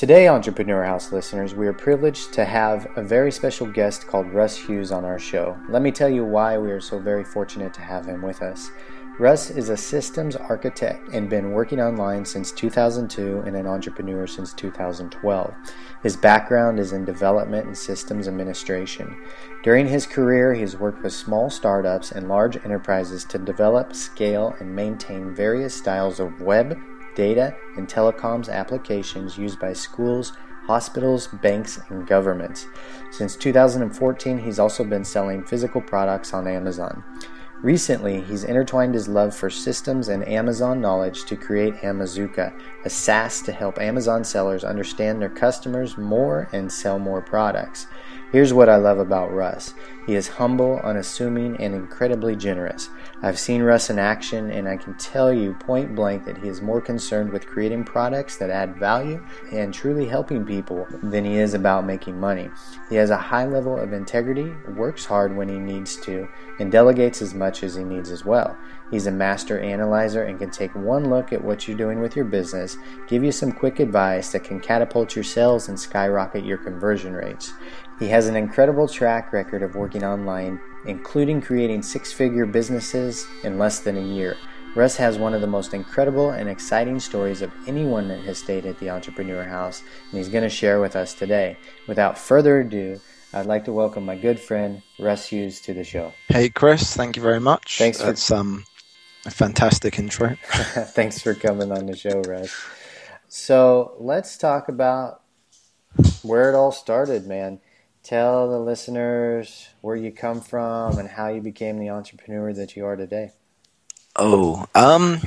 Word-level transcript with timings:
Today, 0.00 0.28
Entrepreneur 0.28 0.82
House 0.82 1.12
listeners, 1.12 1.54
we 1.54 1.66
are 1.66 1.74
privileged 1.74 2.32
to 2.32 2.46
have 2.46 2.90
a 2.96 3.02
very 3.02 3.30
special 3.30 3.66
guest 3.66 4.06
called 4.06 4.32
Rus 4.32 4.56
Hughes 4.56 4.92
on 4.92 5.04
our 5.04 5.18
show. 5.18 5.58
Let 5.68 5.82
me 5.82 5.92
tell 5.92 6.08
you 6.08 6.24
why 6.24 6.56
we 6.56 6.70
are 6.70 6.80
so 6.80 6.98
very 6.98 7.22
fortunate 7.22 7.74
to 7.74 7.82
have 7.82 8.06
him 8.06 8.22
with 8.22 8.40
us. 8.40 8.70
Rus 9.18 9.50
is 9.50 9.68
a 9.68 9.76
systems 9.76 10.36
architect 10.36 11.10
and 11.12 11.28
been 11.28 11.52
working 11.52 11.82
online 11.82 12.24
since 12.24 12.50
2002 12.50 13.40
and 13.40 13.54
an 13.54 13.66
entrepreneur 13.66 14.26
since 14.26 14.54
2012. 14.54 15.54
His 16.02 16.16
background 16.16 16.80
is 16.80 16.92
in 16.94 17.04
development 17.04 17.66
and 17.66 17.76
systems 17.76 18.26
administration. 18.26 19.14
During 19.62 19.86
his 19.86 20.06
career, 20.06 20.54
he 20.54 20.62
has 20.62 20.78
worked 20.78 21.02
with 21.02 21.12
small 21.12 21.50
startups 21.50 22.10
and 22.10 22.26
large 22.26 22.56
enterprises 22.64 23.26
to 23.26 23.38
develop, 23.38 23.94
scale, 23.94 24.56
and 24.60 24.74
maintain 24.74 25.34
various 25.34 25.74
styles 25.74 26.20
of 26.20 26.40
web, 26.40 26.78
data, 27.14 27.54
and 27.76 27.88
telecoms 27.88 28.48
applications 28.48 29.38
used 29.38 29.58
by 29.58 29.72
schools, 29.72 30.32
hospitals, 30.66 31.26
banks, 31.26 31.80
and 31.88 32.06
governments. 32.06 32.66
Since 33.10 33.36
2014, 33.36 34.38
he's 34.38 34.58
also 34.58 34.84
been 34.84 35.04
selling 35.04 35.44
physical 35.44 35.80
products 35.80 36.32
on 36.32 36.46
Amazon. 36.46 37.02
Recently, 37.62 38.22
he's 38.22 38.44
intertwined 38.44 38.94
his 38.94 39.06
love 39.06 39.34
for 39.34 39.50
systems 39.50 40.08
and 40.08 40.26
Amazon 40.26 40.80
knowledge 40.80 41.26
to 41.26 41.36
create 41.36 41.74
Amazooka, 41.82 42.58
a 42.86 42.88
SaaS 42.88 43.42
to 43.42 43.52
help 43.52 43.78
Amazon 43.78 44.24
sellers 44.24 44.64
understand 44.64 45.20
their 45.20 45.28
customers 45.28 45.98
more 45.98 46.48
and 46.52 46.72
sell 46.72 46.98
more 46.98 47.20
products. 47.20 47.86
Here's 48.32 48.54
what 48.54 48.70
I 48.70 48.76
love 48.76 48.98
about 48.98 49.32
Rus 49.32 49.74
he 50.06 50.14
is 50.14 50.28
humble, 50.28 50.80
unassuming, 50.82 51.56
and 51.58 51.74
incredibly 51.74 52.34
generous. 52.34 52.88
I've 53.22 53.38
seen 53.38 53.62
Rus 53.62 53.90
in 53.90 53.98
action, 53.98 54.50
and 54.50 54.66
I 54.66 54.78
can 54.78 54.94
tell 54.94 55.30
you 55.30 55.52
point 55.52 55.94
blank 55.94 56.24
that 56.24 56.38
he 56.38 56.48
is 56.48 56.62
more 56.62 56.80
concerned 56.80 57.30
with 57.30 57.46
creating 57.46 57.84
products 57.84 58.38
that 58.38 58.48
add 58.48 58.76
value 58.76 59.22
and 59.52 59.74
truly 59.74 60.06
helping 60.06 60.46
people 60.46 60.86
than 61.02 61.26
he 61.26 61.36
is 61.36 61.52
about 61.52 61.84
making 61.84 62.18
money. 62.18 62.48
He 62.88 62.96
has 62.96 63.10
a 63.10 63.18
high 63.18 63.44
level 63.44 63.78
of 63.78 63.92
integrity, 63.92 64.50
works 64.74 65.04
hard 65.04 65.36
when 65.36 65.50
he 65.50 65.58
needs 65.58 65.96
to, 66.02 66.26
and 66.60 66.72
delegates 66.72 67.20
as 67.20 67.34
much 67.34 67.62
as 67.62 67.74
he 67.74 67.84
needs 67.84 68.10
as 68.10 68.24
well. 68.24 68.56
He's 68.90 69.06
a 69.06 69.12
master 69.12 69.60
analyzer 69.60 70.24
and 70.24 70.38
can 70.38 70.50
take 70.50 70.74
one 70.74 71.10
look 71.10 71.30
at 71.30 71.44
what 71.44 71.68
you're 71.68 71.76
doing 71.76 72.00
with 72.00 72.16
your 72.16 72.24
business, 72.24 72.78
give 73.06 73.22
you 73.22 73.32
some 73.32 73.52
quick 73.52 73.80
advice 73.80 74.32
that 74.32 74.44
can 74.44 74.60
catapult 74.60 75.14
your 75.14 75.24
sales 75.24 75.68
and 75.68 75.78
skyrocket 75.78 76.46
your 76.46 76.58
conversion 76.58 77.12
rates. 77.12 77.52
He 77.98 78.08
has 78.08 78.28
an 78.28 78.36
incredible 78.36 78.88
track 78.88 79.30
record 79.34 79.62
of 79.62 79.74
working 79.74 80.04
online, 80.04 80.58
including 80.86 81.40
creating 81.40 81.82
six 81.82 82.12
figure 82.12 82.46
businesses 82.46 83.26
in 83.44 83.58
less 83.58 83.80
than 83.80 83.96
a 83.96 84.00
year. 84.00 84.36
Rus 84.74 84.96
has 84.96 85.18
one 85.18 85.34
of 85.34 85.40
the 85.40 85.46
most 85.48 85.74
incredible 85.74 86.30
and 86.30 86.48
exciting 86.48 87.00
stories 87.00 87.42
of 87.42 87.52
anyone 87.66 88.06
that 88.08 88.20
has 88.20 88.38
stayed 88.38 88.66
at 88.66 88.78
the 88.78 88.88
Entrepreneur 88.88 89.42
House, 89.42 89.82
and 90.10 90.18
he's 90.18 90.28
going 90.28 90.44
to 90.44 90.48
share 90.48 90.80
with 90.80 90.94
us 90.94 91.12
today. 91.12 91.56
Without 91.88 92.16
further 92.16 92.60
ado, 92.60 93.00
I'd 93.32 93.46
like 93.46 93.64
to 93.64 93.72
welcome 93.72 94.04
my 94.04 94.16
good 94.16 94.38
friend 94.38 94.82
Rus 94.98 95.26
Hughes 95.26 95.60
to 95.62 95.74
the 95.74 95.82
show. 95.82 96.12
Hey, 96.28 96.50
Chris, 96.50 96.94
thank 96.94 97.16
you 97.16 97.22
very 97.22 97.40
much. 97.40 97.78
Thanks 97.78 97.98
for 97.98 98.06
That's 98.06 98.30
um, 98.30 98.64
a 99.26 99.30
fantastic 99.30 99.98
intro. 99.98 100.36
Thanks 100.50 101.20
for 101.20 101.34
coming 101.34 101.72
on 101.72 101.86
the 101.86 101.96
show, 101.96 102.22
Rus. 102.22 102.54
So 103.28 103.94
let's 103.98 104.36
talk 104.36 104.68
about 104.68 105.22
where 106.22 106.48
it 106.48 106.54
all 106.54 106.70
started, 106.70 107.26
man 107.26 107.60
tell 108.02 108.48
the 108.48 108.58
listeners 108.58 109.68
where 109.80 109.96
you 109.96 110.10
come 110.12 110.40
from 110.40 110.98
and 110.98 111.08
how 111.08 111.28
you 111.28 111.40
became 111.40 111.78
the 111.78 111.90
entrepreneur 111.90 112.52
that 112.52 112.76
you 112.76 112.84
are 112.84 112.96
today. 112.96 113.32
Oh, 114.16 114.66
um, 114.74 115.20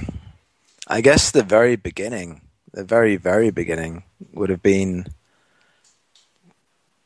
I 0.88 1.01
guess 1.01 1.31
the 1.31 1.44
very 1.44 1.75
beginning, 1.75 2.41
the 2.71 2.83
very, 2.83 3.16
very 3.16 3.51
beginning 3.51 4.03
would 4.33 4.49
have 4.49 4.61
been 4.61 5.07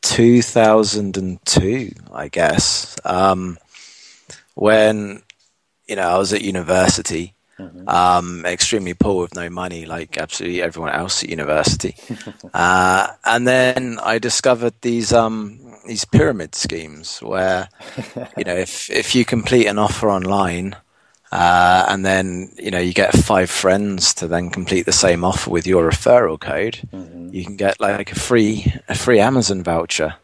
2002, 0.02 1.92
I 2.12 2.28
guess, 2.30 2.98
um, 3.06 3.58
when, 4.56 5.22
you 5.88 5.96
know, 5.96 6.08
I 6.08 6.18
was 6.18 6.34
at 6.34 6.42
university. 6.42 7.36
Mm-hmm. 7.60 7.90
Um, 7.90 8.46
extremely 8.46 8.94
poor 8.94 9.24
with 9.24 9.36
no 9.36 9.50
money, 9.50 9.86
like 9.86 10.18
absolutely 10.18 10.62
everyone 10.62 10.92
else 10.92 11.24
at 11.24 11.30
university. 11.30 11.96
uh, 12.54 13.08
and 13.26 13.48
then 13.48 14.00
I 14.04 14.20
discovered 14.20 14.76
these 14.82 15.12
um, 15.12 15.60
these 15.88 16.06
pyramid 16.06 16.54
schemes 16.54 17.20
where 17.20 17.70
you 18.38 18.44
know 18.44 18.56
if 18.56 18.92
if 18.92 19.16
you 19.16 19.26
complete 19.26 19.66
an 19.66 19.80
offer 19.80 20.10
online 20.10 20.76
uh, 21.32 21.86
and 21.90 22.06
then 22.06 22.52
you 22.58 22.72
know 22.72 22.80
you 22.80 22.94
get 22.94 23.14
five 23.14 23.50
friends 23.50 24.14
to 24.16 24.28
then 24.28 24.50
complete 24.50 24.86
the 24.86 24.92
same 24.92 25.24
offer 25.24 25.50
with 25.50 25.66
your 25.66 25.90
referral 25.90 26.40
code, 26.40 26.80
mm-hmm. 26.94 27.34
you 27.34 27.44
can 27.44 27.58
get 27.58 27.80
like 27.80 28.12
a 28.12 28.16
free 28.16 28.72
a 28.88 28.96
free 28.96 29.20
Amazon 29.20 29.64
voucher. 29.64 30.16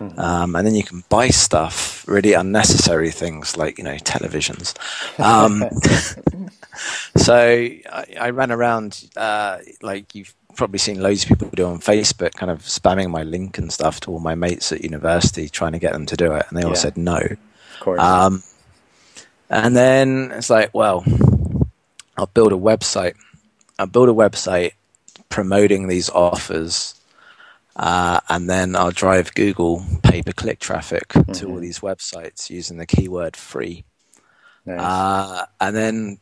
Mm-hmm. 0.00 0.18
Um, 0.18 0.56
and 0.56 0.66
then 0.66 0.74
you 0.74 0.82
can 0.82 1.04
buy 1.10 1.28
stuff, 1.28 2.08
really 2.08 2.32
unnecessary 2.32 3.10
things 3.10 3.56
like 3.56 3.76
you 3.76 3.84
know 3.84 3.96
televisions. 3.96 4.74
Um, 5.20 5.62
so 7.16 7.36
I, 7.36 8.06
I, 8.18 8.30
ran 8.30 8.50
around 8.50 9.10
uh, 9.16 9.58
like 9.82 10.14
you've 10.14 10.34
probably 10.56 10.78
seen 10.78 11.02
loads 11.02 11.24
of 11.24 11.28
people 11.28 11.50
do 11.54 11.66
on 11.66 11.80
Facebook, 11.80 12.32
kind 12.32 12.50
of 12.50 12.60
spamming 12.62 13.10
my 13.10 13.22
link 13.24 13.58
and 13.58 13.72
stuff 13.72 14.00
to 14.00 14.10
all 14.10 14.20
my 14.20 14.34
mates 14.34 14.72
at 14.72 14.82
university, 14.82 15.48
trying 15.48 15.72
to 15.72 15.78
get 15.78 15.92
them 15.92 16.06
to 16.06 16.16
do 16.16 16.32
it, 16.32 16.46
and 16.48 16.58
they 16.58 16.62
all 16.62 16.70
yeah. 16.70 16.76
said 16.76 16.96
no. 16.96 17.16
Of 17.16 17.80
course. 17.80 18.00
Um, 18.00 18.42
and 19.50 19.76
then 19.76 20.32
it's 20.32 20.48
like, 20.48 20.70
well, 20.72 21.04
I'll 22.16 22.26
build 22.26 22.52
a 22.52 22.56
website. 22.56 23.14
I'll 23.78 23.86
build 23.86 24.08
a 24.08 24.12
website 24.12 24.72
promoting 25.28 25.88
these 25.88 26.08
offers, 26.10 26.94
uh, 27.76 28.20
and 28.28 28.48
then 28.48 28.76
I'll 28.76 28.90
drive 28.90 29.34
Google 29.34 29.84
pay 30.02 30.22
per 30.22 30.32
click 30.32 30.58
traffic 30.58 31.08
mm-hmm. 31.08 31.32
to 31.32 31.46
all 31.46 31.52
mm-hmm. 31.52 31.62
these 31.62 31.80
websites 31.80 32.50
using 32.50 32.78
the 32.78 32.86
keyword 32.86 33.36
free. 33.36 33.84
Nice. 34.66 34.80
Uh, 34.80 35.46
and 35.60 35.76
then, 35.76 36.18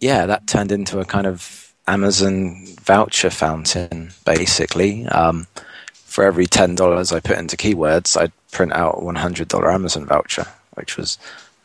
yeah, 0.00 0.26
that 0.26 0.46
turned 0.46 0.72
into 0.72 1.00
a 1.00 1.04
kind 1.04 1.26
of 1.26 1.72
Amazon 1.86 2.66
voucher 2.82 3.30
fountain, 3.30 4.10
basically. 4.24 5.06
Um, 5.06 5.46
for 5.92 6.24
every 6.24 6.46
ten 6.46 6.74
dollars 6.74 7.12
I 7.12 7.20
put 7.20 7.38
into 7.38 7.56
keywords, 7.56 8.20
I'd 8.20 8.32
print 8.50 8.72
out 8.72 8.98
a 8.98 9.04
one 9.04 9.16
hundred 9.16 9.48
dollar 9.48 9.70
Amazon 9.70 10.06
voucher, 10.06 10.46
which 10.74 10.96
was 10.96 11.18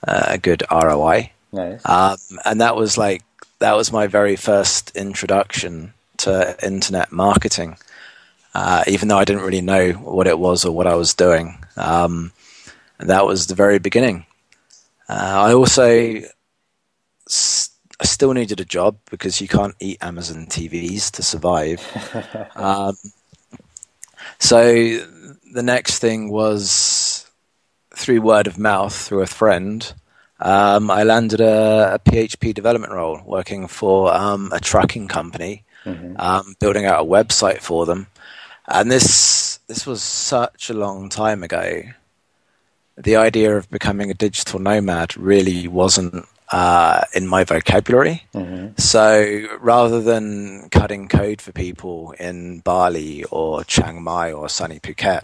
uh, 0.08 0.26
a 0.28 0.38
good 0.38 0.64
ROI. 0.72 1.32
Nice. 1.52 1.88
Um, 1.88 2.18
and 2.46 2.62
that 2.62 2.76
was 2.76 2.98
like 2.98 3.24
that 3.60 3.76
was 3.76 3.92
my 3.92 4.08
very 4.08 4.36
first 4.36 4.96
introduction 4.96 5.94
to 6.18 6.56
internet 6.66 7.12
marketing. 7.12 7.78
Uh, 8.54 8.84
even 8.88 9.08
though 9.08 9.18
I 9.18 9.26
didn't 9.26 9.44
really 9.44 9.62
know 9.62 9.94
what 9.94 10.28
it 10.28 10.38
was 10.38 10.64
or 10.64 10.72
what 10.72 10.88
I 10.88 10.96
was 10.96 11.14
doing, 11.14 11.58
um, 11.76 12.32
and 13.00 13.10
that 13.10 13.26
was 13.26 13.48
the 13.48 13.56
very 13.56 13.80
beginning. 13.80 14.26
Uh, 15.10 15.48
I 15.48 15.54
also 15.54 16.22
I 18.04 18.06
still 18.06 18.34
needed 18.34 18.60
a 18.60 18.66
job 18.66 18.98
because 19.10 19.40
you 19.40 19.48
can't 19.48 19.76
eat 19.80 19.98
Amazon 20.02 20.46
TVs 20.48 21.12
to 21.12 21.24
survive. 21.24 21.82
um, 22.56 22.96
so 24.40 24.74
the 25.54 25.64
next 25.64 26.00
thing 26.00 26.30
was 26.30 27.30
through 27.96 28.22
word 28.22 28.48
of 28.48 28.58
mouth 28.58 28.94
through 28.94 29.22
a 29.22 29.28
friend. 29.28 29.94
Um, 30.40 30.92
I 30.92 31.04
landed 31.04 31.40
a, 31.40 31.94
a, 31.94 32.00
PHP 32.00 32.54
development 32.54 32.92
role 32.92 33.22
working 33.26 33.68
for 33.68 34.14
um, 34.14 34.52
a 34.52 34.60
trucking 34.60 35.08
company, 35.08 35.64
mm-hmm. 35.86 36.16
Um, 36.20 36.56
building 36.60 36.86
out 36.86 37.02
a 37.02 37.08
website 37.08 37.62
for 37.62 37.86
them. 37.86 38.08
And 38.68 38.92
this 38.92 39.60
this 39.68 39.86
was 39.86 40.02
such 40.02 40.70
a 40.70 40.74
long 40.74 41.10
time 41.10 41.44
ago. 41.44 41.84
The 42.98 43.16
idea 43.16 43.58
of 43.58 43.70
becoming 43.70 44.12
a 44.12 44.14
digital 44.14 44.60
nomad 44.60 45.18
really 45.18 45.68
wasn't 45.68 46.26
uh, 46.52 47.02
in 47.14 47.28
my 47.28 47.44
vocabulary. 47.44 48.24
Mm-hmm. 48.34 48.78
So 48.78 49.48
rather 49.60 50.02
than 50.02 50.70
cutting 50.70 51.08
code 51.08 51.42
for 51.42 51.52
people 51.52 52.12
in 52.20 52.60
Bali 52.60 53.24
or 53.26 53.64
Chiang 53.64 54.04
Mai 54.04 54.32
or 54.32 54.48
sunny 54.48 54.80
Phuket, 54.80 55.24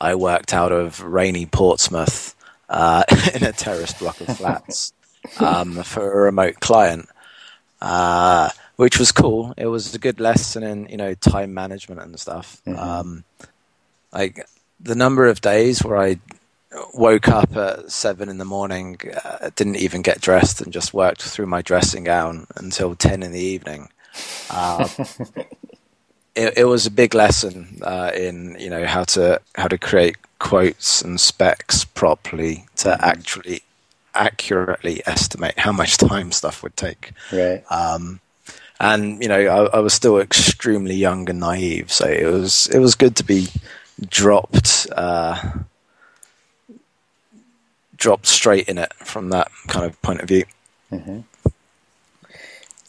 I 0.00 0.14
worked 0.14 0.52
out 0.52 0.72
of 0.72 1.00
rainy 1.00 1.46
Portsmouth 1.46 2.34
uh, 2.68 3.04
in 3.34 3.42
a 3.42 3.52
terraced 3.52 3.98
block 3.98 4.20
of 4.20 4.36
flats 4.36 4.92
um, 5.40 5.82
for 5.82 6.12
a 6.12 6.24
remote 6.24 6.60
client, 6.60 7.08
uh, 7.80 8.50
which 8.76 8.98
was 8.98 9.12
cool. 9.12 9.54
It 9.56 9.66
was 9.66 9.94
a 9.94 9.98
good 9.98 10.20
lesson 10.20 10.62
in 10.62 10.88
you 10.88 10.96
know 10.96 11.14
time 11.14 11.52
management 11.54 12.00
and 12.00 12.18
stuff. 12.18 12.60
Mm-hmm. 12.66 12.78
Um, 12.78 13.24
like 14.12 14.46
the 14.80 14.94
number 14.94 15.26
of 15.26 15.40
days 15.40 15.82
where 15.82 15.96
I 15.96 16.20
woke 16.94 17.28
up 17.28 17.56
at 17.56 17.90
seven 17.90 18.28
in 18.28 18.38
the 18.38 18.44
morning, 18.44 18.98
uh, 19.24 19.50
didn't 19.56 19.76
even 19.76 20.02
get 20.02 20.20
dressed, 20.20 20.60
and 20.60 20.72
just 20.72 20.94
worked 20.94 21.22
through 21.22 21.46
my 21.46 21.62
dressing 21.62 22.04
gown 22.04 22.46
until 22.56 22.94
ten 22.94 23.22
in 23.22 23.32
the 23.32 23.40
evening. 23.40 23.88
Uh, 24.50 24.88
it, 26.34 26.58
it, 26.58 26.64
was 26.64 26.86
a 26.86 26.90
big 26.90 27.14
lesson 27.14 27.80
uh, 27.82 28.10
in 28.14 28.56
you 28.58 28.70
know 28.70 28.86
how 28.86 29.04
to 29.04 29.40
how 29.54 29.68
to 29.68 29.78
create 29.78 30.16
quotes 30.38 31.02
and 31.02 31.20
specs 31.20 31.84
properly 31.84 32.66
to 32.76 32.88
mm-hmm. 32.88 33.04
actually 33.04 33.62
accurately 34.14 35.02
estimate 35.06 35.58
how 35.58 35.72
much 35.72 35.96
time 35.98 36.32
stuff 36.32 36.62
would 36.62 36.76
take. 36.76 37.12
Right. 37.32 37.64
Um, 37.70 38.20
and 38.80 39.22
you 39.22 39.28
know, 39.28 39.38
I, 39.38 39.78
I, 39.78 39.80
was 39.80 39.94
still 39.94 40.18
extremely 40.18 40.94
young 40.94 41.28
and 41.30 41.40
naive, 41.40 41.90
so 41.90 42.06
it 42.06 42.26
was 42.26 42.66
it 42.68 42.78
was 42.78 42.94
good 42.94 43.16
to 43.16 43.24
be 43.24 43.48
dropped 44.08 44.86
uh, 44.92 45.36
dropped 47.96 48.26
straight 48.26 48.68
in 48.68 48.78
it 48.78 48.92
from 48.94 49.30
that 49.30 49.50
kind 49.68 49.86
of 49.86 50.00
point 50.02 50.20
of 50.20 50.28
view. 50.28 50.44
Mm-hmm. 50.92 51.20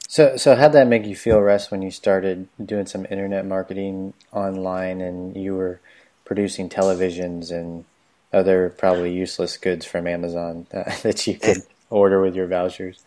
So, 0.08 0.38
so 0.38 0.56
how'd 0.56 0.74
that 0.74 0.88
make 0.88 1.06
you 1.06 1.16
feel, 1.16 1.40
Rus, 1.40 1.70
when 1.70 1.82
you 1.82 1.92
started 1.92 2.48
doing 2.64 2.86
some 2.86 3.06
internet 3.10 3.46
marketing 3.46 4.14
online 4.32 5.02
and 5.02 5.36
you 5.36 5.56
were 5.56 5.80
producing 6.26 6.70
televisions 6.70 7.52
and 7.52 7.86
other 8.34 8.70
probably 8.70 9.14
useless 9.14 9.58
goods 9.58 9.86
from 9.86 10.08
Amazon 10.08 10.66
that, 10.72 11.02
that 11.04 11.28
you 11.28 11.38
could 11.38 11.58
order 11.90 12.22
with 12.22 12.36
your 12.36 12.48
vouchers? 12.48 13.02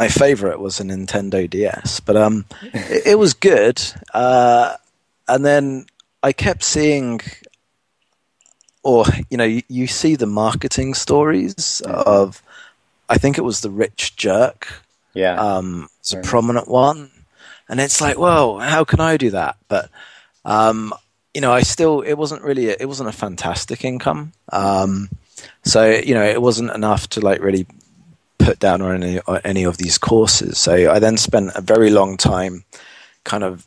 My 0.00 0.08
favorite 0.08 0.58
was 0.58 0.80
a 0.80 0.82
Nintendo 0.82 1.48
DS, 1.48 2.00
but 2.00 2.16
um, 2.16 2.44
it, 2.62 3.06
it 3.06 3.18
was 3.18 3.34
good. 3.34 3.80
Uh, 4.12 4.74
and 5.28 5.44
then 5.44 5.86
I 6.22 6.32
kept 6.32 6.64
seeing, 6.64 7.20
or 8.82 9.04
you 9.30 9.36
know, 9.36 9.44
you, 9.44 9.62
you 9.68 9.86
see 9.86 10.16
the 10.16 10.26
marketing 10.26 10.94
stories 10.94 11.54
mm-hmm. 11.54 11.94
of, 11.94 12.42
I 13.08 13.18
think 13.18 13.38
it 13.38 13.42
was 13.42 13.60
the 13.60 13.70
Rich 13.70 14.16
Jerk 14.16 14.66
yeah. 15.14 15.34
Um, 15.34 15.88
it's 16.00 16.12
a 16.12 16.20
prominent 16.20 16.68
one. 16.68 17.10
And 17.68 17.80
it's 17.80 18.00
like, 18.00 18.18
well, 18.18 18.58
how 18.58 18.84
can 18.84 19.00
I 19.00 19.16
do 19.16 19.30
that? 19.30 19.56
But, 19.68 19.90
um, 20.44 20.92
you 21.34 21.40
know, 21.40 21.52
I 21.52 21.62
still, 21.62 22.00
it 22.00 22.14
wasn't 22.14 22.42
really, 22.42 22.70
a, 22.70 22.76
it 22.80 22.86
wasn't 22.86 23.08
a 23.08 23.12
fantastic 23.12 23.84
income. 23.84 24.32
Um, 24.50 25.08
so, 25.64 25.88
you 25.88 26.14
know, 26.14 26.24
it 26.24 26.42
wasn't 26.42 26.72
enough 26.72 27.08
to 27.10 27.20
like 27.20 27.40
really 27.40 27.66
put 28.50 28.58
down 28.58 28.82
on 28.82 29.00
any, 29.00 29.20
on 29.28 29.40
any 29.44 29.62
of 29.62 29.76
these 29.76 29.96
courses. 29.96 30.58
So 30.58 30.90
I 30.90 30.98
then 30.98 31.16
spent 31.16 31.52
a 31.54 31.60
very 31.60 31.88
long 31.88 32.16
time 32.16 32.64
kind 33.22 33.44
of 33.44 33.64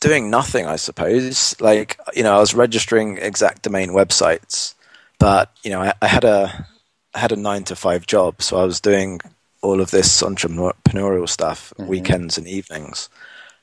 doing 0.00 0.28
nothing, 0.28 0.66
I 0.66 0.74
suppose. 0.74 1.54
Like, 1.60 1.96
you 2.14 2.24
know, 2.24 2.34
I 2.34 2.40
was 2.40 2.52
registering 2.52 3.18
exact 3.18 3.62
domain 3.62 3.90
websites, 3.90 4.74
but, 5.20 5.52
you 5.62 5.70
know, 5.70 5.82
I, 5.82 5.92
I 6.02 6.08
had 6.08 6.24
a, 6.24 6.66
I 7.14 7.18
had 7.20 7.30
a 7.30 7.36
nine 7.36 7.62
to 7.64 7.76
five 7.76 8.08
job. 8.08 8.42
So 8.42 8.58
I 8.58 8.64
was 8.64 8.80
doing 8.80 9.20
all 9.62 9.80
of 9.80 9.92
this 9.92 10.20
entrepreneurial 10.20 11.28
stuff 11.28 11.72
mm-hmm. 11.78 11.86
weekends 11.86 12.36
and 12.36 12.48
evenings. 12.48 13.08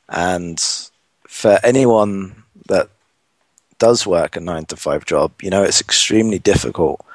And 0.07 0.57
for 1.27 1.59
anyone 1.65 2.43
that 2.67 2.87
does 3.77 4.07
work 4.07 4.37
a 4.37 4.39
nine 4.39 4.63
to 4.67 4.77
five 4.77 5.03
job, 5.03 5.33
you 5.41 5.49
know, 5.49 5.63
it's 5.63 5.81
extremely 5.81 6.39
difficult 6.39 7.05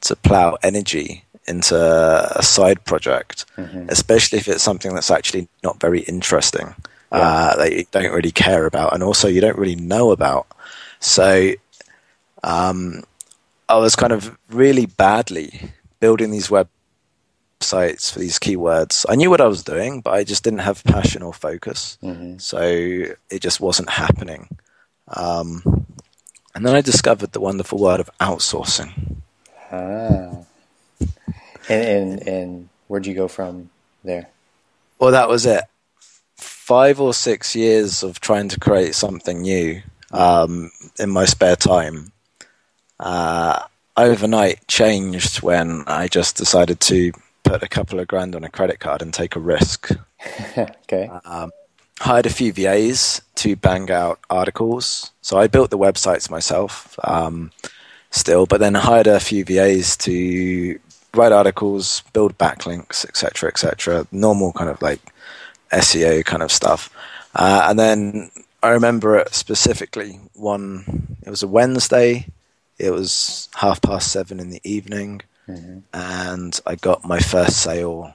to 0.00 0.16
plow 0.16 0.58
energy 0.64 1.23
into 1.46 1.76
a 1.76 2.42
side 2.42 2.84
project, 2.84 3.44
mm-hmm. 3.56 3.86
especially 3.88 4.38
if 4.38 4.48
it's 4.48 4.62
something 4.62 4.94
that's 4.94 5.10
actually 5.10 5.48
not 5.62 5.80
very 5.80 6.00
interesting, 6.00 6.74
yeah. 7.12 7.18
uh, 7.18 7.56
that 7.56 7.72
you 7.72 7.84
don't 7.90 8.12
really 8.12 8.32
care 8.32 8.66
about, 8.66 8.92
and 8.94 9.02
also 9.02 9.28
you 9.28 9.40
don't 9.40 9.58
really 9.58 9.76
know 9.76 10.10
about. 10.10 10.46
So, 11.00 11.52
um, 12.42 13.04
I 13.68 13.76
was 13.76 13.96
kind 13.96 14.12
of 14.12 14.36
really 14.50 14.86
badly 14.86 15.70
building 16.00 16.30
these 16.30 16.50
web 16.50 16.68
sites 17.60 18.10
for 18.10 18.18
these 18.18 18.38
keywords. 18.38 19.06
I 19.08 19.14
knew 19.14 19.30
what 19.30 19.40
I 19.40 19.46
was 19.46 19.64
doing, 19.64 20.00
but 20.00 20.12
I 20.12 20.24
just 20.24 20.44
didn't 20.44 20.60
have 20.60 20.84
passion 20.84 21.22
or 21.22 21.32
focus. 21.32 21.98
Mm-hmm. 22.02 22.38
So 22.38 22.60
it 22.60 23.40
just 23.40 23.60
wasn't 23.60 23.90
happening. 23.90 24.48
Um, 25.08 25.86
and 26.54 26.64
then 26.64 26.74
I 26.74 26.82
discovered 26.82 27.32
the 27.32 27.40
wonderful 27.40 27.78
word 27.78 28.00
of 28.00 28.10
outsourcing. 28.20 29.16
Ah. 29.72 30.44
And, 31.68 31.82
and, 31.84 32.28
and 32.28 32.68
where'd 32.88 33.06
you 33.06 33.14
go 33.14 33.28
from 33.28 33.70
there? 34.02 34.28
Well, 34.98 35.12
that 35.12 35.28
was 35.28 35.46
it. 35.46 35.64
Five 36.36 37.00
or 37.00 37.14
six 37.14 37.54
years 37.54 38.02
of 38.02 38.20
trying 38.20 38.48
to 38.50 38.60
create 38.60 38.94
something 38.94 39.42
new 39.42 39.82
um, 40.12 40.70
in 40.98 41.10
my 41.10 41.24
spare 41.24 41.56
time. 41.56 42.12
Uh, 42.98 43.62
overnight 43.96 44.66
changed 44.68 45.42
when 45.42 45.84
I 45.86 46.08
just 46.08 46.36
decided 46.36 46.80
to 46.80 47.12
put 47.42 47.62
a 47.62 47.68
couple 47.68 48.00
of 48.00 48.08
grand 48.08 48.34
on 48.34 48.44
a 48.44 48.48
credit 48.48 48.80
card 48.80 49.02
and 49.02 49.12
take 49.12 49.36
a 49.36 49.40
risk. 49.40 49.90
okay. 50.58 51.10
Um, 51.24 51.50
hired 52.00 52.26
a 52.26 52.30
few 52.30 52.52
VAs 52.52 53.22
to 53.36 53.56
bang 53.56 53.90
out 53.90 54.18
articles. 54.30 55.12
So 55.20 55.38
I 55.38 55.46
built 55.46 55.70
the 55.70 55.78
websites 55.78 56.30
myself 56.30 56.98
um, 57.04 57.52
still, 58.10 58.46
but 58.46 58.60
then 58.60 58.74
hired 58.74 59.06
a 59.06 59.20
few 59.20 59.44
VAs 59.44 59.96
to 59.98 60.78
write 61.14 61.32
articles, 61.32 62.02
build 62.12 62.36
backlinks, 62.38 63.04
etc., 63.04 63.48
etc. 63.48 64.06
Normal 64.12 64.52
kind 64.52 64.70
of 64.70 64.80
like 64.82 65.00
SEO 65.72 66.24
kind 66.24 66.42
of 66.42 66.52
stuff. 66.52 66.90
Uh, 67.34 67.66
and 67.68 67.78
then 67.78 68.30
I 68.62 68.70
remember 68.70 69.18
it 69.18 69.34
specifically 69.34 70.20
one, 70.34 71.16
it 71.22 71.30
was 71.30 71.42
a 71.42 71.48
Wednesday. 71.48 72.26
It 72.78 72.90
was 72.90 73.48
half 73.54 73.80
past 73.82 74.10
seven 74.10 74.40
in 74.40 74.50
the 74.50 74.60
evening. 74.64 75.22
Mm-hmm. 75.48 75.78
And 75.92 76.60
I 76.66 76.74
got 76.76 77.04
my 77.04 77.20
first 77.20 77.62
sale, 77.62 78.14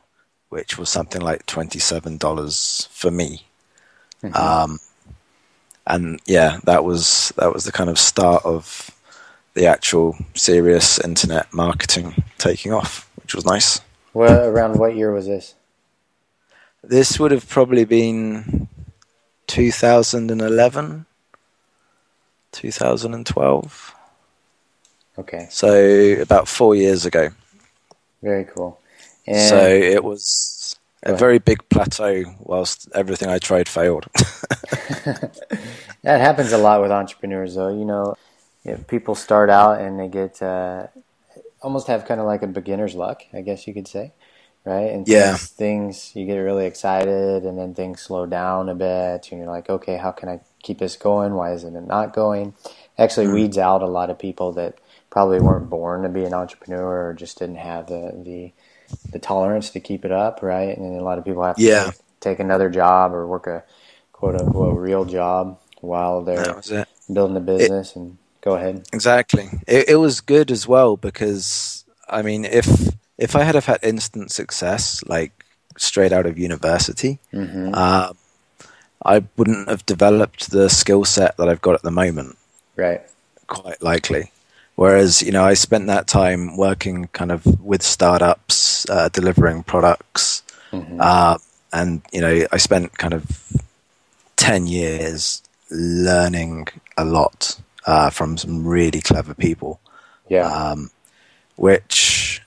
which 0.49 0.77
was 0.77 0.89
something 0.89 1.21
like 1.21 1.45
$27 1.45 2.87
for 2.87 3.11
me. 3.11 3.45
Mm-hmm. 4.23 4.35
Um, 4.35 4.79
and 5.87 6.19
yeah, 6.25 6.59
that 6.65 6.83
was 6.83 7.33
that 7.37 7.53
was 7.53 7.65
the 7.65 7.71
kind 7.71 7.89
of 7.89 7.97
start 7.97 8.45
of 8.45 8.91
the 9.53 9.67
actual 9.67 10.15
serious 10.35 10.99
internet 10.99 11.53
marketing 11.53 12.23
taking 12.37 12.73
off, 12.73 13.09
which 13.17 13.35
was 13.35 13.45
nice. 13.45 13.81
Well, 14.13 14.47
around 14.47 14.77
what 14.77 14.95
year 14.95 15.11
was 15.11 15.27
this? 15.27 15.55
This 16.83 17.19
would 17.19 17.31
have 17.31 17.47
probably 17.47 17.85
been 17.85 18.67
2011, 19.47 21.05
2012. 22.51 23.95
Okay. 25.17 25.47
So 25.49 26.21
about 26.21 26.47
four 26.47 26.75
years 26.75 27.05
ago. 27.05 27.29
Very 28.21 28.45
cool. 28.45 28.79
And 29.27 29.49
so 29.49 29.67
it 29.67 30.03
was 30.03 30.77
a 31.03 31.15
very 31.15 31.39
big 31.39 31.67
plateau 31.69 32.23
whilst 32.39 32.89
everything 32.95 33.29
I 33.29 33.37
tried 33.37 33.67
failed. 33.67 34.07
that 36.01 36.21
happens 36.21 36.51
a 36.51 36.57
lot 36.57 36.81
with 36.81 36.91
entrepreneurs, 36.91 37.55
though. 37.55 37.69
You 37.69 37.85
know, 37.85 38.15
people 38.87 39.15
start 39.15 39.49
out 39.49 39.81
and 39.81 39.99
they 39.99 40.07
get 40.07 40.41
uh, 40.41 40.87
almost 41.61 41.87
have 41.87 42.05
kind 42.05 42.19
of 42.19 42.25
like 42.25 42.43
a 42.43 42.47
beginner's 42.47 42.95
luck, 42.95 43.23
I 43.33 43.41
guess 43.41 43.67
you 43.67 43.73
could 43.73 43.87
say, 43.87 44.13
right? 44.65 44.91
And 44.91 45.07
yeah. 45.07 45.35
things, 45.35 46.15
you 46.15 46.25
get 46.25 46.37
really 46.37 46.65
excited, 46.65 47.43
and 47.43 47.57
then 47.57 47.73
things 47.73 48.01
slow 48.01 48.25
down 48.25 48.69
a 48.69 48.75
bit, 48.75 49.29
and 49.31 49.39
you're 49.39 49.49
like, 49.49 49.69
okay, 49.69 49.97
how 49.97 50.11
can 50.11 50.29
I 50.29 50.41
keep 50.63 50.79
this 50.79 50.95
going? 50.95 51.33
Why 51.33 51.53
isn't 51.53 51.75
it 51.75 51.87
not 51.87 52.13
going? 52.13 52.53
Actually, 52.97 53.27
mm. 53.27 53.33
weeds 53.33 53.57
out 53.57 53.81
a 53.81 53.87
lot 53.87 54.09
of 54.09 54.19
people 54.19 54.53
that 54.53 54.77
probably 55.09 55.39
weren't 55.39 55.69
born 55.69 56.03
to 56.03 56.09
be 56.09 56.23
an 56.23 56.33
entrepreneur 56.33 57.09
or 57.09 57.13
just 57.13 57.39
didn't 57.39 57.57
have 57.57 57.87
the 57.87 58.13
the, 58.23 58.51
the 59.11 59.19
tolerance 59.19 59.69
to 59.71 59.79
keep 59.79 60.05
it 60.05 60.11
up, 60.11 60.41
right? 60.41 60.77
And 60.77 60.99
a 60.99 61.03
lot 61.03 61.17
of 61.17 61.25
people 61.25 61.43
have 61.43 61.55
to 61.55 61.61
yeah. 61.61 61.85
take, 61.85 62.19
take 62.19 62.39
another 62.39 62.69
job 62.69 63.13
or 63.13 63.25
work 63.25 63.47
a 63.47 63.63
quote 64.11 64.35
unquote 64.35 64.77
real 64.77 65.05
job 65.05 65.59
while 65.81 66.23
they're 66.23 66.61
building 67.11 67.37
a 67.37 67.39
business 67.39 67.91
it, 67.91 67.95
and 67.95 68.17
go 68.41 68.55
ahead. 68.55 68.87
Exactly. 68.93 69.49
It, 69.67 69.89
it 69.89 69.95
was 69.95 70.21
good 70.21 70.51
as 70.51 70.67
well 70.67 70.97
because 70.97 71.85
I 72.07 72.21
mean 72.21 72.45
if 72.45 72.67
if 73.17 73.35
I 73.35 73.43
had 73.43 73.55
have 73.55 73.65
had 73.65 73.79
instant 73.83 74.31
success 74.31 75.03
like 75.05 75.45
straight 75.77 76.11
out 76.11 76.25
of 76.25 76.37
university, 76.37 77.19
mm-hmm. 77.33 77.71
uh, 77.73 78.13
I 79.05 79.23
wouldn't 79.37 79.69
have 79.69 79.85
developed 79.85 80.51
the 80.51 80.69
skill 80.69 81.05
set 81.05 81.37
that 81.37 81.49
I've 81.49 81.61
got 81.61 81.75
at 81.75 81.83
the 81.83 81.91
moment. 81.91 82.37
Right. 82.75 83.01
Quite 83.47 83.81
likely. 83.81 84.31
Whereas, 84.75 85.21
you 85.21 85.31
know, 85.31 85.43
I 85.43 85.55
spent 85.55 85.87
that 85.87 86.07
time 86.07 86.55
working 86.55 87.07
kind 87.07 87.31
of 87.31 87.45
with 87.61 87.83
startups, 87.83 88.89
uh, 88.89 89.09
delivering 89.09 89.63
products. 89.63 90.43
Mm-hmm. 90.71 90.97
Uh, 91.01 91.37
and, 91.73 92.01
you 92.13 92.21
know, 92.21 92.45
I 92.51 92.57
spent 92.57 92.97
kind 92.97 93.13
of 93.13 93.25
10 94.37 94.67
years 94.67 95.43
learning 95.69 96.67
a 96.97 97.03
lot 97.03 97.59
uh, 97.85 98.09
from 98.09 98.37
some 98.37 98.65
really 98.65 99.01
clever 99.01 99.33
people. 99.33 99.79
Yeah. 100.27 100.47
Um, 100.47 100.91
which 101.55 102.41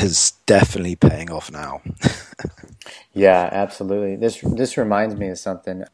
is 0.00 0.32
definitely 0.46 0.96
paying 0.96 1.30
off 1.30 1.50
now. 1.50 1.82
yeah, 3.12 3.48
absolutely. 3.50 4.16
This 4.16 4.40
this 4.40 4.76
reminds 4.76 5.16
me 5.16 5.28
of 5.28 5.38
something. 5.38 5.84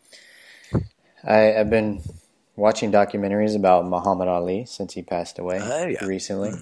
I, 1.25 1.57
I've 1.57 1.71
been 1.71 2.03
watching 2.57 2.91
documentaries 2.91 3.57
about 3.57 3.87
Muhammad 3.87 4.29
Ali 4.29 4.65
since 4.65 4.95
he 4.95 5.03
passed 5.03 5.39
away 5.39 5.59
uh, 5.59 5.87
yeah. 5.87 6.05
recently. 6.05 6.53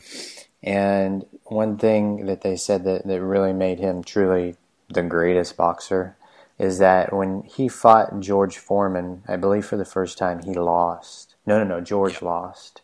And 0.62 1.24
one 1.44 1.76
thing 1.76 2.26
that 2.26 2.40
they 2.40 2.56
said 2.56 2.84
that, 2.84 3.06
that 3.06 3.22
really 3.22 3.52
made 3.52 3.78
him 3.78 4.02
truly 4.02 4.56
the 4.88 5.02
greatest 5.02 5.56
boxer 5.56 6.16
is 6.58 6.78
that 6.78 7.12
when 7.12 7.42
he 7.42 7.68
fought 7.68 8.20
George 8.20 8.58
Foreman, 8.58 9.22
I 9.28 9.36
believe 9.36 9.66
for 9.66 9.76
the 9.76 9.84
first 9.84 10.16
time, 10.18 10.42
he 10.42 10.54
lost. 10.54 11.33
No, 11.46 11.58
no, 11.58 11.64
no, 11.64 11.80
George 11.80 12.22
lost. 12.22 12.82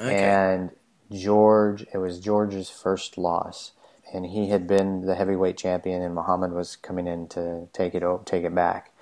Okay. 0.00 0.22
And 0.22 0.70
George, 1.12 1.86
it 1.92 1.98
was 1.98 2.18
George's 2.20 2.70
first 2.70 3.16
loss. 3.18 3.72
and 4.12 4.26
he 4.26 4.48
had 4.50 4.66
been 4.66 5.02
the 5.02 5.14
heavyweight 5.14 5.56
champion, 5.56 6.02
and 6.02 6.14
Muhammad 6.14 6.52
was 6.52 6.76
coming 6.76 7.06
in 7.06 7.26
to 7.28 7.68
take 7.72 7.94
it 7.94 8.02
take 8.26 8.44
it 8.44 8.54
back. 8.54 8.92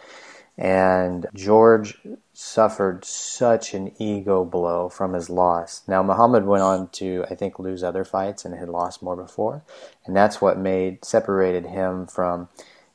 And 0.57 1.27
George 1.35 1.99
suffered 2.33 3.05
such 3.05 3.75
an 3.75 3.93
ego 3.99 4.45
blow 4.45 4.89
from 4.89 5.15
his 5.15 5.31
loss. 5.31 5.83
Now 5.89 6.03
Muhammad 6.03 6.45
went 6.47 6.63
on 6.63 6.89
to, 6.91 7.25
I 7.31 7.35
think, 7.35 7.59
lose 7.59 7.83
other 7.83 8.05
fights 8.05 8.45
and 8.45 8.55
had 8.55 8.69
lost 8.69 9.03
more 9.03 9.17
before, 9.17 9.63
and 10.07 10.17
that's 10.17 10.41
what 10.41 10.59
made 10.59 11.05
separated 11.05 11.67
him 11.67 12.07
from 12.07 12.49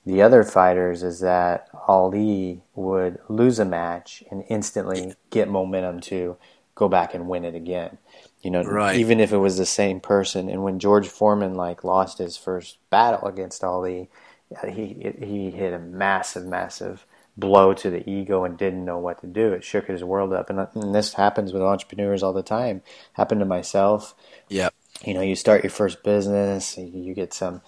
the 0.07 0.21
other 0.21 0.43
fighters. 0.43 1.03
Is 1.03 1.19
that 1.19 1.69
Ali 1.87 2.61
would 2.75 3.19
lose 3.29 3.59
a 3.59 3.65
match 3.65 4.23
and 4.31 4.43
instantly 4.49 5.13
get 5.29 5.49
momentum 5.49 5.99
to 6.01 6.37
go 6.75 6.87
back 6.87 7.13
and 7.13 7.27
win 7.27 7.43
it 7.43 7.55
again. 7.55 7.97
You 8.41 8.51
know, 8.51 8.63
right. 8.63 8.95
even 8.95 9.19
if 9.19 9.33
it 9.33 9.37
was 9.37 9.57
the 9.57 9.65
same 9.65 9.99
person. 9.99 10.47
And 10.47 10.63
when 10.63 10.79
George 10.79 11.07
Foreman 11.07 11.55
like 11.55 11.83
lost 11.83 12.19
his 12.19 12.37
first 12.37 12.77
battle 12.89 13.27
against 13.27 13.63
Ali, 13.63 14.09
uh, 14.55 14.67
he 14.67 15.13
he 15.19 15.51
hit 15.51 15.73
a 15.73 15.79
massive, 15.79 16.45
massive 16.45 17.05
blow 17.35 17.73
to 17.73 17.89
the 17.89 18.09
ego 18.09 18.43
and 18.43 18.57
didn't 18.57 18.85
know 18.85 18.97
what 18.97 19.21
to 19.21 19.27
do. 19.27 19.53
It 19.53 19.63
shook 19.63 19.87
his 19.87 20.03
world 20.03 20.33
up, 20.33 20.49
and, 20.49 20.59
uh, 20.59 20.67
and 20.73 20.95
this 20.95 21.13
happens 21.13 21.53
with 21.53 21.61
entrepreneurs 21.61 22.23
all 22.23 22.33
the 22.33 22.43
time. 22.43 22.81
Happened 23.13 23.39
to 23.41 23.45
myself. 23.45 24.15
Yeah. 24.49 24.69
You 25.05 25.13
know, 25.13 25.21
you 25.21 25.35
start 25.35 25.63
your 25.63 25.69
first 25.69 26.03
business, 26.03 26.75
you 26.77 27.13
get 27.13 27.33
some 27.33 27.61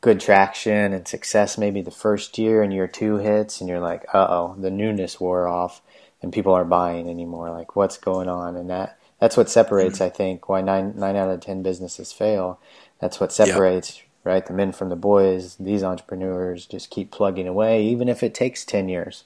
good 0.00 0.20
traction 0.20 0.92
and 0.92 1.06
success 1.06 1.58
maybe 1.58 1.82
the 1.82 1.90
first 1.90 2.38
year, 2.38 2.62
and 2.62 2.72
year 2.72 2.86
two 2.86 3.16
hits, 3.16 3.60
and 3.60 3.68
you're 3.68 3.80
like, 3.80 4.04
uh 4.14 4.26
oh, 4.28 4.56
the 4.58 4.70
newness 4.70 5.20
wore 5.20 5.46
off, 5.46 5.82
and 6.22 6.32
people 6.32 6.54
aren't 6.54 6.70
buying 6.70 7.08
anymore. 7.08 7.50
Like, 7.50 7.76
what's 7.76 7.98
going 7.98 8.28
on? 8.28 8.56
And 8.56 8.70
that 8.70 8.98
that's 9.18 9.36
what 9.36 9.50
separates, 9.50 9.96
mm-hmm. 9.96 10.04
I 10.04 10.10
think, 10.10 10.48
why 10.48 10.60
nine 10.60 10.94
nine 10.96 11.16
out 11.16 11.30
of 11.30 11.40
ten 11.40 11.62
businesses 11.62 12.12
fail. 12.12 12.60
That's 13.00 13.20
what 13.20 13.32
separates. 13.32 13.98
Yep 13.98 14.06
right? 14.24 14.44
The 14.44 14.52
men 14.52 14.72
from 14.72 14.88
the 14.88 14.96
boys, 14.96 15.56
these 15.56 15.82
entrepreneurs 15.82 16.66
just 16.66 16.90
keep 16.90 17.10
plugging 17.10 17.48
away, 17.48 17.84
even 17.84 18.08
if 18.08 18.22
it 18.22 18.34
takes 18.34 18.64
10 18.64 18.88
years, 18.88 19.24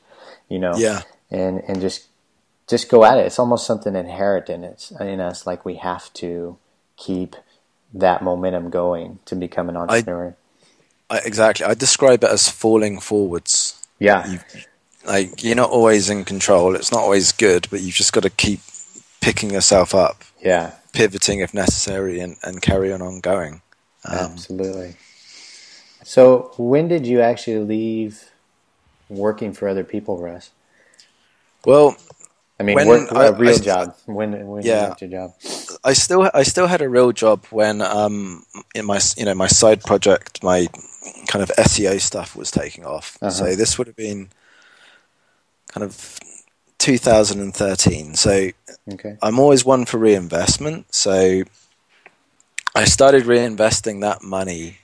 you 0.48 0.58
know? 0.58 0.74
Yeah. 0.76 1.02
And, 1.30 1.62
and 1.66 1.80
just, 1.80 2.06
just 2.68 2.88
go 2.88 3.04
at 3.04 3.18
it. 3.18 3.26
It's 3.26 3.38
almost 3.38 3.66
something 3.66 3.96
inherent 3.96 4.48
in 4.48 4.64
it, 4.64 4.92
in 5.00 5.20
us. 5.20 5.46
Like 5.46 5.64
we 5.64 5.76
have 5.76 6.12
to 6.14 6.56
keep 6.96 7.36
that 7.92 8.22
momentum 8.22 8.70
going 8.70 9.18
to 9.26 9.34
become 9.34 9.68
an 9.68 9.76
entrepreneur. 9.76 10.28
I, 10.28 10.43
I, 11.10 11.18
exactly. 11.18 11.66
I 11.66 11.74
describe 11.74 12.24
it 12.24 12.30
as 12.30 12.48
falling 12.48 13.00
forwards. 13.00 13.80
Yeah. 13.98 14.26
You, 14.30 14.38
like 15.06 15.44
you're 15.44 15.56
not 15.56 15.70
always 15.70 16.08
in 16.10 16.24
control. 16.24 16.74
It's 16.74 16.92
not 16.92 17.02
always 17.02 17.32
good, 17.32 17.68
but 17.70 17.80
you've 17.80 17.94
just 17.94 18.12
got 18.12 18.22
to 18.22 18.30
keep 18.30 18.60
picking 19.20 19.50
yourself 19.50 19.94
up. 19.94 20.22
Yeah. 20.40 20.72
Pivoting 20.92 21.40
if 21.40 21.52
necessary 21.52 22.20
and, 22.20 22.36
and 22.42 22.62
carry 22.62 22.92
on 22.92 23.02
on 23.02 23.20
going. 23.20 23.60
Um, 24.04 24.32
Absolutely. 24.32 24.96
So, 26.04 26.52
when 26.58 26.88
did 26.88 27.06
you 27.06 27.22
actually 27.22 27.60
leave 27.60 28.30
working 29.08 29.52
for 29.52 29.68
other 29.68 29.84
people, 29.84 30.18
Rus? 30.18 30.50
Well, 31.64 31.96
I 32.60 32.62
mean, 32.62 32.76
when 32.76 32.86
work, 32.86 33.12
I, 33.12 33.26
a 33.26 33.32
real 33.32 33.54
I, 33.54 33.58
job. 33.58 33.96
When 34.06 34.46
when 34.46 34.62
yeah, 34.62 34.82
you 34.82 34.88
left 34.88 35.02
your 35.02 35.10
job? 35.10 35.34
I 35.82 35.92
still 35.92 36.30
I 36.32 36.42
still 36.42 36.66
had 36.66 36.82
a 36.82 36.88
real 36.88 37.12
job 37.12 37.44
when 37.50 37.80
um 37.80 38.44
in 38.74 38.84
my 38.84 39.00
you 39.16 39.24
know 39.24 39.34
my 39.34 39.48
side 39.48 39.82
project 39.82 40.42
my 40.42 40.68
kind 41.26 41.42
of 41.42 41.50
SEO 41.56 42.00
stuff 42.00 42.36
was 42.36 42.50
taking 42.50 42.84
off. 42.84 43.18
Uh-huh. 43.20 43.30
So 43.30 43.56
this 43.56 43.78
would 43.78 43.86
have 43.86 43.96
been 43.96 44.30
kind 45.68 45.84
of 45.84 46.18
2013. 46.78 48.14
So 48.14 48.50
okay. 48.92 49.16
I'm 49.22 49.38
always 49.38 49.64
one 49.64 49.84
for 49.84 49.98
reinvestment. 49.98 50.94
So 50.94 51.42
I 52.74 52.84
started 52.84 53.24
reinvesting 53.24 54.00
that 54.00 54.22
money 54.22 54.78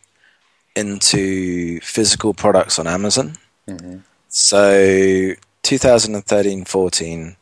into 0.77 1.81
physical 1.81 2.35
products 2.35 2.79
on 2.79 2.87
Amazon. 2.87 3.37
Mm-hmm. 3.67 3.99
So 4.29 5.35
2013 5.63 6.65
14, 6.65 7.37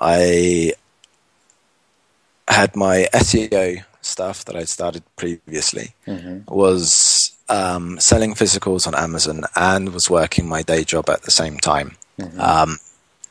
I 0.00 0.74
had 2.48 2.76
my 2.76 3.08
SEO 3.14 3.84
stuff 4.02 4.44
that 4.44 4.56
I'd 4.56 4.68
started 4.68 5.02
previously, 5.16 5.94
mm-hmm. 6.06 6.52
was 6.52 6.92
um, 7.52 8.00
selling 8.00 8.34
physicals 8.34 8.86
on 8.86 8.94
Amazon 8.94 9.44
and 9.54 9.92
was 9.92 10.08
working 10.08 10.48
my 10.48 10.62
day 10.62 10.84
job 10.84 11.10
at 11.10 11.22
the 11.22 11.30
same 11.30 11.58
time, 11.58 11.96
mm-hmm. 12.18 12.40
um, 12.40 12.78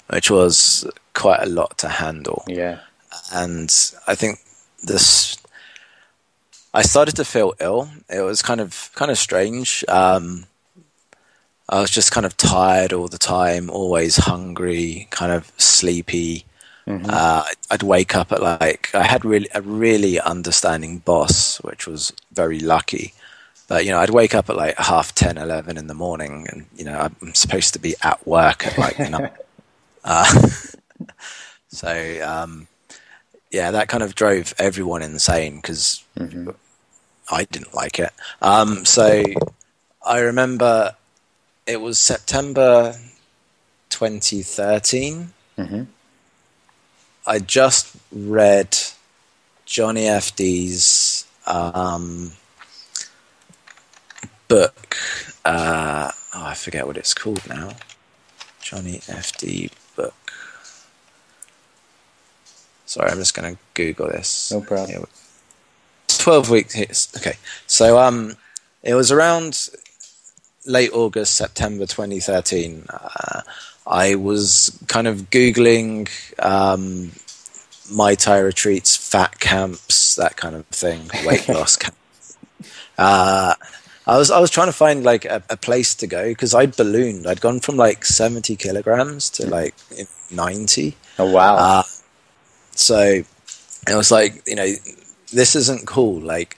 which 0.09 0.29
was 0.29 0.89
quite 1.13 1.41
a 1.41 1.49
lot 1.49 1.77
to 1.79 1.89
handle. 1.89 2.43
Yeah. 2.47 2.79
And 3.33 3.73
I 4.07 4.15
think 4.15 4.39
this 4.83 5.37
I 6.73 6.83
started 6.83 7.15
to 7.15 7.25
feel 7.25 7.53
ill. 7.59 7.89
It 8.09 8.21
was 8.21 8.41
kind 8.41 8.61
of 8.61 8.91
kind 8.93 9.09
of 9.09 9.17
strange. 9.17 9.83
Um, 9.87 10.45
I 11.67 11.81
was 11.81 11.89
just 11.89 12.11
kind 12.11 12.25
of 12.25 12.37
tired 12.37 12.93
all 12.93 13.07
the 13.07 13.17
time, 13.17 13.69
always 13.69 14.17
hungry, 14.17 15.07
kind 15.09 15.31
of 15.31 15.51
sleepy. 15.57 16.45
Mm-hmm. 16.87 17.05
Uh, 17.09 17.43
I'd 17.69 17.83
wake 17.83 18.15
up 18.15 18.31
at 18.31 18.41
like 18.41 18.93
I 18.93 19.03
had 19.03 19.25
really 19.25 19.49
a 19.55 19.61
really 19.61 20.19
understanding 20.19 20.99
boss, 20.99 21.57
which 21.57 21.87
was 21.87 22.13
very 22.31 22.59
lucky. 22.59 23.13
But 23.71 23.85
you 23.85 23.91
know, 23.91 23.99
I'd 23.99 24.09
wake 24.09 24.35
up 24.35 24.49
at 24.49 24.57
like 24.57 24.77
half 24.77 25.15
10, 25.15 25.37
11 25.37 25.77
in 25.77 25.87
the 25.87 25.93
morning, 25.93 26.45
and 26.51 26.65
you 26.75 26.83
know, 26.83 27.09
I'm 27.21 27.33
supposed 27.33 27.71
to 27.71 27.79
be 27.79 27.95
at 28.03 28.27
work 28.27 28.67
at 28.67 28.77
like 28.77 28.99
you 28.99 29.09
know. 29.09 29.29
Uh, 30.03 30.49
so 31.69 32.21
um, 32.21 32.67
yeah, 33.49 33.71
that 33.71 33.87
kind 33.87 34.03
of 34.03 34.13
drove 34.13 34.53
everyone 34.59 35.01
insane 35.01 35.55
because 35.55 36.03
mm-hmm. 36.17 36.49
I 37.31 37.45
didn't 37.45 37.73
like 37.73 37.97
it. 37.97 38.11
Um, 38.41 38.83
so 38.83 39.23
I 40.05 40.19
remember 40.19 40.97
it 41.65 41.79
was 41.79 41.97
September 41.97 42.93
2013. 43.87 45.31
Mm-hmm. 45.57 45.83
I 47.25 47.39
just 47.39 47.95
read 48.11 48.77
Johnny 49.65 50.07
FD's 50.07 51.25
um, 51.47 52.33
book. 54.51 54.97
Uh, 55.45 56.11
oh, 56.35 56.45
I 56.45 56.53
forget 56.55 56.85
what 56.85 56.97
it's 56.97 57.13
called 57.13 57.47
now. 57.47 57.71
Johnny 58.61 58.97
FD 58.97 59.71
book. 59.95 60.13
Sorry, 62.85 63.09
I'm 63.09 63.17
just 63.17 63.33
going 63.33 63.55
to 63.55 63.61
Google 63.75 64.09
this. 64.09 64.51
No 64.51 64.59
problem. 64.59 65.05
12 66.09 66.49
weeks. 66.49 67.15
Okay. 67.15 67.37
So 67.65 67.97
um, 67.97 68.35
it 68.83 68.93
was 68.93 69.09
around 69.09 69.69
late 70.65 70.91
August, 70.91 71.35
September 71.35 71.85
2013. 71.85 72.87
Uh, 72.89 73.41
I 73.87 74.15
was 74.15 74.77
kind 74.87 75.07
of 75.07 75.29
Googling 75.29 76.09
um, 76.43 77.11
Muay 77.89 78.17
Thai 78.17 78.39
retreats, 78.39 78.97
fat 78.97 79.39
camps, 79.39 80.17
that 80.17 80.35
kind 80.35 80.55
of 80.55 80.65
thing, 80.65 81.09
weight 81.25 81.47
loss 81.49 81.77
camps. 81.77 82.37
Uh, 82.97 83.55
I 84.07 84.17
was 84.17 84.31
I 84.31 84.39
was 84.39 84.49
trying 84.49 84.67
to 84.67 84.73
find 84.73 85.03
like 85.03 85.25
a, 85.25 85.43
a 85.49 85.57
place 85.57 85.93
to 85.95 86.07
go 86.07 86.29
because 86.29 86.55
I'd 86.55 86.75
ballooned. 86.75 87.27
I'd 87.27 87.41
gone 87.41 87.59
from 87.59 87.77
like 87.77 88.03
seventy 88.05 88.55
kilograms 88.55 89.29
to 89.31 89.47
like 89.47 89.75
ninety. 90.31 90.97
Oh 91.19 91.31
wow! 91.31 91.55
Uh, 91.55 91.83
so 92.71 93.23
I 93.87 93.95
was 93.95 94.11
like 94.11 94.41
you 94.47 94.55
know 94.55 94.73
this 95.31 95.55
isn't 95.55 95.87
cool. 95.87 96.19
Like, 96.19 96.57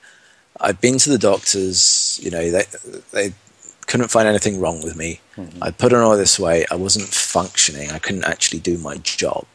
I've 0.59 0.81
been 0.81 0.97
to 0.99 1.09
the 1.09 1.17
doctors, 1.17 2.19
you 2.21 2.31
know, 2.31 2.51
they, 2.51 2.63
they 3.11 3.33
couldn't 3.87 4.09
find 4.09 4.27
anything 4.27 4.59
wrong 4.59 4.83
with 4.83 4.95
me. 4.95 5.21
Mm-hmm. 5.35 5.63
I 5.63 5.71
put 5.71 5.93
on 5.93 6.01
all 6.01 6.17
this 6.17 6.39
weight. 6.39 6.67
I 6.71 6.75
wasn't 6.75 7.07
functioning. 7.07 7.91
I 7.91 7.99
couldn't 7.99 8.25
actually 8.25 8.59
do 8.59 8.77
my 8.77 8.97
job. 8.97 9.45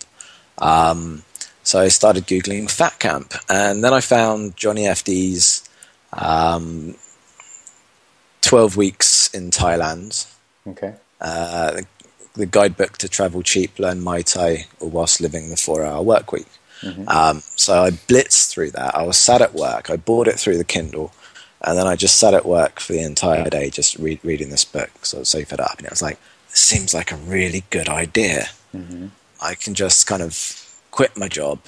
Um, 0.58 1.24
so 1.62 1.80
I 1.80 1.88
started 1.88 2.26
Googling 2.26 2.70
Fat 2.70 2.98
Camp. 2.98 3.34
And 3.48 3.84
then 3.84 3.92
I 3.92 4.00
found 4.00 4.56
Johnny 4.56 4.84
FD's 4.84 5.68
um, 6.12 6.94
12 8.42 8.76
Weeks 8.76 9.28
in 9.34 9.50
Thailand. 9.50 10.32
Okay. 10.66 10.94
Uh, 11.20 11.72
the, 11.72 11.86
the 12.34 12.46
guidebook 12.46 12.98
to 12.98 13.08
travel 13.08 13.42
cheap, 13.42 13.78
learn 13.78 14.00
Muay 14.00 14.24
Thai, 14.24 14.66
or 14.80 14.88
whilst 14.88 15.20
living 15.20 15.50
the 15.50 15.56
four 15.56 15.84
hour 15.84 16.02
work 16.02 16.32
week. 16.32 16.46
Mm-hmm. 16.80 17.08
Um, 17.08 17.42
so 17.56 17.82
I 17.82 17.90
blitzed 17.90 18.50
through 18.50 18.70
that. 18.72 18.94
I 18.94 19.02
was 19.02 19.18
sat 19.18 19.42
at 19.42 19.54
work. 19.54 19.90
I 19.90 19.96
bought 19.96 20.28
it 20.28 20.38
through 20.38 20.58
the 20.58 20.64
Kindle, 20.64 21.12
and 21.60 21.76
then 21.76 21.86
I 21.86 21.96
just 21.96 22.18
sat 22.18 22.34
at 22.34 22.46
work 22.46 22.80
for 22.80 22.92
the 22.92 23.02
entire 23.02 23.50
day, 23.50 23.70
just 23.70 23.96
read, 23.96 24.20
reading 24.22 24.50
this 24.50 24.64
book. 24.64 24.90
So 25.04 25.18
I 25.18 25.20
was 25.20 25.28
so 25.28 25.44
fed 25.44 25.60
up, 25.60 25.78
and 25.78 25.86
it 25.86 25.90
was 25.90 26.02
like, 26.02 26.18
this 26.50 26.60
seems 26.60 26.94
like 26.94 27.10
a 27.10 27.16
really 27.16 27.64
good 27.70 27.88
idea. 27.88 28.46
Mm-hmm. 28.74 29.08
I 29.42 29.54
can 29.54 29.74
just 29.74 30.06
kind 30.06 30.22
of 30.22 30.80
quit 30.90 31.16
my 31.16 31.28
job, 31.28 31.60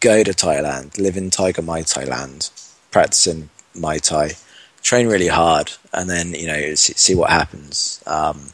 go 0.00 0.22
to 0.22 0.32
Thailand, 0.32 0.98
live 0.98 1.16
in 1.16 1.30
Tiger 1.30 1.62
Muay 1.62 1.82
Thailand, 1.82 2.50
practicing 2.90 3.50
Muay 3.74 4.00
Thai, 4.00 4.32
train 4.82 5.06
really 5.06 5.28
hard, 5.28 5.72
and 5.92 6.08
then 6.08 6.34
you 6.34 6.46
know 6.46 6.74
see, 6.74 6.94
see 6.94 7.14
what 7.14 7.30
happens. 7.30 8.02
Um, 8.06 8.50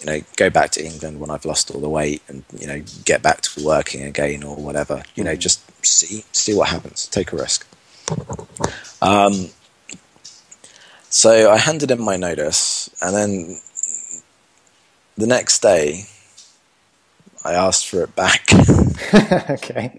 you 0.00 0.06
know, 0.06 0.20
go 0.36 0.50
back 0.50 0.70
to 0.72 0.84
England 0.84 1.18
when 1.18 1.30
I've 1.30 1.46
lost 1.46 1.70
all 1.70 1.80
the 1.80 1.88
weight 1.88 2.20
and, 2.28 2.44
you 2.58 2.66
know, 2.66 2.82
get 3.06 3.22
back 3.22 3.40
to 3.40 3.64
working 3.64 4.02
again 4.02 4.42
or 4.42 4.54
whatever. 4.54 5.02
You 5.14 5.24
know, 5.24 5.34
mm. 5.34 5.38
just 5.38 5.62
see 5.84 6.24
see 6.32 6.54
what 6.54 6.68
happens. 6.68 7.06
Take 7.08 7.32
a 7.32 7.36
risk. 7.36 7.66
Um, 9.00 9.48
So 11.14 11.48
I 11.48 11.58
handed 11.58 11.92
in 11.92 12.02
my 12.02 12.16
notice, 12.16 12.90
and 13.00 13.14
then 13.14 13.60
the 15.16 15.28
next 15.28 15.62
day, 15.62 16.06
I 17.44 17.52
asked 17.54 17.86
for 17.86 18.02
it 18.02 18.16
back. 18.16 18.48
okay. 19.50 19.96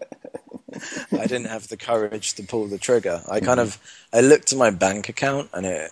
I 1.11 1.27
didn't 1.27 1.47
have 1.47 1.67
the 1.67 1.77
courage 1.77 2.33
to 2.35 2.43
pull 2.43 2.67
the 2.67 2.77
trigger. 2.77 3.21
I 3.29 3.39
kind 3.39 3.59
of 3.59 3.79
I 4.13 4.21
looked 4.21 4.51
at 4.51 4.57
my 4.57 4.69
bank 4.69 5.09
account 5.09 5.49
and 5.53 5.65
it 5.65 5.91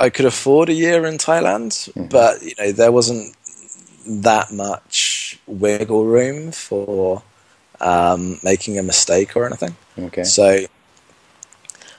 I 0.00 0.10
could 0.10 0.26
afford 0.26 0.68
a 0.68 0.72
year 0.72 1.04
in 1.06 1.18
Thailand, 1.18 1.90
but 2.10 2.42
you 2.42 2.54
know 2.58 2.72
there 2.72 2.92
wasn't 2.92 3.34
that 4.06 4.52
much 4.52 5.38
wiggle 5.46 6.04
room 6.04 6.52
for 6.52 7.22
um, 7.80 8.38
making 8.42 8.78
a 8.78 8.82
mistake 8.82 9.36
or 9.36 9.46
anything. 9.46 9.76
Okay. 9.98 10.24
So 10.24 10.64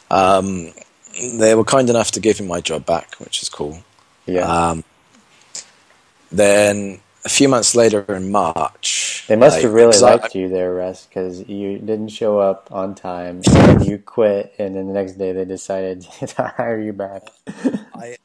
um, 0.09 0.73
they 1.33 1.55
were 1.55 1.63
kind 1.65 1.89
enough 1.89 2.11
to 2.11 2.19
give 2.19 2.39
me 2.39 2.47
my 2.47 2.61
job 2.61 2.85
back, 2.85 3.15
which 3.15 3.41
is 3.41 3.49
cool. 3.49 3.83
yeah. 4.25 4.41
Um, 4.41 4.83
then 6.31 6.99
a 7.25 7.29
few 7.29 7.47
months 7.49 7.75
later 7.75 8.01
in 8.15 8.31
March, 8.31 9.25
they 9.27 9.35
must 9.35 9.57
like, 9.57 9.63
have 9.63 9.73
really 9.73 9.91
'cause 9.91 10.03
I- 10.03 10.15
liked 10.15 10.35
you 10.35 10.49
there, 10.49 10.73
Rus, 10.73 11.05
because 11.05 11.47
you 11.47 11.77
didn't 11.79 12.09
show 12.09 12.39
up 12.39 12.69
on 12.71 12.95
time 12.95 13.41
and 13.45 13.85
you 13.89 13.97
quit, 13.99 14.53
and 14.57 14.75
then 14.75 14.88
the 14.88 14.93
next 14.93 15.13
day 15.13 15.31
they 15.33 15.45
decided 15.45 16.01
to 16.27 16.43
hire 16.57 16.79
you 16.79 16.93
back. 16.93 17.23
I 17.93 18.17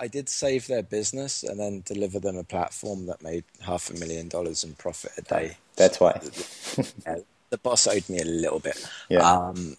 I 0.00 0.06
did 0.06 0.28
save 0.28 0.68
their 0.68 0.82
business 0.84 1.42
and 1.42 1.58
then 1.58 1.82
deliver 1.84 2.20
them 2.20 2.36
a 2.36 2.44
platform 2.44 3.06
that 3.06 3.20
made 3.22 3.42
half 3.62 3.90
a 3.90 3.94
million 3.98 4.28
dollars 4.28 4.62
in 4.62 4.74
profit 4.74 5.10
a 5.18 5.22
day. 5.22 5.56
That's 5.76 5.98
why. 5.98 6.20
Yeah, 7.06 7.16
the 7.50 7.58
boss 7.58 7.86
owed 7.88 8.08
me 8.08 8.20
a 8.20 8.24
little 8.24 8.60
bit. 8.60 8.78
Yeah. 9.08 9.28
Um, 9.28 9.76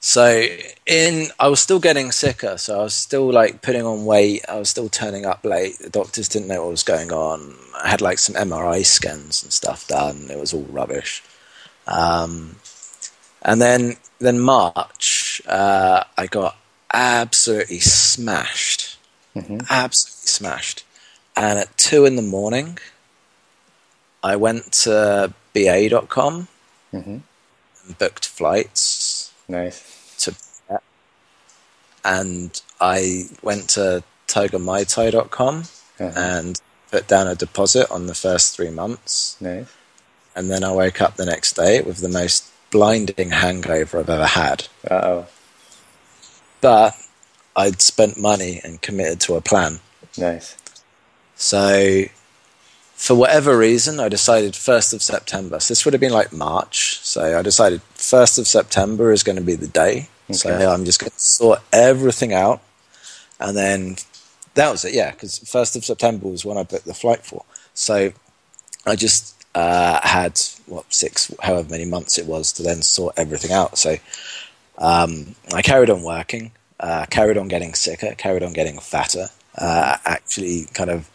so 0.00 0.46
in 0.86 1.28
I 1.40 1.48
was 1.48 1.60
still 1.60 1.80
getting 1.80 2.12
sicker, 2.12 2.56
so 2.56 2.80
I 2.80 2.82
was 2.84 2.94
still 2.94 3.32
like 3.32 3.62
putting 3.62 3.84
on 3.84 4.04
weight. 4.04 4.44
I 4.48 4.58
was 4.58 4.70
still 4.70 4.88
turning 4.88 5.26
up 5.26 5.44
late. 5.44 5.78
The 5.78 5.90
doctors 5.90 6.28
didn't 6.28 6.48
know 6.48 6.62
what 6.62 6.70
was 6.70 6.82
going 6.82 7.12
on. 7.12 7.56
I 7.82 7.88
had 7.88 8.00
like 8.00 8.18
some 8.18 8.36
MRI 8.36 8.84
scans 8.84 9.42
and 9.42 9.52
stuff 9.52 9.88
done. 9.88 10.28
It 10.30 10.38
was 10.38 10.54
all 10.54 10.66
rubbish. 10.70 11.22
Um, 11.86 12.56
and 13.42 13.60
then 13.60 13.96
then 14.20 14.38
March, 14.40 15.42
uh, 15.46 16.04
I 16.16 16.26
got 16.26 16.56
absolutely 16.92 17.80
smashed, 17.80 18.98
absolutely 19.70 20.26
smashed. 20.28 20.84
And 21.36 21.58
at 21.58 21.76
two 21.76 22.04
in 22.04 22.16
the 22.16 22.22
morning, 22.22 22.78
I 24.22 24.36
went 24.36 24.72
to 24.84 25.32
BA.com 25.54 26.48
hmm 26.92 27.18
and 27.86 27.98
booked 27.98 28.26
flights 28.26 29.17
Nice. 29.48 30.14
to 30.18 30.34
and 32.04 32.62
I 32.80 33.24
went 33.42 33.68
to 33.70 34.02
TigerMuayThai.com 34.28 35.64
Uh-huh. 36.00 36.12
and 36.16 36.60
put 36.90 37.08
down 37.08 37.26
a 37.26 37.34
deposit 37.34 37.90
on 37.90 38.06
the 38.06 38.14
first 38.14 38.54
three 38.56 38.70
months. 38.70 39.36
Nice. 39.40 39.66
And 40.36 40.48
then 40.50 40.62
I 40.64 40.70
woke 40.70 41.00
up 41.02 41.16
the 41.16 41.26
next 41.26 41.54
day 41.56 41.80
with 41.82 41.98
the 41.98 42.08
most 42.08 42.44
blinding 42.70 43.30
hangover 43.30 43.98
I've 43.98 44.08
ever 44.08 44.26
had. 44.26 44.68
Uh 44.88 44.94
oh. 45.02 45.26
But 46.60 46.94
I'd 47.56 47.80
spent 47.82 48.16
money 48.18 48.60
and 48.62 48.80
committed 48.80 49.20
to 49.22 49.34
a 49.34 49.40
plan. 49.40 49.80
Nice. 50.16 50.56
So, 51.36 52.04
for 52.98 53.14
whatever 53.14 53.56
reason, 53.56 54.00
I 54.00 54.08
decided 54.08 54.54
1st 54.54 54.92
of 54.92 55.02
September. 55.02 55.60
So, 55.60 55.70
this 55.70 55.84
would 55.84 55.94
have 55.94 56.00
been 56.00 56.12
like 56.12 56.32
March. 56.32 56.98
So, 57.04 57.38
I 57.38 57.42
decided 57.42 57.80
1st 57.94 58.40
of 58.40 58.48
September 58.48 59.12
is 59.12 59.22
going 59.22 59.36
to 59.36 59.42
be 59.42 59.54
the 59.54 59.68
day. 59.68 60.08
So, 60.32 60.50
I'm 60.72 60.84
just 60.84 60.98
going 60.98 61.12
to 61.12 61.18
sort 61.20 61.60
everything 61.72 62.34
out. 62.34 62.60
And 63.38 63.56
then 63.56 63.96
that 64.54 64.72
was 64.72 64.84
it, 64.84 64.94
yeah, 64.94 65.12
because 65.12 65.38
1st 65.38 65.76
of 65.76 65.84
September 65.84 66.26
was 66.26 66.44
when 66.44 66.58
I 66.58 66.64
booked 66.64 66.86
the 66.86 66.92
flight 66.92 67.24
for. 67.24 67.44
So, 67.72 68.12
I 68.84 68.96
just 68.96 69.46
uh, 69.54 70.00
had, 70.02 70.40
what, 70.66 70.92
six, 70.92 71.32
however 71.40 71.70
many 71.70 71.84
months 71.84 72.18
it 72.18 72.26
was 72.26 72.52
to 72.54 72.64
then 72.64 72.82
sort 72.82 73.14
everything 73.16 73.52
out. 73.52 73.78
So, 73.78 73.96
um, 74.76 75.36
I 75.54 75.62
carried 75.62 75.88
on 75.88 76.02
working, 76.02 76.50
uh, 76.80 77.06
carried 77.08 77.38
on 77.38 77.46
getting 77.46 77.74
sicker, 77.74 78.16
carried 78.16 78.42
on 78.42 78.52
getting 78.52 78.80
fatter. 78.80 79.28
Uh, 79.56 79.98
actually, 80.04 80.66
kind 80.74 80.90
of 80.90 81.08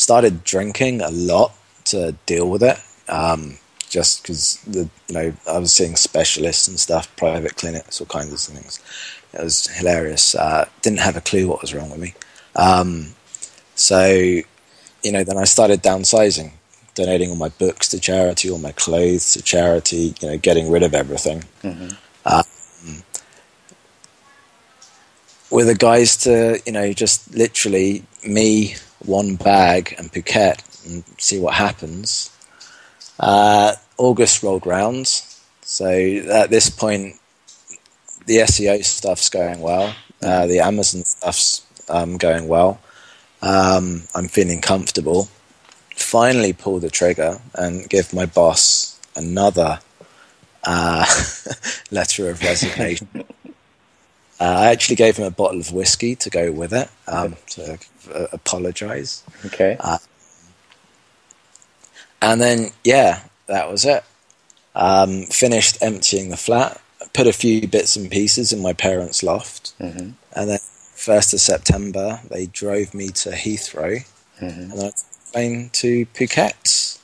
started 0.00 0.42
drinking 0.44 1.02
a 1.02 1.10
lot 1.10 1.52
to 1.84 2.12
deal 2.24 2.48
with 2.48 2.62
it. 2.62 2.78
Um, 3.08 3.58
just 3.88 4.22
because 4.22 4.56
the 4.66 4.88
you 5.08 5.14
know 5.14 5.32
I 5.48 5.58
was 5.58 5.72
seeing 5.72 5.96
specialists 5.96 6.68
and 6.68 6.78
stuff, 6.78 7.14
private 7.16 7.56
clinics, 7.56 8.00
all 8.00 8.06
kinds 8.06 8.32
of 8.32 8.54
things. 8.54 8.80
It 9.34 9.42
was 9.42 9.66
hilarious. 9.66 10.34
Uh, 10.34 10.68
didn't 10.82 11.00
have 11.00 11.16
a 11.16 11.20
clue 11.20 11.48
what 11.48 11.60
was 11.60 11.74
wrong 11.74 11.90
with 11.90 12.00
me. 12.00 12.14
Um, 12.56 13.14
so 13.74 14.06
you 15.02 15.12
know, 15.12 15.24
then 15.24 15.38
I 15.38 15.44
started 15.44 15.82
downsizing, 15.82 16.52
donating 16.94 17.30
all 17.30 17.36
my 17.36 17.48
books 17.48 17.88
to 17.88 18.00
charity, 18.00 18.50
all 18.50 18.58
my 18.58 18.72
clothes 18.72 19.32
to 19.32 19.42
charity. 19.42 20.14
You 20.20 20.28
know, 20.28 20.38
getting 20.38 20.70
rid 20.70 20.82
of 20.82 20.94
everything 20.94 21.44
with 25.50 25.66
the 25.66 25.74
guys 25.74 26.16
to 26.18 26.60
you 26.64 26.72
know 26.72 26.92
just 26.92 27.34
literally 27.34 28.04
me 28.24 28.76
one 29.04 29.36
bag 29.36 29.94
and 29.98 30.12
Phuket 30.12 30.86
and 30.86 31.04
see 31.18 31.38
what 31.38 31.54
happens. 31.54 32.30
Uh, 33.18 33.74
August 33.98 34.42
rolled 34.42 34.66
round, 34.66 35.06
so 35.62 35.86
at 35.86 36.50
this 36.50 36.70
point 36.70 37.16
the 38.26 38.38
SEO 38.38 38.84
stuff's 38.84 39.28
going 39.28 39.60
well, 39.60 39.94
uh, 40.22 40.46
the 40.46 40.60
Amazon 40.60 41.04
stuff's 41.04 41.66
um, 41.88 42.16
going 42.16 42.48
well. 42.48 42.80
Um, 43.42 44.04
I'm 44.14 44.28
feeling 44.28 44.60
comfortable. 44.60 45.28
Finally, 45.96 46.52
pull 46.52 46.78
the 46.78 46.90
trigger 46.90 47.40
and 47.54 47.88
give 47.88 48.12
my 48.12 48.26
boss 48.26 48.98
another 49.16 49.80
uh, 50.64 51.06
letter 51.90 52.30
of 52.30 52.42
resignation. 52.42 53.08
Uh, 54.40 54.44
I 54.44 54.70
actually 54.70 54.96
gave 54.96 55.18
him 55.18 55.26
a 55.26 55.30
bottle 55.30 55.60
of 55.60 55.70
whiskey 55.70 56.16
to 56.16 56.30
go 56.30 56.50
with 56.50 56.72
it 56.72 56.88
um, 57.06 57.36
to 57.50 57.78
uh, 58.14 58.26
apologize. 58.32 59.22
Okay. 59.44 59.76
And 62.22 62.40
then, 62.40 62.70
yeah, 62.82 63.20
that 63.46 63.70
was 63.70 63.84
it. 63.84 64.02
Um, 64.74 65.24
finished 65.26 65.78
emptying 65.82 66.30
the 66.30 66.36
flat, 66.36 66.80
put 67.12 67.26
a 67.26 67.32
few 67.32 67.66
bits 67.68 67.96
and 67.96 68.10
pieces 68.10 68.52
in 68.52 68.60
my 68.62 68.72
parents' 68.72 69.22
loft. 69.22 69.78
Mhm. 69.78 70.14
And 70.32 70.50
then, 70.50 70.58
1st 70.94 71.34
of 71.34 71.40
September, 71.40 72.20
they 72.30 72.46
drove 72.46 72.94
me 72.94 73.08
to 73.08 73.30
Heathrow 73.30 74.04
Mhm. 74.40 74.72
and 74.72 74.82
I 74.82 74.92
plane 75.32 75.70
to 75.74 76.06
Phuket. 76.14 76.98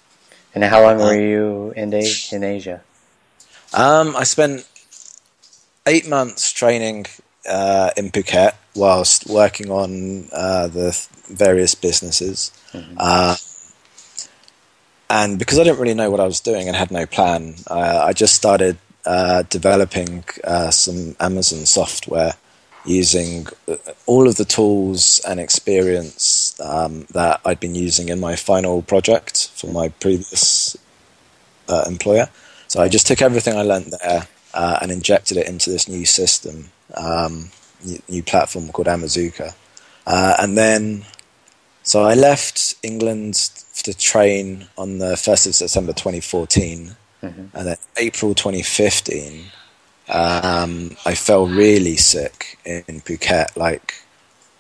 And 0.55 0.65
how 0.65 0.83
long 0.83 1.01
Uh, 1.01 1.05
were 1.05 1.21
you 1.21 1.73
in 1.77 1.93
in 1.93 2.45
Asia? 2.45 2.83
Um, 3.73 4.17
I 4.17 4.25
spent 4.25 4.67
eight 5.87 6.07
months 6.07 6.51
training 6.53 7.07
uh, 7.49 7.91
in 7.97 8.11
Phuket 8.11 8.55
whilst 8.75 9.29
working 9.29 9.71
on 9.71 10.29
uh, 10.33 10.69
the 10.69 10.91
th- 10.93 11.09
various 11.29 11.75
businesses. 11.75 12.51
Uh, 12.99 13.37
and 15.09 15.39
because 15.39 15.59
I 15.59 15.65
didn't 15.65 15.79
really 15.79 15.95
know 15.95 16.11
what 16.11 16.21
I 16.21 16.27
was 16.27 16.41
doing 16.41 16.67
and 16.67 16.77
had 16.77 16.91
no 16.91 17.07
plan, 17.07 17.55
uh, 17.69 18.03
I 18.05 18.13
just 18.13 18.35
started 18.35 18.77
uh, 19.05 19.43
developing 19.49 20.25
uh, 20.45 20.71
some 20.71 21.15
Amazon 21.21 21.65
software 21.65 22.35
using 22.85 23.47
all 24.07 24.29
of 24.29 24.37
the 24.37 24.45
tools 24.45 25.21
and 25.27 25.41
experience 25.41 26.59
um, 26.61 27.07
that 27.11 27.41
I'd 27.45 27.61
been 27.61 27.75
using 27.75 28.09
in 28.09 28.21
my 28.21 28.37
final 28.37 28.83
project 28.83 29.51
for 29.55 29.69
my 29.69 29.89
previous 29.89 30.77
uh, 31.69 31.85
employer. 31.87 32.29
So 32.69 32.81
I 32.81 32.89
just 32.89 33.07
took 33.07 33.23
everything 33.23 33.57
I 33.57 33.63
learnt 33.63 33.93
there 34.03 34.29
uh, 34.55 34.79
and 34.81 34.91
injected 34.91 35.37
it 35.37 35.47
into 35.47 35.71
this 35.71 35.89
new 35.89 36.05
system, 36.05 36.71
um, 36.95 37.51
new, 38.09 38.23
platform 38.23 38.69
called 38.71 38.87
Amazooka. 38.87 39.55
Uh, 40.07 40.37
and 40.39 40.57
then, 40.57 41.05
so 41.83 42.03
I 42.03 42.15
left 42.15 42.75
England 42.83 43.35
to 43.83 43.95
train 43.97 44.67
on 44.79 44.99
the 44.99 45.15
1st 45.15 45.47
of 45.49 45.55
September 45.55 45.93
2014. 45.93 46.97
And 47.55 47.67
then 47.67 47.77
April 47.97 48.35
2015, 48.35 49.47
um, 50.09 50.97
I 51.05 51.15
fell 51.15 51.47
really 51.47 51.97
sick 51.97 52.59
in 52.65 53.01
Phuket. 53.01 53.57
Like, 53.57 53.95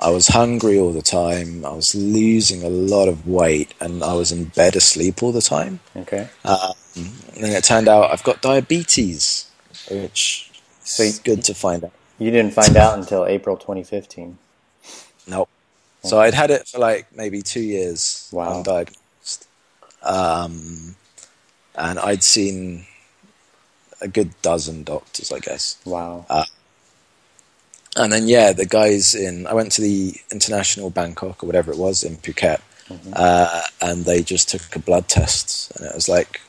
I 0.00 0.10
was 0.10 0.28
hungry 0.28 0.78
all 0.78 0.92
the 0.92 1.02
time. 1.02 1.64
I 1.64 1.70
was 1.70 1.94
losing 1.94 2.62
a 2.62 2.68
lot 2.68 3.08
of 3.08 3.26
weight, 3.26 3.72
and 3.80 4.02
I 4.02 4.14
was 4.14 4.32
in 4.32 4.46
bed 4.46 4.76
asleep 4.76 5.22
all 5.22 5.32
the 5.32 5.40
time. 5.40 5.80
Okay. 5.96 6.28
Um, 6.44 6.74
and 6.96 7.44
then 7.44 7.52
it 7.52 7.64
turned 7.64 7.88
out 7.88 8.10
I've 8.10 8.24
got 8.24 8.42
diabetes, 8.42 9.48
which 9.90 10.50
So 10.80 11.02
is 11.02 11.18
good 11.18 11.44
to 11.44 11.54
find 11.54 11.84
out. 11.84 11.92
You 12.18 12.30
didn't 12.30 12.52
find 12.54 12.76
out 12.76 12.98
until 12.98 13.26
April 13.26 13.56
2015. 13.56 14.38
Nope. 15.28 15.48
So 16.02 16.20
I'd 16.20 16.34
had 16.34 16.50
it 16.50 16.68
for 16.68 16.78
like 16.78 17.14
maybe 17.14 17.42
two 17.42 17.60
years 17.60 18.28
Wow. 18.32 18.62
undiagnosed. 18.62 19.46
Um, 20.02 20.96
and 21.74 21.98
I'd 21.98 22.22
seen 22.22 22.86
a 24.00 24.08
good 24.08 24.30
dozen 24.42 24.84
doctors, 24.84 25.32
I 25.32 25.40
guess. 25.40 25.76
Wow. 25.84 26.26
and 27.96 28.12
then 28.12 28.28
yeah, 28.28 28.52
the 28.52 28.66
guys 28.66 29.14
in 29.14 29.46
I 29.46 29.54
went 29.54 29.72
to 29.72 29.80
the 29.80 30.14
International 30.30 30.90
Bangkok 30.90 31.42
or 31.42 31.46
whatever 31.46 31.72
it 31.72 31.78
was 31.78 32.04
in 32.04 32.16
Phuket, 32.16 32.60
mm-hmm. 32.88 33.12
uh, 33.14 33.62
and 33.80 34.04
they 34.04 34.22
just 34.22 34.48
took 34.48 34.76
a 34.76 34.78
blood 34.78 35.08
test, 35.08 35.74
and 35.76 35.86
it 35.86 35.94
was 35.94 36.08
like, 36.08 36.40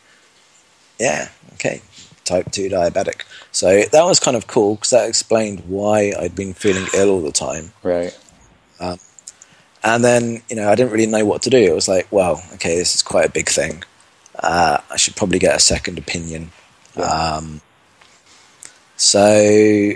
yeah, 1.00 1.30
okay, 1.54 1.82
type 2.28 2.52
two 2.52 2.70
diabetic. 2.70 3.24
So 3.52 3.84
that 3.84 4.04
was 4.04 4.20
kind 4.20 4.38
of 4.38 4.48
cool 4.48 4.76
because 4.76 4.92
that 4.92 5.08
explained 5.08 5.64
why 5.68 6.14
I'd 6.20 6.36
been 6.36 6.54
feeling 6.54 6.86
ill 6.94 7.10
all 7.10 7.22
the 7.22 7.32
time. 7.32 7.72
Right. 7.84 8.18
Um, 8.80 9.00
and 9.84 10.04
then 10.04 10.42
you 10.50 10.56
know 10.56 10.70
I 10.70 10.76
didn't 10.76 10.92
really 10.92 11.08
know 11.08 11.26
what 11.26 11.42
to 11.44 11.50
do. 11.50 11.58
It 11.58 11.74
was 11.74 11.88
like, 11.88 12.08
well, 12.12 12.44
okay, 12.56 12.76
this 12.76 12.96
is 12.96 13.02
quite 13.02 13.26
a 13.26 13.32
big 13.32 13.50
thing. 13.50 13.84
Uh, 14.38 14.80
I 14.92 14.98
should 14.98 15.16
probably 15.16 15.40
get 15.40 15.56
a 15.56 15.60
second 15.60 15.98
opinion. 15.98 16.52
Yeah. 16.96 17.06
Um, 17.06 17.62
so 18.96 19.94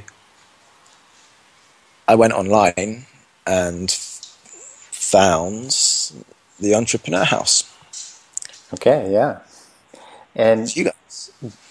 I 2.07 2.15
went 2.15 2.33
online 2.33 3.05
and 3.45 3.91
found 3.91 5.71
the 6.59 6.75
Entrepreneur 6.75 7.23
House. 7.23 7.63
Okay, 8.73 9.11
yeah. 9.11 9.39
And 10.35 10.73
you 10.75 10.85
guys. 10.85 10.93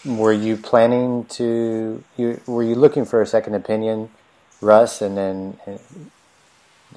Were 0.04 0.32
you 0.32 0.56
planning 0.56 1.26
to? 1.26 2.02
You 2.16 2.40
were 2.46 2.62
you 2.62 2.74
looking 2.74 3.04
for 3.04 3.20
a 3.20 3.26
second 3.26 3.54
opinion, 3.54 4.10
Rus? 4.60 5.02
And 5.02 5.16
then 5.16 5.58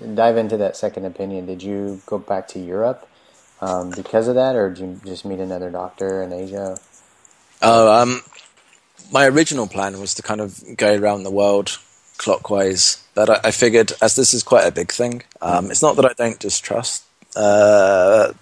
and 0.01 0.17
dive 0.17 0.37
into 0.37 0.57
that 0.57 0.75
second 0.75 1.05
opinion. 1.05 1.45
Did 1.45 1.63
you 1.63 2.01
go 2.05 2.17
back 2.17 2.47
to 2.49 2.59
Europe 2.59 3.07
um, 3.61 3.91
because 3.91 4.27
of 4.27 4.35
that, 4.35 4.55
or 4.55 4.69
did 4.69 4.79
you 4.79 5.01
just 5.05 5.25
meet 5.25 5.39
another 5.39 5.69
doctor 5.69 6.23
in 6.23 6.33
Asia? 6.33 6.77
Oh, 7.61 8.01
um, 8.01 8.21
my 9.11 9.25
original 9.27 9.67
plan 9.67 9.99
was 9.99 10.13
to 10.15 10.21
kind 10.21 10.41
of 10.41 10.61
go 10.77 10.95
around 10.95 11.23
the 11.23 11.31
world 11.31 11.77
clockwise. 12.17 13.05
But 13.15 13.29
I, 13.29 13.39
I 13.45 13.51
figured, 13.51 13.93
as 14.01 14.15
this 14.15 14.33
is 14.33 14.43
quite 14.43 14.65
a 14.65 14.71
big 14.71 14.91
thing, 14.91 15.23
um, 15.41 15.69
it's 15.69 15.81
not 15.81 15.95
that 15.97 16.05
I 16.05 16.13
don't 16.13 16.39
distrust 16.39 17.03
uh, 17.35 18.33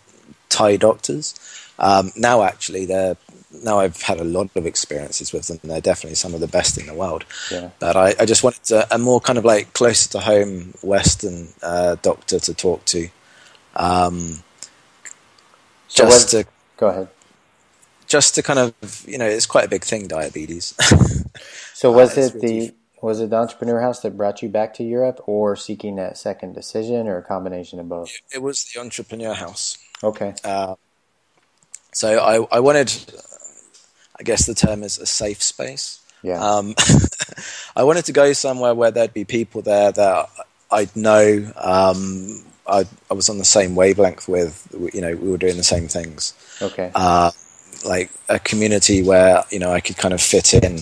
Thai 0.50 0.78
doctors. 0.78 1.36
Um, 1.78 2.12
now, 2.16 2.44
actually, 2.44 2.86
they're 2.86 3.18
now 3.54 3.80
I've 3.80 4.02
had 4.02 4.20
a 4.20 4.24
lot 4.24 4.50
of 4.56 4.66
experiences 4.66 5.34
with 5.34 5.48
them. 5.48 5.60
They're 5.64 5.82
definitely 5.82 6.16
some 6.16 6.34
of 6.34 6.40
the 6.40 6.48
best 6.48 6.78
in 6.78 6.88
the 6.88 6.94
world. 6.94 7.26
Yeah. 7.52 7.70
But 7.80 7.96
I, 7.96 8.16
I 8.20 8.26
just 8.26 8.44
wanted 8.44 8.72
a, 8.72 8.96
a, 8.96 8.98
more 8.98 9.20
kind 9.20 9.38
of 9.38 9.46
like 9.46 9.74
closer 9.74 10.10
to 10.12 10.20
home 10.20 10.74
Western 10.82 11.50
uh, 11.62 11.96
doctor 12.02 12.40
to 12.40 12.54
talk 12.54 12.86
to. 12.86 13.10
Um, 13.76 14.44
so 15.88 16.06
just 16.06 16.30
to 16.32 16.46
go 16.78 16.88
ahead. 16.88 17.10
Just 18.08 18.36
to 18.36 18.44
kind 18.44 18.60
of 18.60 18.74
you 19.08 19.18
know, 19.18 19.26
it's 19.26 19.46
quite 19.46 19.66
a 19.66 19.70
big 19.70 19.84
thing, 19.84 20.08
diabetes. 20.08 20.74
so 21.74 21.92
was 21.92 22.18
uh, 22.18 22.22
it 22.22 22.42
the 22.42 22.74
was 23.02 23.20
it 23.20 23.30
the 23.30 23.38
Entrepreneur 23.38 23.82
House 23.82 24.02
that 24.02 24.16
brought 24.16 24.42
you 24.42 24.50
back 24.50 24.74
to 24.76 24.84
Europe, 24.84 25.22
or 25.26 25.56
seeking 25.56 25.96
that 25.96 26.18
second 26.18 26.54
decision, 26.54 27.08
or 27.08 27.18
a 27.18 27.24
combination 27.24 27.80
of 27.80 27.90
both? 27.90 28.12
It 28.34 28.42
was 28.42 28.66
the 28.66 28.80
Entrepreneur 28.80 29.34
House. 29.34 29.78
Okay. 30.04 30.36
Uh, 30.44 30.76
so 31.94 32.20
I, 32.20 32.58
I 32.58 32.60
wanted, 32.60 32.94
I 34.22 34.24
guess 34.24 34.46
the 34.46 34.54
term 34.54 34.84
is 34.84 35.00
a 35.00 35.08
safe 35.08 35.42
space. 35.42 36.00
Yeah. 36.22 36.40
Um, 36.40 36.76
I 37.76 37.84
wanted 37.84 38.06
to 38.06 38.14
go 38.14 38.34
somewhere 38.34 38.76
where 38.76 38.92
there'd 38.92 39.16
be 39.16 39.26
people 39.26 39.64
there 39.64 39.92
that 39.92 40.30
I'd 40.70 40.96
know. 40.96 41.52
Um, 41.56 42.44
I, 42.68 42.86
I 43.10 43.16
was 43.16 43.30
on 43.30 43.40
the 43.40 43.46
same 43.46 43.76
wavelength 43.76 44.28
with. 44.28 44.68
You 44.94 45.02
know, 45.02 45.16
we 45.16 45.32
were 45.32 45.40
doing 45.40 45.58
the 45.58 45.64
same 45.64 45.88
things. 45.88 46.36
Okay. 46.62 46.92
Uh, 46.94 47.32
like 47.84 48.12
a 48.30 48.38
community 48.38 49.02
where 49.02 49.44
you 49.50 49.58
know 49.58 49.72
I 49.72 49.80
could 49.80 49.98
kind 49.98 50.14
of 50.14 50.22
fit 50.22 50.54
in 50.54 50.82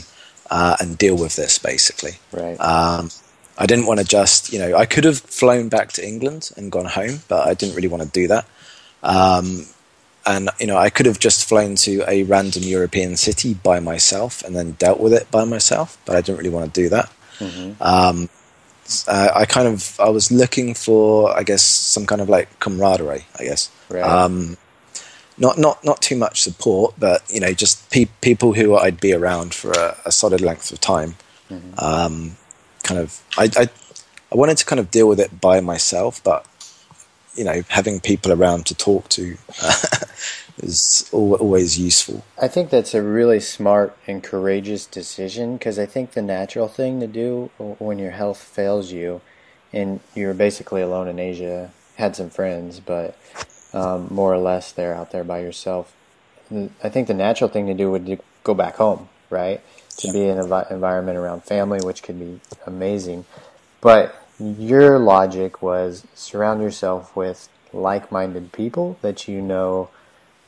uh, 0.51 0.75
and 0.81 0.97
deal 0.97 1.15
with 1.15 1.37
this 1.37 1.57
basically. 1.59 2.17
Right. 2.33 2.59
Um, 2.59 3.09
I 3.57 3.65
didn't 3.65 3.85
want 3.85 3.99
to 3.99 4.05
just, 4.05 4.53
you 4.53 4.59
know, 4.59 4.75
I 4.75 4.85
could 4.85 5.03
have 5.03 5.19
flown 5.19 5.67
back 5.67 5.91
to 5.93 6.05
England 6.05 6.51
and 6.55 6.71
gone 6.71 6.85
home, 6.85 7.19
but 7.27 7.45
I 7.45 7.53
didn't 7.53 7.75
really 7.75 7.89
want 7.89 8.03
to 8.03 8.09
do 8.09 8.27
that. 8.27 8.45
And 10.29 10.51
you 10.59 10.67
know, 10.67 10.77
I 10.77 10.91
could 10.91 11.07
have 11.07 11.17
just 11.17 11.49
flown 11.49 11.73
to 11.77 12.03
a 12.07 12.21
random 12.21 12.61
European 12.61 13.17
city 13.17 13.55
by 13.55 13.79
myself 13.79 14.43
and 14.43 14.55
then 14.55 14.73
dealt 14.73 14.99
with 14.99 15.11
it 15.11 15.31
by 15.31 15.43
myself, 15.43 15.97
but 16.05 16.15
I 16.15 16.21
didn't 16.21 16.37
really 16.37 16.51
want 16.51 16.71
to 16.71 16.81
do 16.81 16.89
that. 16.89 17.11
Mm-hmm. 17.39 17.81
Um, 17.81 18.29
uh, 19.07 19.29
I 19.33 19.45
kind 19.45 19.67
of 19.67 19.99
I 19.99 20.09
was 20.09 20.31
looking 20.31 20.75
for, 20.75 21.35
I 21.35 21.41
guess, 21.41 21.63
some 21.63 22.05
kind 22.05 22.21
of 22.21 22.29
like 22.29 22.59
camaraderie. 22.59 23.25
I 23.39 23.43
guess. 23.43 23.71
Right. 23.89 24.03
Um, 24.03 24.57
not 25.39 25.57
not 25.57 25.83
not 25.83 25.99
too 25.99 26.15
much 26.15 26.41
support, 26.41 26.93
but 26.99 27.23
you 27.33 27.39
know, 27.39 27.51
just 27.53 27.89
pe- 27.89 28.13
people 28.21 28.53
who 28.53 28.75
I'd 28.75 28.99
be 28.99 29.13
around 29.13 29.55
for 29.55 29.71
a, 29.71 29.97
a 30.05 30.11
solid 30.11 30.41
length 30.41 30.71
of 30.71 30.79
time. 30.79 31.15
Mm-hmm. 31.49 31.79
Um, 31.79 32.37
kind 32.83 32.99
of, 32.99 33.23
I, 33.35 33.49
I, 33.57 33.69
I 34.31 34.35
wanted 34.35 34.57
to 34.57 34.65
kind 34.65 34.79
of 34.79 34.91
deal 34.91 35.07
with 35.07 35.19
it 35.19 35.41
by 35.41 35.59
myself, 35.59 36.23
but 36.23 36.45
you 37.39 37.45
know, 37.45 37.63
having 37.69 38.01
people 38.01 38.33
around 38.33 38.65
to 38.65 38.75
talk 38.75 39.07
to 39.07 39.37
uh, 39.63 39.81
is 40.61 41.09
always 41.13 41.79
useful. 41.79 42.25
I 42.39 42.49
think 42.49 42.69
that's 42.69 42.93
a 42.93 43.01
really 43.01 43.39
smart 43.39 43.97
and 44.05 44.21
courageous 44.21 44.85
decision 44.85 45.53
because 45.53 45.79
I 45.79 45.85
think 45.85 46.11
the 46.11 46.21
natural 46.21 46.67
thing 46.67 46.99
to 46.99 47.07
do 47.07 47.49
when 47.57 47.97
your 47.97 48.11
health 48.11 48.39
fails 48.39 48.91
you, 48.91 49.21
and 49.71 50.01
you're 50.13 50.33
basically 50.33 50.81
alone 50.81 51.07
in 51.07 51.17
Asia, 51.17 51.71
had 51.95 52.17
some 52.17 52.29
friends, 52.29 52.81
but 52.81 53.17
um, 53.73 54.09
more 54.11 54.33
or 54.33 54.37
less 54.37 54.73
they're 54.73 54.93
out 54.93 55.11
there 55.11 55.23
by 55.23 55.39
yourself. 55.39 55.95
I 56.83 56.89
think 56.89 57.07
the 57.07 57.13
natural 57.13 57.49
thing 57.49 57.67
to 57.67 57.73
do 57.73 57.89
would 57.89 58.03
be 58.03 58.19
go 58.43 58.53
back 58.53 58.75
home, 58.75 59.07
right? 59.29 59.61
To 59.99 60.11
be 60.11 60.27
in 60.27 60.37
an 60.37 60.45
env- 60.45 60.71
environment 60.71 61.17
around 61.17 61.45
family, 61.45 61.79
which 61.81 62.03
could 62.03 62.19
be 62.19 62.41
amazing. 62.65 63.23
But 63.79 64.13
your 64.39 64.99
logic 64.99 65.61
was 65.61 66.05
surround 66.15 66.61
yourself 66.61 67.15
with 67.15 67.49
like 67.73 68.11
minded 68.11 68.51
people 68.51 68.97
that 69.01 69.27
you 69.27 69.41
know 69.41 69.89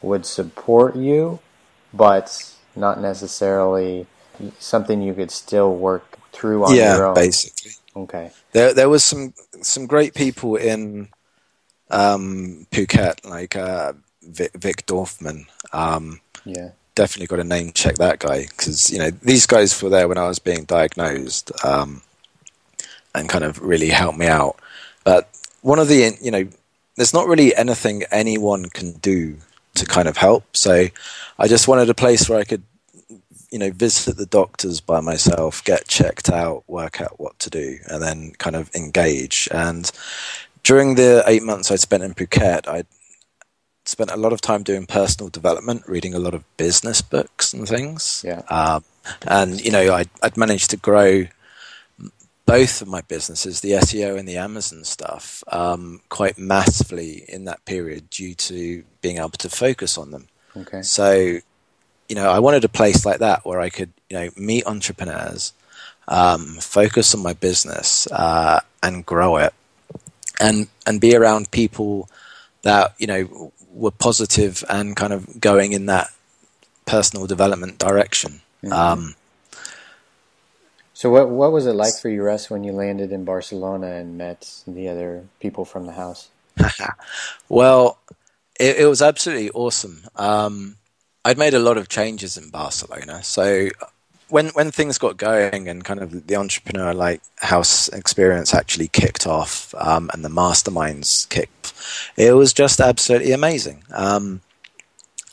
would 0.02 0.26
support 0.26 0.96
you, 0.96 1.40
but 1.94 2.56
not 2.76 3.00
necessarily 3.00 4.08
something 4.60 5.02
you 5.02 5.14
could 5.14 5.32
still 5.32 5.76
work 5.76 6.18
through 6.32 6.66
on 6.66 6.76
yeah, 6.76 6.96
your 6.96 7.08
own. 7.08 7.16
basically. 7.16 7.72
Okay. 7.96 8.32
There, 8.54 8.74
there 8.74 8.90
was 8.90 9.04
some 9.04 9.34
some 9.62 9.86
great 9.86 10.14
people 10.14 10.56
in 10.56 11.10
um, 11.90 12.66
Phuket, 12.72 13.26
like 13.30 13.56
uh, 13.56 13.94
Vic, 14.24 14.54
Vic 14.54 14.86
Dorfman. 14.86 15.46
Um, 15.74 16.22
yeah, 16.46 16.70
definitely 16.96 17.28
got 17.28 17.38
to 17.38 17.44
name 17.44 17.72
check 17.74 17.96
that 17.96 18.20
guy 18.20 18.44
because 18.44 18.90
you 18.90 19.00
know 19.00 19.10
these 19.10 19.46
guys 19.46 19.80
were 19.82 19.90
there 19.90 20.08
when 20.08 20.18
I 20.18 20.28
was 20.28 20.40
being 20.40 20.64
diagnosed 20.64 21.52
um, 21.66 22.02
and 23.14 23.30
kind 23.30 23.44
of 23.44 23.62
really 23.62 23.90
helped 23.90 24.18
me 24.18 24.28
out. 24.28 24.58
But 25.04 25.30
one 25.62 25.80
of 25.80 25.88
the 25.88 26.18
you 26.22 26.32
know, 26.32 26.48
there's 26.96 27.14
not 27.14 27.28
really 27.28 27.56
anything 27.56 28.04
anyone 28.12 28.66
can 28.70 28.94
do 28.94 29.38
to 29.76 29.86
kind 29.86 30.08
of 30.08 30.18
help. 30.18 30.56
So 30.56 30.88
I 31.40 31.48
just 31.48 31.68
wanted 31.68 31.90
a 31.90 31.94
place 31.94 32.28
where 32.30 32.40
I 32.40 32.44
could 32.44 32.64
you 33.52 33.60
know 33.60 33.72
visit 33.72 34.18
the 34.18 34.26
doctors 34.26 34.82
by 34.82 35.02
myself, 35.02 35.64
get 35.64 35.88
checked 35.88 36.30
out, 36.30 36.64
work 36.68 37.02
out 37.02 37.20
what 37.20 37.38
to 37.40 37.50
do, 37.50 37.78
and 37.88 38.02
then 38.02 38.32
kind 38.38 38.56
of 38.56 38.74
engage. 38.76 39.48
And 39.52 39.92
during 40.64 40.96
the 40.96 41.24
eight 41.28 41.44
months 41.44 41.72
I 41.72 41.76
spent 41.76 42.04
in 42.04 42.14
Phuket, 42.14 42.68
I 42.68 42.86
spent 43.86 44.12
a 44.12 44.18
lot 44.18 44.34
of 44.34 44.42
time 44.42 44.64
doing 44.64 44.86
personal 44.86 45.30
development, 45.30 45.84
reading 45.88 46.14
a 46.14 46.20
lot 46.20 46.34
of 46.34 46.44
business 46.58 47.02
books 47.02 47.54
and 47.54 47.68
things. 47.68 48.24
Yeah. 48.26 48.42
Um, 48.50 48.84
and 49.28 49.60
you 49.64 49.72
know, 49.72 49.94
I'd, 49.94 50.10
I'd, 50.22 50.38
managed 50.38 50.70
to 50.70 50.78
grow 50.78 51.26
both 52.52 52.82
of 52.82 52.88
my 52.88 53.02
businesses, 53.02 53.62
the 53.62 53.72
SEO 53.72 54.18
and 54.18 54.28
the 54.28 54.38
Amazon 54.38 54.84
stuff, 54.84 55.44
um, 55.48 56.02
quite 56.10 56.38
massively 56.38 57.24
in 57.28 57.46
that 57.46 57.64
period 57.66 58.10
due 58.10 58.34
to 58.36 58.84
being 59.02 59.18
able 59.18 59.30
to 59.30 59.50
focus 59.50 59.98
on 59.98 60.12
them. 60.12 60.28
Okay. 60.58 60.82
So, 60.82 61.40
you 62.10 62.16
know, 62.16 62.30
I 62.30 62.40
wanted 62.40 62.66
a 62.66 62.70
place 62.70 63.06
like 63.06 63.20
that 63.20 63.46
where 63.46 63.60
I 63.60 63.70
could, 63.70 63.92
you 64.10 64.18
know, 64.18 64.30
meet 64.36 64.68
entrepreneurs, 64.68 65.54
um, 66.08 66.58
focus 66.60 67.16
on 67.16 67.24
my 67.24 67.34
business, 67.34 68.06
uh, 68.12 68.60
and 68.84 69.06
grow 69.06 69.38
it 69.38 69.54
and 70.42 70.68
and 70.86 71.00
be 71.00 71.16
around 71.16 71.52
people 71.52 72.10
that 72.64 72.94
you 72.98 73.08
know 73.08 73.54
were 73.72 73.92
positive 73.92 74.66
and 74.70 74.96
kind 74.96 75.14
of 75.14 75.40
going 75.40 75.72
in 75.72 75.86
that 75.86 76.10
personal 76.86 77.28
development 77.28 77.78
direction. 77.78 78.42
Mm-hmm. 78.64 78.74
Um, 78.74 79.16
so 81.02 81.10
what 81.10 81.30
what 81.32 81.52
was 81.52 81.66
it 81.66 81.74
like 81.74 81.96
for 82.00 82.10
you, 82.10 82.22
Rus, 82.22 82.52
when 82.52 82.64
you 82.64 82.74
landed 82.74 83.12
in 83.12 83.26
Barcelona 83.26 83.88
and 83.88 84.20
met 84.20 84.62
the 84.68 84.88
other 84.88 85.26
people 85.40 85.66
from 85.66 85.88
the 85.88 85.94
house? 85.94 86.30
well, 87.50 87.98
it, 88.60 88.82
it, 88.82 88.86
was 88.86 89.02
absolutely 89.02 89.50
awesome. 89.50 90.04
Um, 90.16 90.76
I'd 91.26 91.40
made 91.40 91.56
a 91.56 91.60
lot 91.60 91.80
of 91.80 91.90
changes 91.90 92.38
in 92.38 92.52
Barcelona, 92.52 93.24
so 93.24 93.70
when 94.30 94.50
when 94.50 94.70
things 94.70 95.00
got 95.00 95.18
going 95.18 95.68
and 95.68 95.84
kind 95.84 96.00
of 96.02 96.28
the 96.28 96.36
entrepreneur 96.36 96.94
like 96.94 97.24
house 97.38 97.88
experience 97.88 98.54
actually 98.54 98.88
kicked 98.88 99.26
off 99.26 99.74
um, 99.80 100.12
and 100.14 100.24
the 100.24 100.30
masterminds 100.30 101.28
kicked, 101.30 101.74
it 102.16 102.34
was 102.34 102.54
just 102.54 102.80
absolutely 102.80 103.32
amazing. 103.32 103.84
Um, 103.92 104.42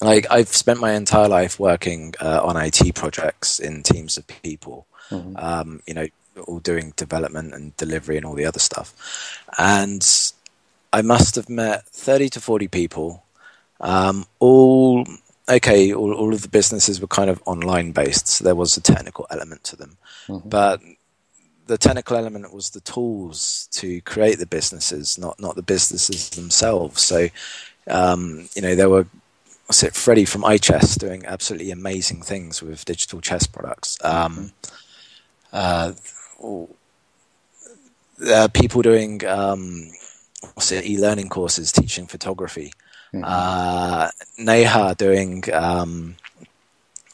like 0.00 0.26
I've 0.30 0.48
spent 0.48 0.80
my 0.80 0.92
entire 0.92 1.28
life 1.28 1.60
working 1.60 2.14
uh, 2.22 2.40
on 2.42 2.56
IT 2.56 2.94
projects 2.94 3.58
in 3.58 3.82
teams 3.82 4.16
of 4.16 4.26
people. 4.26 4.86
Mm-hmm. 5.10 5.36
Um, 5.36 5.80
you 5.86 5.94
know, 5.94 6.06
all 6.46 6.60
doing 6.60 6.92
development 6.96 7.54
and 7.54 7.76
delivery 7.76 8.16
and 8.16 8.26
all 8.26 8.34
the 8.34 8.46
other 8.46 8.60
stuff. 8.60 9.44
And 9.58 10.06
I 10.92 11.02
must 11.02 11.34
have 11.36 11.48
met 11.48 11.86
30 11.86 12.30
to 12.30 12.40
40 12.40 12.68
people, 12.68 13.24
um, 13.80 14.26
all 14.38 15.06
okay, 15.48 15.92
all, 15.92 16.12
all 16.12 16.34
of 16.34 16.42
the 16.42 16.48
businesses 16.48 17.00
were 17.00 17.06
kind 17.06 17.30
of 17.30 17.42
online 17.46 17.92
based, 17.92 18.28
so 18.28 18.44
there 18.44 18.54
was 18.54 18.76
a 18.76 18.82
technical 18.82 19.26
element 19.30 19.64
to 19.64 19.76
them. 19.76 19.96
Mm-hmm. 20.26 20.48
But 20.48 20.80
the 21.66 21.78
technical 21.78 22.16
element 22.16 22.52
was 22.52 22.70
the 22.70 22.80
tools 22.80 23.68
to 23.72 24.00
create 24.02 24.38
the 24.38 24.46
businesses, 24.46 25.18
not 25.18 25.38
not 25.40 25.56
the 25.56 25.62
businesses 25.62 26.30
themselves. 26.30 27.02
So, 27.02 27.28
um, 27.88 28.48
you 28.54 28.62
know, 28.62 28.74
there 28.74 28.88
were 28.88 29.06
what's 29.66 29.82
it, 29.82 29.94
Freddie 29.94 30.24
from 30.24 30.42
iChess 30.42 30.98
doing 30.98 31.24
absolutely 31.26 31.70
amazing 31.70 32.22
things 32.22 32.62
with 32.62 32.84
digital 32.84 33.20
chess 33.20 33.46
products. 33.46 33.98
Um, 34.02 34.32
mm-hmm. 34.32 34.74
Uh, 35.52 35.92
people 38.52 38.82
doing 38.82 39.24
um, 39.26 39.90
what's 40.54 40.72
it, 40.72 40.86
e-learning 40.86 41.28
courses 41.28 41.72
teaching 41.72 42.06
photography. 42.06 42.72
Mm-hmm. 43.12 43.24
Uh, 43.24 44.10
Neha 44.38 44.94
doing 44.96 45.44
um, 45.52 46.16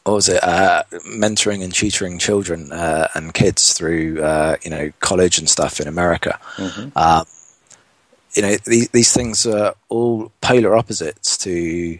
what 0.03 0.13
was 0.13 0.29
it? 0.29 0.43
Uh, 0.43 0.83
mentoring 1.07 1.63
and 1.63 1.73
tutoring 1.73 2.19
children 2.19 2.71
uh, 2.71 3.07
and 3.15 3.33
kids 3.33 3.73
through 3.73 4.21
uh, 4.21 4.57
you 4.63 4.69
know 4.69 4.91
college 4.99 5.37
and 5.39 5.49
stuff 5.49 5.79
in 5.79 5.87
America. 5.87 6.39
Mm-hmm. 6.57 6.89
Uh, 6.95 7.25
you 8.35 8.41
know 8.41 8.55
these, 8.65 8.89
these 8.89 9.13
things 9.13 9.45
are 9.47 9.73
all 9.89 10.31
polar 10.41 10.75
opposites 10.75 11.37
to 11.39 11.97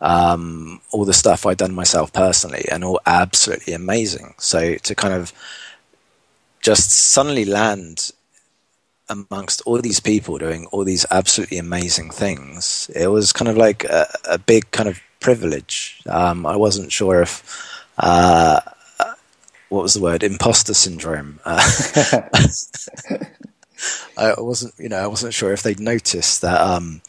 um, 0.00 0.80
all 0.92 1.04
the 1.04 1.14
stuff 1.14 1.46
I've 1.46 1.56
done 1.56 1.74
myself 1.74 2.12
personally, 2.12 2.66
and 2.70 2.84
all 2.84 3.00
absolutely 3.06 3.72
amazing. 3.72 4.34
So 4.38 4.76
to 4.76 4.94
kind 4.94 5.14
of 5.14 5.32
just 6.68 6.90
suddenly 6.90 7.46
land 7.46 8.10
amongst 9.08 9.62
all 9.62 9.80
these 9.80 10.00
people 10.00 10.36
doing 10.36 10.66
all 10.66 10.84
these 10.84 11.06
absolutely 11.10 11.56
amazing 11.56 12.10
things, 12.10 12.90
it 12.94 13.06
was 13.06 13.32
kind 13.32 13.48
of 13.48 13.56
like 13.56 13.84
a, 13.84 14.06
a 14.28 14.38
big 14.38 14.70
kind 14.70 14.86
of 14.86 15.00
privilege. 15.18 16.02
Um, 16.06 16.44
I 16.44 16.56
wasn't 16.56 16.92
sure 16.92 17.22
if 17.22 17.42
uh, 17.96 18.60
what 19.70 19.82
was 19.82 19.94
the 19.94 20.02
word 20.02 20.22
imposter 20.22 20.74
syndrome. 20.74 21.40
Uh, 21.46 21.58
I 24.18 24.34
wasn't, 24.36 24.74
you 24.76 24.90
know, 24.90 24.98
I 24.98 25.06
wasn't 25.06 25.32
sure 25.32 25.54
if 25.54 25.62
they'd 25.62 25.80
noticed 25.80 26.42
that 26.42 26.60
um, 26.60 27.00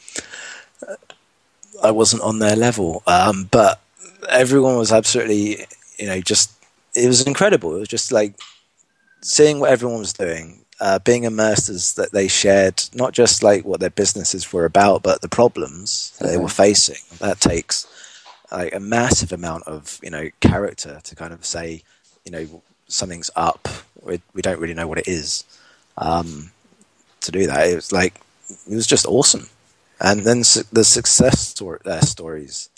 I 1.84 1.92
wasn't 1.92 2.22
on 2.22 2.40
their 2.40 2.56
level, 2.56 3.04
um, 3.08 3.50
but 3.52 3.82
everyone 4.30 4.78
was 4.78 4.94
absolutely, 4.94 5.66
you 5.98 6.08
know, 6.08 6.22
just 6.22 6.50
it 6.96 7.08
was 7.08 7.28
incredible. 7.28 7.76
It 7.76 7.80
was 7.80 7.90
just 7.90 8.14
like 8.14 8.36
seeing 9.22 9.60
what 9.60 9.72
everyone 9.72 10.00
was 10.00 10.14
doing, 10.14 10.66
uh, 10.80 11.00
being 11.00 11.24
immersed 11.24 11.70
as 11.70 11.94
that 11.96 12.12
they 12.12 12.28
shared 12.28 12.84
not 12.94 13.14
just 13.14 13.44
like 13.44 13.66
what 13.66 13.80
their 13.80 13.90
businesses 13.90 14.52
were 14.52 14.66
about, 14.66 15.04
but 15.04 15.22
the 15.22 15.30
problems 15.30 16.18
they 16.22 16.38
were 16.38 16.48
facing. 16.48 17.02
That 17.20 17.40
takes 17.40 17.88
like 18.52 18.74
a 18.74 18.80
massive 18.80 19.32
amount 19.32 19.64
of 19.68 20.00
you 20.02 20.10
know 20.10 20.30
character 20.40 21.00
to 21.04 21.16
kind 21.16 21.34
of 21.34 21.46
say, 21.46 21.84
you 22.26 22.32
know, 22.32 22.62
something's 22.88 23.30
up. 23.36 23.68
We, 24.02 24.22
we 24.34 24.42
don't 24.42 24.60
really 24.60 24.74
know 24.74 24.88
what 24.88 25.00
it 25.00 25.08
is. 25.08 25.44
Um, 25.98 26.52
to 27.22 27.32
do 27.32 27.48
that, 27.48 27.68
it 27.68 27.76
was 27.76 27.92
like 27.92 28.16
it 28.50 28.76
was 28.76 28.88
just 28.88 29.06
awesome. 29.06 29.48
And 30.02 30.22
then 30.22 30.46
su- 30.46 30.64
the 30.72 30.86
success 30.86 31.42
story, 31.42 31.80
uh, 31.86 32.00
stories 32.00 32.70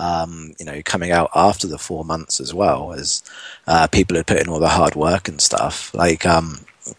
um, 0.00 0.54
you 0.58 0.64
know, 0.64 0.80
coming 0.82 1.10
out 1.12 1.30
after 1.34 1.66
the 1.66 1.78
four 1.78 2.04
months 2.04 2.40
as 2.40 2.54
well, 2.54 2.92
as 2.92 3.22
uh, 3.66 3.86
people 3.86 4.16
had 4.16 4.26
put 4.26 4.40
in 4.40 4.48
all 4.48 4.58
the 4.58 4.68
hard 4.68 4.94
work 4.94 5.28
and 5.28 5.40
stuff. 5.40 5.92
Like, 5.94 6.24
um, 6.24 6.64
you 6.86 6.94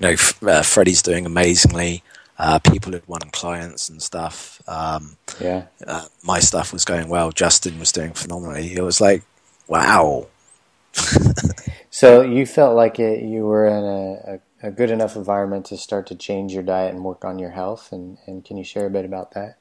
know, 0.00 0.16
uh, 0.42 0.62
Freddie's 0.62 1.02
doing 1.02 1.26
amazingly. 1.26 2.02
Uh, 2.38 2.58
people 2.58 2.92
had 2.92 3.06
won 3.06 3.20
clients 3.32 3.88
and 3.88 4.02
stuff. 4.02 4.60
Um, 4.66 5.16
yeah. 5.38 5.66
Uh, 5.86 6.06
my 6.24 6.40
stuff 6.40 6.72
was 6.72 6.84
going 6.84 7.08
well. 7.08 7.30
Justin 7.30 7.78
was 7.78 7.92
doing 7.92 8.14
phenomenally. 8.14 8.74
It 8.74 8.82
was 8.82 9.00
like, 9.00 9.22
wow. 9.68 10.26
so 11.90 12.22
you 12.22 12.46
felt 12.46 12.74
like 12.74 12.98
it, 12.98 13.22
you 13.22 13.44
were 13.44 13.66
in 13.66 13.84
a, 13.84 14.66
a, 14.66 14.68
a, 14.68 14.70
good 14.72 14.90
enough 14.90 15.14
environment 15.14 15.66
to 15.66 15.76
start 15.76 16.08
to 16.08 16.16
change 16.16 16.52
your 16.52 16.64
diet 16.64 16.92
and 16.92 17.04
work 17.04 17.24
on 17.24 17.38
your 17.38 17.50
health. 17.50 17.92
And, 17.92 18.18
and 18.26 18.44
can 18.44 18.56
you 18.56 18.64
share 18.64 18.86
a 18.86 18.90
bit 18.90 19.04
about 19.04 19.32
that? 19.34 19.56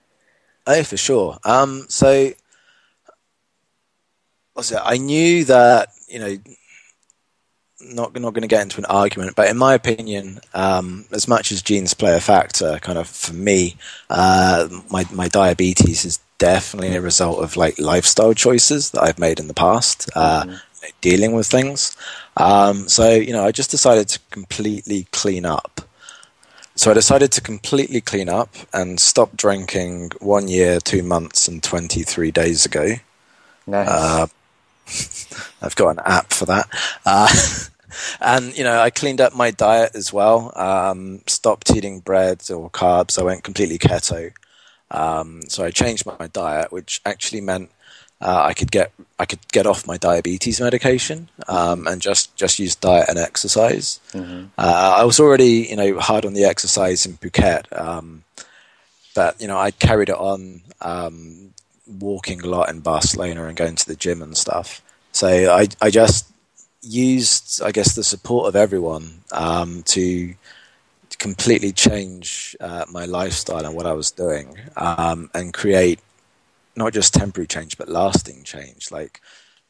Oh, 0.65 0.81
for 0.83 0.97
sure. 0.97 1.37
Um, 1.43 1.85
so, 1.87 2.31
I 4.61 4.97
knew 4.97 5.45
that 5.45 5.89
you 6.07 6.19
know 6.19 6.37
not 7.81 8.13
not 8.19 8.33
going 8.33 8.41
to 8.41 8.47
get 8.47 8.61
into 8.61 8.79
an 8.79 8.85
argument, 8.85 9.35
but 9.35 9.49
in 9.49 9.57
my 9.57 9.73
opinion, 9.73 10.39
um, 10.53 11.05
as 11.11 11.27
much 11.27 11.51
as 11.51 11.61
genes 11.61 11.93
play 11.93 12.15
a 12.15 12.19
factor, 12.19 12.79
kind 12.81 12.97
of 12.97 13.07
for 13.07 13.33
me, 13.33 13.75
uh, 14.09 14.67
my 14.89 15.05
my 15.11 15.27
diabetes 15.27 16.05
is 16.05 16.19
definitely 16.37 16.95
a 16.95 17.01
result 17.01 17.43
of 17.43 17.57
like 17.57 17.79
lifestyle 17.79 18.33
choices 18.33 18.91
that 18.91 19.03
I've 19.03 19.19
made 19.19 19.39
in 19.39 19.47
the 19.47 19.53
past, 19.53 20.09
uh, 20.15 20.43
mm-hmm. 20.43 20.55
dealing 21.01 21.33
with 21.33 21.47
things. 21.47 21.95
Um, 22.37 22.87
so 22.87 23.11
you 23.11 23.33
know, 23.33 23.45
I 23.45 23.51
just 23.51 23.71
decided 23.71 24.09
to 24.09 24.19
completely 24.31 25.07
clean 25.11 25.45
up. 25.45 25.81
So 26.75 26.91
I 26.91 26.93
decided 26.93 27.33
to 27.33 27.41
completely 27.41 27.99
clean 27.99 28.29
up 28.29 28.55
and 28.73 28.99
stop 28.99 29.35
drinking 29.35 30.11
one 30.19 30.47
year, 30.47 30.79
two 30.79 31.03
months, 31.03 31.47
and 31.47 31.61
twenty 31.63 32.03
three 32.03 32.31
days 32.31 32.65
ago. 32.65 32.95
Nice. 33.67 33.87
Uh, 33.87 34.27
I've 35.61 35.75
got 35.75 35.89
an 35.89 35.99
app 36.05 36.31
for 36.31 36.45
that. 36.45 36.67
Uh, 37.05 37.27
and 38.21 38.57
you 38.57 38.63
know, 38.63 38.79
I 38.79 38.89
cleaned 38.89 39.21
up 39.21 39.35
my 39.35 39.51
diet 39.51 39.91
as 39.95 40.13
well. 40.13 40.51
Um, 40.55 41.21
stopped 41.27 41.71
eating 41.75 41.99
bread 41.99 42.49
or 42.49 42.69
carbs. 42.69 43.19
I 43.19 43.23
went 43.23 43.43
completely 43.43 43.77
keto. 43.77 44.31
Um, 44.91 45.41
so 45.47 45.63
I 45.63 45.71
changed 45.71 46.05
my, 46.05 46.15
my, 46.19 46.27
diet, 46.27 46.71
which 46.71 46.99
actually 47.05 47.41
meant 47.41 47.69
uh, 48.21 48.43
I 48.43 48.53
could 48.53 48.71
get 48.71 48.91
I 49.19 49.25
could 49.25 49.39
get 49.51 49.67
off 49.67 49.87
my 49.87 49.97
diabetes 49.97 50.59
medication 50.59 51.29
um, 51.47 51.87
and 51.87 52.01
just 52.01 52.35
just 52.35 52.59
use 52.59 52.75
diet 52.75 53.07
and 53.07 53.17
exercise. 53.17 53.99
Mm-hmm. 54.13 54.45
Uh, 54.57 54.95
I 54.97 55.03
was 55.05 55.19
already 55.19 55.67
you 55.69 55.75
know 55.75 55.99
hard 55.99 56.25
on 56.25 56.33
the 56.33 56.45
exercise 56.45 57.05
in 57.05 57.17
Phuket, 57.17 57.65
um, 57.79 58.23
but 59.15 59.39
you 59.39 59.47
know 59.47 59.57
I 59.57 59.71
carried 59.71 60.09
it 60.09 60.17
on 60.17 60.61
um, 60.81 61.53
walking 61.99 62.41
a 62.41 62.47
lot 62.47 62.69
in 62.69 62.79
Barcelona 62.81 63.45
and 63.45 63.57
going 63.57 63.75
to 63.75 63.87
the 63.87 63.95
gym 63.95 64.21
and 64.21 64.37
stuff. 64.37 64.81
So 65.11 65.27
I 65.27 65.67
I 65.81 65.89
just 65.89 66.29
used 66.81 67.61
I 67.61 67.71
guess 67.71 67.95
the 67.95 68.03
support 68.03 68.47
of 68.47 68.55
everyone 68.55 69.21
um, 69.31 69.83
to 69.83 70.33
completely 71.17 71.71
change 71.71 72.55
uh, 72.61 72.85
my 72.89 73.05
lifestyle 73.05 73.65
and 73.65 73.75
what 73.75 73.85
I 73.85 73.93
was 73.93 74.11
doing 74.11 74.57
um, 74.77 75.29
and 75.33 75.53
create 75.53 75.99
not 76.75 76.93
just 76.93 77.13
temporary 77.13 77.47
change 77.47 77.77
but 77.77 77.89
lasting 77.89 78.43
change. 78.43 78.91
Like 78.91 79.21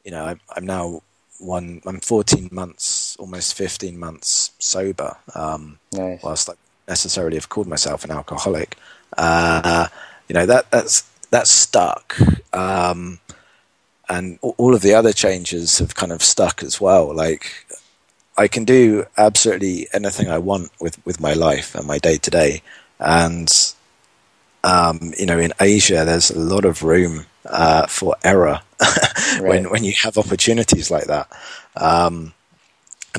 you 0.03 0.11
know 0.11 0.25
I, 0.25 0.35
I'm 0.55 0.65
now 0.65 1.01
one 1.39 1.81
I'm 1.85 1.99
14 2.01 2.49
months 2.51 3.15
almost 3.17 3.55
15 3.55 3.97
months 3.97 4.51
sober 4.59 5.15
um, 5.33 5.79
nice. 5.93 6.21
whilst 6.21 6.49
I 6.49 6.53
necessarily 6.87 7.37
have 7.37 7.49
called 7.49 7.67
myself 7.67 8.03
an 8.03 8.11
alcoholic. 8.11 8.77
Uh, 9.17 9.87
you 10.27 10.33
know 10.33 10.45
that 10.45 10.69
that's 10.69 11.08
that's 11.29 11.49
stuck. 11.49 12.17
Um, 12.53 13.19
and 14.09 14.39
all 14.41 14.73
of 14.73 14.81
the 14.81 14.95
other 14.95 15.13
changes 15.13 15.77
have 15.79 15.95
kind 15.95 16.11
of 16.11 16.23
stuck 16.23 16.63
as 16.63 16.81
well. 16.81 17.13
Like 17.13 17.65
I 18.37 18.47
can 18.47 18.65
do 18.65 19.05
absolutely 19.17 19.87
anything 19.93 20.29
I 20.29 20.39
want 20.39 20.71
with, 20.79 21.03
with 21.05 21.19
my 21.19 21.33
life 21.33 21.75
and 21.75 21.85
my 21.85 21.99
day 21.99 22.17
to 22.17 22.31
day. 22.31 22.63
And, 22.99 23.51
um, 24.63 25.13
you 25.17 25.25
know, 25.25 25.37
in 25.37 25.53
Asia, 25.59 26.05
there's 26.05 26.31
a 26.31 26.39
lot 26.39 26.65
of 26.65 26.81
room 26.83 27.25
uh, 27.45 27.85
for 27.87 28.15
error 28.23 28.61
right. 28.81 29.41
when, 29.41 29.69
when 29.69 29.83
you 29.83 29.93
have 30.03 30.17
opportunities 30.17 30.89
like 30.89 31.05
that. 31.05 31.31
Um, 31.75 32.33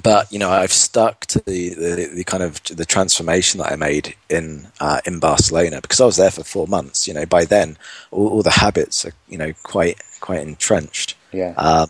but 0.02 0.30
you 0.32 0.38
know 0.38 0.50
I've 0.50 0.72
stuck 0.72 1.26
to 1.26 1.40
the, 1.40 1.70
the, 1.70 2.10
the, 2.14 2.24
kind 2.24 2.42
of 2.42 2.62
the 2.64 2.86
transformation 2.86 3.58
that 3.58 3.72
I 3.72 3.76
made 3.76 4.14
in 4.28 4.68
uh, 4.78 5.00
in 5.04 5.18
Barcelona 5.18 5.80
because 5.80 6.00
I 6.00 6.06
was 6.06 6.16
there 6.16 6.30
for 6.30 6.44
four 6.44 6.66
months. 6.66 7.08
You 7.08 7.14
know, 7.14 7.26
by 7.26 7.44
then 7.44 7.76
all, 8.10 8.28
all 8.28 8.42
the 8.42 8.50
habits 8.50 9.04
are 9.04 9.12
you 9.28 9.38
know 9.38 9.52
quite 9.62 10.00
quite 10.20 10.46
entrenched. 10.46 11.16
Yeah. 11.32 11.54
Uh, 11.56 11.86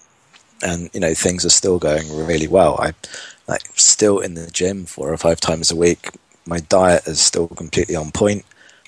and 0.62 0.90
you 0.92 1.00
know 1.00 1.14
things 1.14 1.44
are 1.44 1.50
still 1.50 1.78
going 1.78 2.14
really 2.26 2.48
well. 2.48 2.78
I 2.80 2.94
like 3.46 3.66
still 3.74 4.18
in 4.18 4.34
the 4.34 4.50
gym 4.50 4.86
four 4.86 5.12
or 5.12 5.16
five 5.16 5.40
times 5.40 5.70
a 5.70 5.76
week. 5.76 6.10
My 6.46 6.60
diet 6.60 7.06
is 7.06 7.20
still 7.20 7.48
completely 7.48 7.96
on 7.96 8.12
point. 8.12 8.44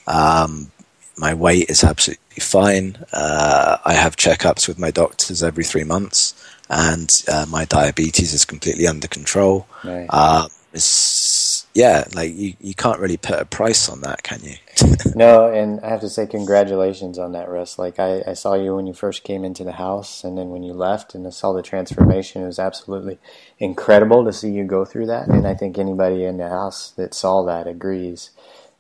Um, 0.07 0.71
my 1.17 1.35
weight 1.35 1.69
is 1.69 1.85
absolutely 1.85 2.41
fine. 2.41 2.97
Uh, 3.13 3.77
I 3.85 3.93
have 3.93 4.17
checkups 4.17 4.67
with 4.67 4.79
my 4.79 4.91
doctors 4.91 5.43
every 5.43 5.65
three 5.65 5.85
months 5.85 6.35
and 6.69 7.25
uh, 7.29 7.47
my 7.49 7.65
diabetes 7.65 8.33
is 8.33 8.45
completely 8.45 8.87
under 8.87 9.09
control. 9.09 9.67
Right. 9.85 10.07
Uh, 10.09 10.49
it's 10.73 11.67
yeah, 11.75 12.05
like 12.15 12.35
you, 12.35 12.55
you 12.61 12.75
can't 12.75 12.99
really 12.99 13.17
put 13.17 13.41
a 13.41 13.45
price 13.45 13.89
on 13.89 14.01
that, 14.03 14.23
can 14.23 14.41
you? 14.43 14.57
no, 15.15 15.51
and 15.51 15.81
I 15.81 15.89
have 15.89 16.01
to 16.01 16.09
say 16.09 16.27
congratulations 16.27 17.19
on 17.19 17.33
that, 17.33 17.49
Rus. 17.49 17.79
Like 17.79 17.99
I, 17.99 18.23
I 18.27 18.35
saw 18.35 18.55
you 18.55 18.77
when 18.77 18.87
you 18.87 18.93
first 18.93 19.25
came 19.25 19.45
into 19.45 19.65
the 19.65 19.73
house, 19.73 20.25
and 20.25 20.37
then 20.37 20.51
when 20.51 20.63
you 20.63 20.73
left, 20.75 21.15
and 21.15 21.27
I 21.27 21.31
saw 21.31 21.53
the 21.53 21.63
transformation. 21.63 22.43
It 22.43 22.47
was 22.47 22.59
absolutely 22.59 23.19
incredible 23.59 24.25
to 24.25 24.33
see 24.33 24.51
you 24.51 24.65
go 24.65 24.85
through 24.85 25.07
that, 25.07 25.29
and 25.29 25.47
I 25.47 25.55
think 25.55 25.79
anybody 25.79 26.25
in 26.25 26.37
the 26.37 26.49
house 26.49 26.91
that 26.93 27.15
saw 27.15 27.43
that 27.45 27.67
agrees. 27.67 28.31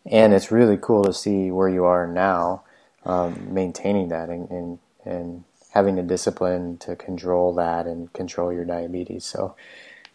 And 0.05 0.35
it's 0.35 0.51
really 0.51 0.79
cool 0.81 1.05
to 1.05 1.13
see 1.13 1.51
where 1.51 1.69
you 1.69 1.85
are 1.85 2.07
now, 2.07 2.63
um, 3.05 3.55
maintaining 3.55 4.09
that 4.09 4.29
and, 4.29 4.51
and 4.51 4.79
and 5.05 5.45
having 5.73 5.97
the 5.97 6.03
discipline 6.03 6.79
to 6.79 6.97
control 6.97 7.55
that 7.55 7.87
and 7.87 8.13
control 8.13 8.53
your 8.53 8.65
diabetes. 8.65 9.25
So, 9.25 9.57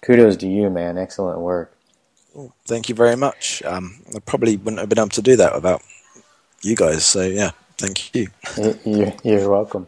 kudos 0.01 0.37
to 0.37 0.47
you, 0.47 0.69
man. 0.69 0.97
Excellent 0.97 1.39
work. 1.39 1.77
Thank 2.65 2.89
you 2.89 2.95
very 2.95 3.15
much. 3.17 3.63
Um, 3.65 4.01
I 4.15 4.19
probably 4.19 4.57
wouldn't 4.57 4.79
have 4.79 4.89
been 4.89 4.99
able 4.99 5.09
to 5.09 5.21
do 5.21 5.35
that 5.37 5.55
without 5.55 5.81
you 6.61 6.75
guys. 6.75 7.05
So 7.05 7.23
yeah, 7.23 7.51
thank 7.77 8.15
you. 8.15 8.29
You're 9.23 9.49
welcome. 9.49 9.87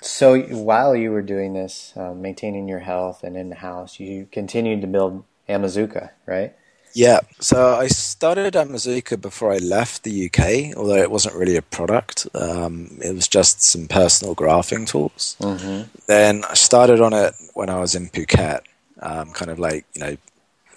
So 0.00 0.40
while 0.42 0.96
you 0.96 1.10
were 1.12 1.22
doing 1.22 1.54
this, 1.54 1.92
uh, 1.96 2.14
maintaining 2.14 2.68
your 2.68 2.80
health 2.80 3.24
and 3.24 3.36
in 3.36 3.50
the 3.50 3.56
house, 3.56 4.00
you 4.00 4.28
continued 4.32 4.80
to 4.82 4.86
build 4.86 5.24
Amazooka, 5.48 6.10
right? 6.26 6.54
Yeah. 6.94 7.20
So 7.40 7.76
I 7.76 7.86
started 7.88 8.56
at 8.56 8.66
Amazooka 8.66 9.20
before 9.20 9.52
I 9.52 9.58
left 9.58 10.02
the 10.02 10.26
UK, 10.26 10.76
although 10.76 10.96
it 10.96 11.10
wasn't 11.10 11.34
really 11.34 11.56
a 11.56 11.62
product. 11.62 12.26
Um, 12.34 12.98
it 13.02 13.14
was 13.14 13.28
just 13.28 13.62
some 13.62 13.86
personal 13.86 14.34
graphing 14.34 14.86
tools. 14.86 15.36
Mm-hmm. 15.40 15.82
Then 16.06 16.44
I 16.44 16.54
started 16.54 17.00
on 17.00 17.12
it 17.12 17.34
when 17.54 17.70
I 17.70 17.78
was 17.78 17.94
in 17.94 18.08
Phuket, 18.08 18.60
um, 19.00 19.30
kind 19.32 19.50
of 19.50 19.58
like 19.58 19.84
you 19.94 20.00
know 20.00 20.16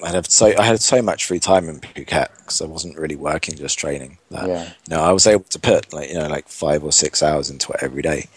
I 0.04 0.10
had 0.10 0.30
so 0.30 0.48
I 0.58 0.64
had 0.64 0.82
so 0.82 1.02
much 1.02 1.26
free 1.26 1.40
time 1.40 1.70
in 1.70 1.80
Phuket 1.80 2.30
because 2.38 2.62
I 2.62 2.66
wasn't 2.66 2.98
really 2.98 3.16
working, 3.16 3.56
just 3.56 3.78
training. 3.78 4.18
That, 4.32 4.48
yeah. 4.48 4.64
You 4.64 4.96
know, 4.96 5.02
I 5.02 5.12
was 5.12 5.28
able 5.28 5.44
to 5.44 5.60
put 5.60 5.94
like 5.94 6.10
you 6.10 6.16
know 6.16 6.28
like 6.28 6.48
five 6.48 6.84
or 6.84 6.92
six 6.92 7.22
hours 7.22 7.50
into 7.50 7.72
it 7.74 7.80
every 7.82 8.02
day. 8.02 8.28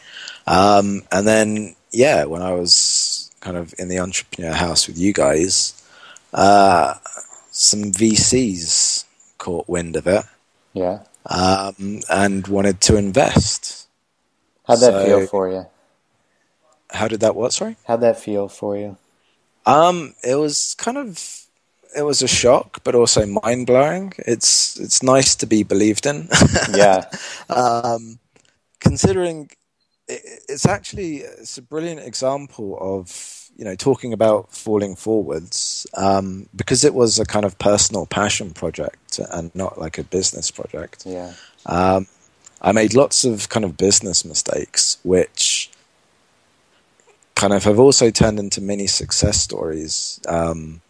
Um, 0.47 1.03
and 1.11 1.27
then 1.27 1.77
yeah, 1.91 2.25
when 2.25 2.43
I 2.43 2.53
was 2.53 3.31
kind 3.41 3.57
of 3.57 3.75
in 3.79 3.89
the 3.89 3.99
entrepreneur 3.99 4.53
house 4.53 4.87
with 4.87 4.99
you 4.99 5.13
guys, 5.13 5.81
uh, 6.33 6.95
some 7.55 7.93
VCs 7.93 9.05
caught 9.39 9.69
wind 9.69 9.95
of 9.95 10.07
it. 10.07 10.25
Yeah. 10.73 11.05
Um, 11.27 12.01
and 12.11 12.47
wanted 12.49 12.81
to 12.83 12.97
invest. 12.97 13.87
How'd 14.67 14.81
that 14.81 14.93
so, 14.93 15.05
feel 15.05 15.27
for 15.29 15.51
you? 15.51 15.67
How 16.91 17.09
did 17.09 17.21
that 17.21 17.37
what? 17.37 17.53
Sorry. 17.53 17.77
How'd 17.87 18.01
that 18.01 18.19
feel 18.19 18.49
for 18.49 18.77
you? 18.77 18.97
Um, 19.67 20.15
it 20.23 20.35
was 20.35 20.75
kind 20.75 20.99
of 20.99 21.47
it 21.97 22.03
was 22.03 22.23
a 22.23 22.29
shock, 22.29 22.83
but 22.83 22.97
also 22.97 23.25
mind 23.25 23.67
blowing. 23.69 24.13
It's 24.19 24.79
it's 24.79 25.03
nice 25.03 25.37
to 25.37 25.47
be 25.47 25.63
believed 25.63 26.07
in. 26.07 26.29
yeah. 26.75 27.09
Um, 27.49 28.19
considering 28.81 29.51
it, 30.09 30.43
it's 30.49 30.67
actually 30.67 31.19
it's 31.19 31.57
a 31.57 31.63
brilliant 31.63 32.01
example 32.01 32.77
of 32.81 33.44
you 33.57 33.65
know 33.65 33.75
talking 33.75 34.13
about 34.13 34.51
falling 34.51 34.97
forwards 34.97 35.87
um, 35.95 36.49
because 36.55 36.85
it 36.85 36.95
was 36.95 37.19
a 37.19 37.25
kind 37.25 37.45
of 37.45 37.59
personal 37.59 38.07
passion 38.07 38.53
project 38.53 39.21
and 39.31 39.55
not 39.55 39.79
like 39.79 39.99
a 39.99 40.05
business 40.05 40.51
project. 40.51 41.05
Yeah. 41.07 41.33
Um, 41.67 42.07
I 42.61 42.73
made 42.73 42.95
lots 42.95 43.25
of 43.25 43.49
kind 43.49 43.65
of 43.65 43.77
business 43.77 44.25
mistakes, 44.25 44.99
which 45.03 45.71
kind 47.35 47.53
of 47.53 47.65
have 47.65 47.79
also 47.79 48.11
turned 48.11 48.39
into 48.39 48.61
many 48.61 48.87
success 48.87 49.41
stories. 49.41 50.21
Um, 50.27 50.81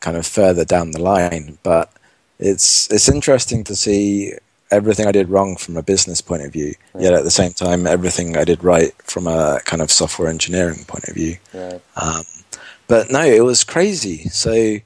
kind 0.00 0.16
of 0.16 0.26
further 0.26 0.64
down 0.64 0.92
the 0.92 1.02
line. 1.02 1.58
But 1.62 1.90
it's 2.38 2.90
it's 2.90 3.08
interesting 3.08 3.64
to 3.64 3.76
see 3.76 4.34
everything 4.70 5.06
I 5.06 5.12
did 5.12 5.28
wrong 5.28 5.56
from 5.56 5.76
a 5.76 5.82
business 5.82 6.20
point 6.20 6.42
of 6.42 6.52
view, 6.52 6.74
right. 6.92 7.04
yet 7.04 7.14
at 7.14 7.24
the 7.24 7.30
same 7.30 7.52
time 7.52 7.86
everything 7.86 8.36
I 8.36 8.44
did 8.44 8.62
right 8.62 8.92
from 9.02 9.26
a 9.26 9.60
kind 9.64 9.82
of 9.82 9.90
software 9.90 10.28
engineering 10.28 10.84
point 10.86 11.04
of 11.08 11.14
view. 11.14 11.36
Right. 11.54 11.80
Um, 11.96 12.24
but 12.86 13.10
no, 13.10 13.22
it 13.22 13.44
was 13.44 13.64
crazy. 13.64 14.28
So 14.28 14.76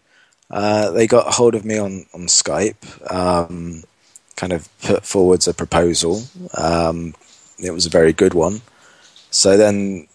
uh, 0.51 0.91
they 0.91 1.07
got 1.07 1.35
hold 1.35 1.55
of 1.55 1.65
me 1.65 1.79
on 1.79 2.07
on 2.15 2.23
Skype, 2.23 3.13
um, 3.13 3.85
kind 4.37 4.53
of 4.53 4.69
put 4.83 5.05
forwards 5.05 5.49
a 5.49 5.55
proposal. 5.55 6.23
Um, 6.55 7.15
it 7.59 7.71
was 7.73 7.87
a 7.87 7.91
very 7.91 8.13
good 8.13 8.35
one. 8.35 8.63
So 9.31 9.57
then 9.57 10.09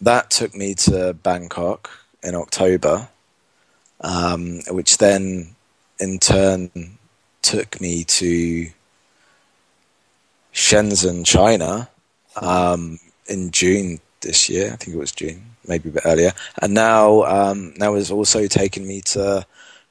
that 0.00 0.30
took 0.30 0.54
me 0.54 0.74
to 0.74 1.14
Bangkok 1.14 1.90
in 2.22 2.34
October 2.34 3.08
um, 4.04 4.60
which 4.68 4.98
then 4.98 5.54
in 5.98 6.18
turn 6.18 6.70
took 7.44 7.80
me 7.80 8.04
to 8.04 8.66
Shenzhen, 10.52 11.24
China, 11.24 11.88
um, 12.40 12.98
in 13.26 13.50
June 13.50 14.00
this 14.22 14.48
year. 14.48 14.72
I 14.72 14.76
think 14.76 14.96
it 14.96 14.98
was 14.98 15.12
June, 15.12 15.44
maybe 15.68 15.90
a 15.90 15.92
bit 15.92 16.02
earlier. 16.06 16.32
And 16.62 16.74
now, 16.74 17.22
um, 17.24 17.74
now 17.76 17.94
has 17.94 18.10
also 18.10 18.46
taken 18.46 18.86
me 18.86 19.02
to, 19.02 19.46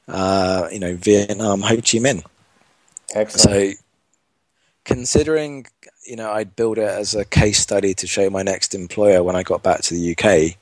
uh, 0.08 0.68
you 0.72 0.80
know, 0.80 0.96
Vietnam, 0.96 1.60
Ho 1.60 1.76
Chi 1.76 1.98
Minh. 1.98 2.24
Excellent. 3.14 3.76
So, 3.76 3.82
considering, 4.84 5.66
you 6.04 6.16
know, 6.16 6.32
I'd 6.32 6.56
build 6.56 6.78
it 6.78 6.88
as 6.88 7.14
a 7.14 7.24
case 7.24 7.60
study 7.60 7.94
to 7.94 8.06
show 8.06 8.28
my 8.28 8.42
next 8.42 8.74
employer 8.74 9.22
when 9.22 9.36
I 9.36 9.44
got 9.44 9.62
back 9.62 9.82
to 9.82 9.94
the 9.94 10.16
UK. 10.16 10.56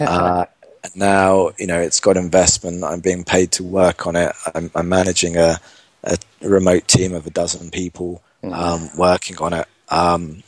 uh, 0.00 0.46
now 0.94 1.50
you 1.58 1.66
know 1.66 1.78
it's 1.78 2.00
got 2.00 2.16
investment. 2.16 2.82
I'm 2.82 3.00
being 3.00 3.24
paid 3.24 3.52
to 3.52 3.62
work 3.64 4.06
on 4.06 4.16
it. 4.16 4.34
I'm, 4.54 4.70
I'm 4.74 4.88
managing 4.88 5.36
a, 5.36 5.60
a, 6.04 6.18
remote 6.42 6.88
team 6.88 7.14
of 7.14 7.26
a 7.26 7.30
dozen 7.30 7.70
people 7.70 8.22
mm-hmm. 8.42 8.54
um, 8.54 8.90
working 8.96 9.36
on 9.38 9.52
it. 9.52 9.66
Um, 9.88 10.42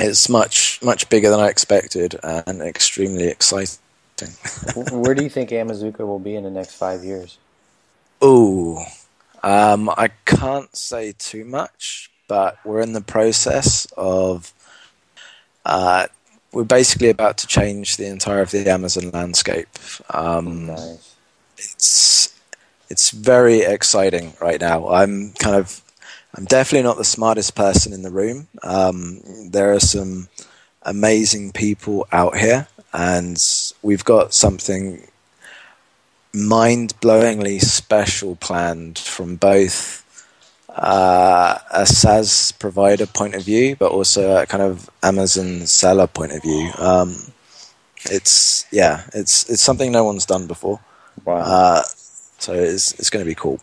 it's 0.00 0.28
much 0.28 0.80
much 0.82 1.08
bigger 1.08 1.30
than 1.30 1.40
I 1.40 1.48
expected 1.48 2.18
and 2.22 2.60
extremely 2.60 3.28
exciting. 3.28 3.78
Where 4.92 5.14
do 5.14 5.22
you 5.22 5.30
think 5.30 5.50
Amazooka 5.50 6.00
will 6.00 6.18
be 6.18 6.36
in 6.36 6.44
the 6.44 6.50
next 6.50 6.74
five 6.74 7.04
years? 7.04 7.38
Oh, 8.20 8.84
um, 9.42 9.90
I 9.90 10.10
can't 10.24 10.74
say 10.76 11.12
too 11.18 11.44
much, 11.44 12.10
but 12.28 12.58
we're 12.64 12.80
in 12.80 12.92
the 12.92 13.00
process 13.00 13.86
of 13.96 14.52
uh, 15.64 16.06
we're 16.52 16.64
basically 16.64 17.08
about 17.08 17.38
to 17.38 17.46
change 17.46 17.96
the 17.96 18.06
entire 18.06 18.42
of 18.42 18.50
the 18.50 18.68
Amazon 18.68 19.10
landscape. 19.10 19.68
Um, 20.10 20.66
nice. 20.66 21.14
It's 21.56 22.31
it's 22.92 23.10
very 23.10 23.60
exciting 23.60 24.34
right 24.38 24.60
now. 24.60 24.90
I'm 24.90 25.32
kind 25.32 25.56
of 25.56 25.80
I'm 26.34 26.44
definitely 26.44 26.86
not 26.86 26.98
the 26.98 27.04
smartest 27.04 27.54
person 27.54 27.94
in 27.94 28.02
the 28.02 28.10
room. 28.10 28.48
Um, 28.62 29.22
there 29.50 29.72
are 29.72 29.80
some 29.80 30.28
amazing 30.82 31.52
people 31.52 32.06
out 32.12 32.36
here, 32.36 32.68
and 32.92 33.42
we've 33.80 34.04
got 34.04 34.34
something 34.34 35.08
mind-blowingly 36.34 37.60
special 37.60 38.36
planned 38.36 38.98
from 38.98 39.36
both 39.36 40.04
uh, 40.68 41.58
a 41.70 41.86
SaaS 41.86 42.52
provider 42.52 43.06
point 43.06 43.34
of 43.34 43.42
view, 43.42 43.74
but 43.76 43.90
also 43.90 44.36
a 44.36 44.46
kind 44.46 44.62
of 44.62 44.90
Amazon 45.02 45.66
seller 45.66 46.06
point 46.06 46.32
of 46.32 46.42
view. 46.42 46.70
Um, 46.76 47.16
it's 48.10 48.66
yeah, 48.70 49.04
it's 49.14 49.48
it's 49.48 49.62
something 49.62 49.90
no 49.90 50.04
one's 50.04 50.26
done 50.26 50.46
before. 50.46 50.80
Wow! 51.24 51.36
Uh, 51.36 51.82
so 52.42 52.52
it's 52.52 52.92
it's 52.98 53.10
going 53.10 53.24
to 53.24 53.28
be 53.28 53.34
cool. 53.34 53.60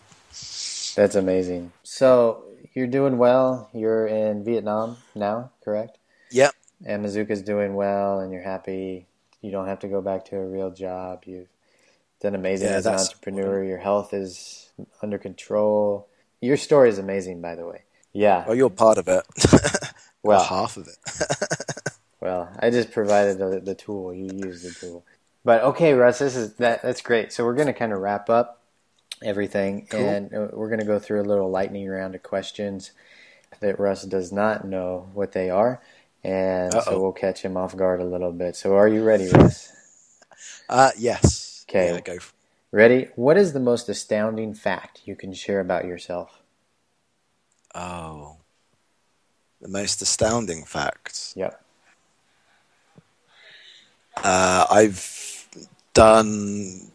That's 0.95 1.15
amazing. 1.15 1.71
So 1.83 2.43
you're 2.73 2.87
doing 2.87 3.17
well. 3.17 3.69
You're 3.73 4.07
in 4.07 4.43
Vietnam 4.43 4.97
now, 5.15 5.51
correct? 5.63 5.97
Yep. 6.31 6.53
Amazooka's 6.87 7.41
doing 7.41 7.75
well, 7.75 8.19
and 8.19 8.31
you're 8.31 8.43
happy. 8.43 9.07
You 9.41 9.51
don't 9.51 9.67
have 9.67 9.79
to 9.79 9.87
go 9.87 10.01
back 10.01 10.25
to 10.25 10.37
a 10.37 10.45
real 10.45 10.71
job. 10.71 11.23
You've 11.25 11.47
done 12.21 12.35
amazing 12.35 12.69
yeah, 12.69 12.75
as 12.75 12.85
an 12.85 12.95
entrepreneur. 12.95 13.63
Your 13.63 13.77
health 13.77 14.13
is 14.13 14.69
under 15.01 15.17
control 15.17 16.09
your 16.41 16.57
story 16.57 16.89
is 16.89 16.99
amazing, 16.99 17.41
by 17.41 17.55
the 17.55 17.65
way. 17.65 17.83
Yeah. 18.13 18.45
Well, 18.47 18.55
you're 18.55 18.69
part 18.69 18.97
of 18.97 19.07
it. 19.07 19.23
well, 20.23 20.43
half 20.43 20.77
of 20.77 20.87
it. 20.87 20.97
well, 22.21 22.49
I 22.59 22.69
just 22.69 22.91
provided 22.91 23.37
the, 23.37 23.59
the 23.59 23.75
tool. 23.75 24.13
You 24.13 24.31
use 24.33 24.63
the 24.63 24.71
tool. 24.71 25.05
But 25.43 25.63
okay, 25.63 25.93
Rus, 25.93 26.19
this 26.19 26.35
is 26.35 26.55
that. 26.55 26.81
That's 26.81 27.01
great. 27.01 27.31
So 27.31 27.45
we're 27.45 27.55
going 27.55 27.67
to 27.67 27.73
kind 27.73 27.93
of 27.93 27.99
wrap 27.99 28.29
up 28.29 28.58
everything, 29.23 29.87
cool. 29.89 29.99
and 29.99 30.33
uh, 30.33 30.47
we're 30.53 30.69
going 30.69 30.79
to 30.79 30.85
go 30.85 30.99
through 30.99 31.21
a 31.21 31.23
little 31.23 31.49
lightning 31.49 31.87
round 31.87 32.15
of 32.15 32.23
questions 32.23 32.91
that 33.59 33.79
Rus 33.79 34.03
does 34.03 34.31
not 34.31 34.65
know 34.65 35.09
what 35.13 35.31
they 35.31 35.49
are, 35.49 35.81
and 36.23 36.73
Uh-oh. 36.73 36.81
so 36.81 37.01
we'll 37.01 37.11
catch 37.11 37.41
him 37.41 37.57
off 37.57 37.75
guard 37.75 37.99
a 37.99 38.05
little 38.05 38.31
bit. 38.31 38.55
So, 38.55 38.75
are 38.75 38.87
you 38.87 39.03
ready, 39.03 39.29
Rus? 39.29 39.73
Uh, 40.69 40.91
yes. 40.97 41.65
Okay. 41.67 41.93
Yeah, 41.93 41.99
go. 42.01 42.17
Ready? 42.71 43.09
What 43.15 43.35
is 43.37 43.53
the 43.53 43.59
most 43.59 43.89
astounding 43.89 44.53
fact 44.53 45.01
you 45.03 45.15
can 45.15 45.33
share 45.33 45.59
about 45.59 45.85
yourself? 45.85 46.39
Oh, 47.73 48.37
the 49.61 49.67
most 49.67 50.01
astounding 50.01 50.63
fact. 50.63 51.33
Yep. 51.35 51.61
Uh, 54.23 54.65
I've 54.69 55.47
done 55.93 56.88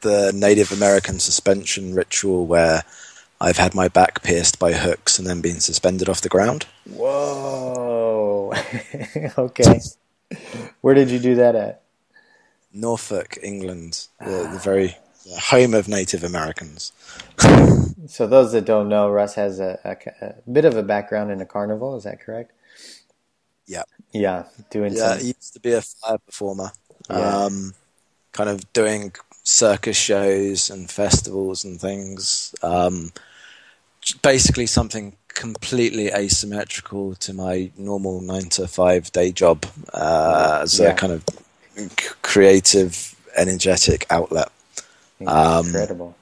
the 0.00 0.32
Native 0.34 0.72
American 0.72 1.18
suspension 1.18 1.94
ritual 1.94 2.46
where 2.46 2.84
I've 3.40 3.58
had 3.58 3.74
my 3.74 3.88
back 3.88 4.22
pierced 4.22 4.58
by 4.58 4.72
hooks 4.72 5.18
and 5.18 5.26
then 5.26 5.40
been 5.40 5.60
suspended 5.60 6.08
off 6.08 6.20
the 6.20 6.28
ground. 6.28 6.66
Whoa. 6.90 8.52
okay. 9.38 9.80
Where 10.80 10.94
did 10.94 11.10
you 11.10 11.18
do 11.18 11.34
that 11.36 11.54
at? 11.54 11.82
Norfolk, 12.72 13.38
England, 13.42 14.08
the, 14.20 14.48
the 14.52 14.60
very 14.62 14.96
the 15.24 15.38
home 15.38 15.74
of 15.74 15.88
Native 15.88 16.24
Americans. 16.24 16.92
so, 18.06 18.26
those 18.26 18.52
that 18.52 18.64
don't 18.64 18.88
know, 18.88 19.10
Rus 19.10 19.34
has 19.34 19.60
a, 19.60 19.78
a, 19.84 20.26
a, 20.26 20.50
bit 20.50 20.64
of 20.64 20.76
a 20.76 20.82
background 20.82 21.30
in 21.30 21.40
a 21.40 21.46
carnival. 21.46 21.96
Is 21.96 22.04
that 22.04 22.20
correct? 22.20 22.52
Yeah. 23.66 23.82
Yeah, 24.12 24.44
doing. 24.70 24.94
Yeah, 24.94 25.12
some... 25.12 25.18
he 25.20 25.26
used 25.28 25.52
to 25.54 25.60
be 25.60 25.72
a 25.72 25.82
fire 25.82 26.18
performer. 26.18 26.70
Yeah. 27.10 27.44
Um, 27.44 27.74
kind 28.32 28.48
of 28.48 28.72
doing 28.72 29.12
circus 29.48 29.96
shows 29.96 30.68
and 30.68 30.90
festivals 30.90 31.64
and 31.64 31.80
things. 31.80 32.54
Um, 32.62 33.12
basically, 34.22 34.66
something 34.66 35.16
completely 35.28 36.08
asymmetrical 36.08 37.14
to 37.14 37.32
my 37.32 37.70
normal 37.76 38.20
nine 38.20 38.48
to 38.50 38.68
five 38.68 39.10
day 39.12 39.32
job 39.32 39.64
uh, 39.94 40.60
as 40.62 40.78
yeah. 40.78 40.90
a 40.90 40.94
kind 40.94 41.12
of 41.12 41.24
creative, 42.22 43.14
energetic 43.36 44.06
outlet. 44.10 44.50
Um, 45.26 45.66
Incredible. 45.66 46.14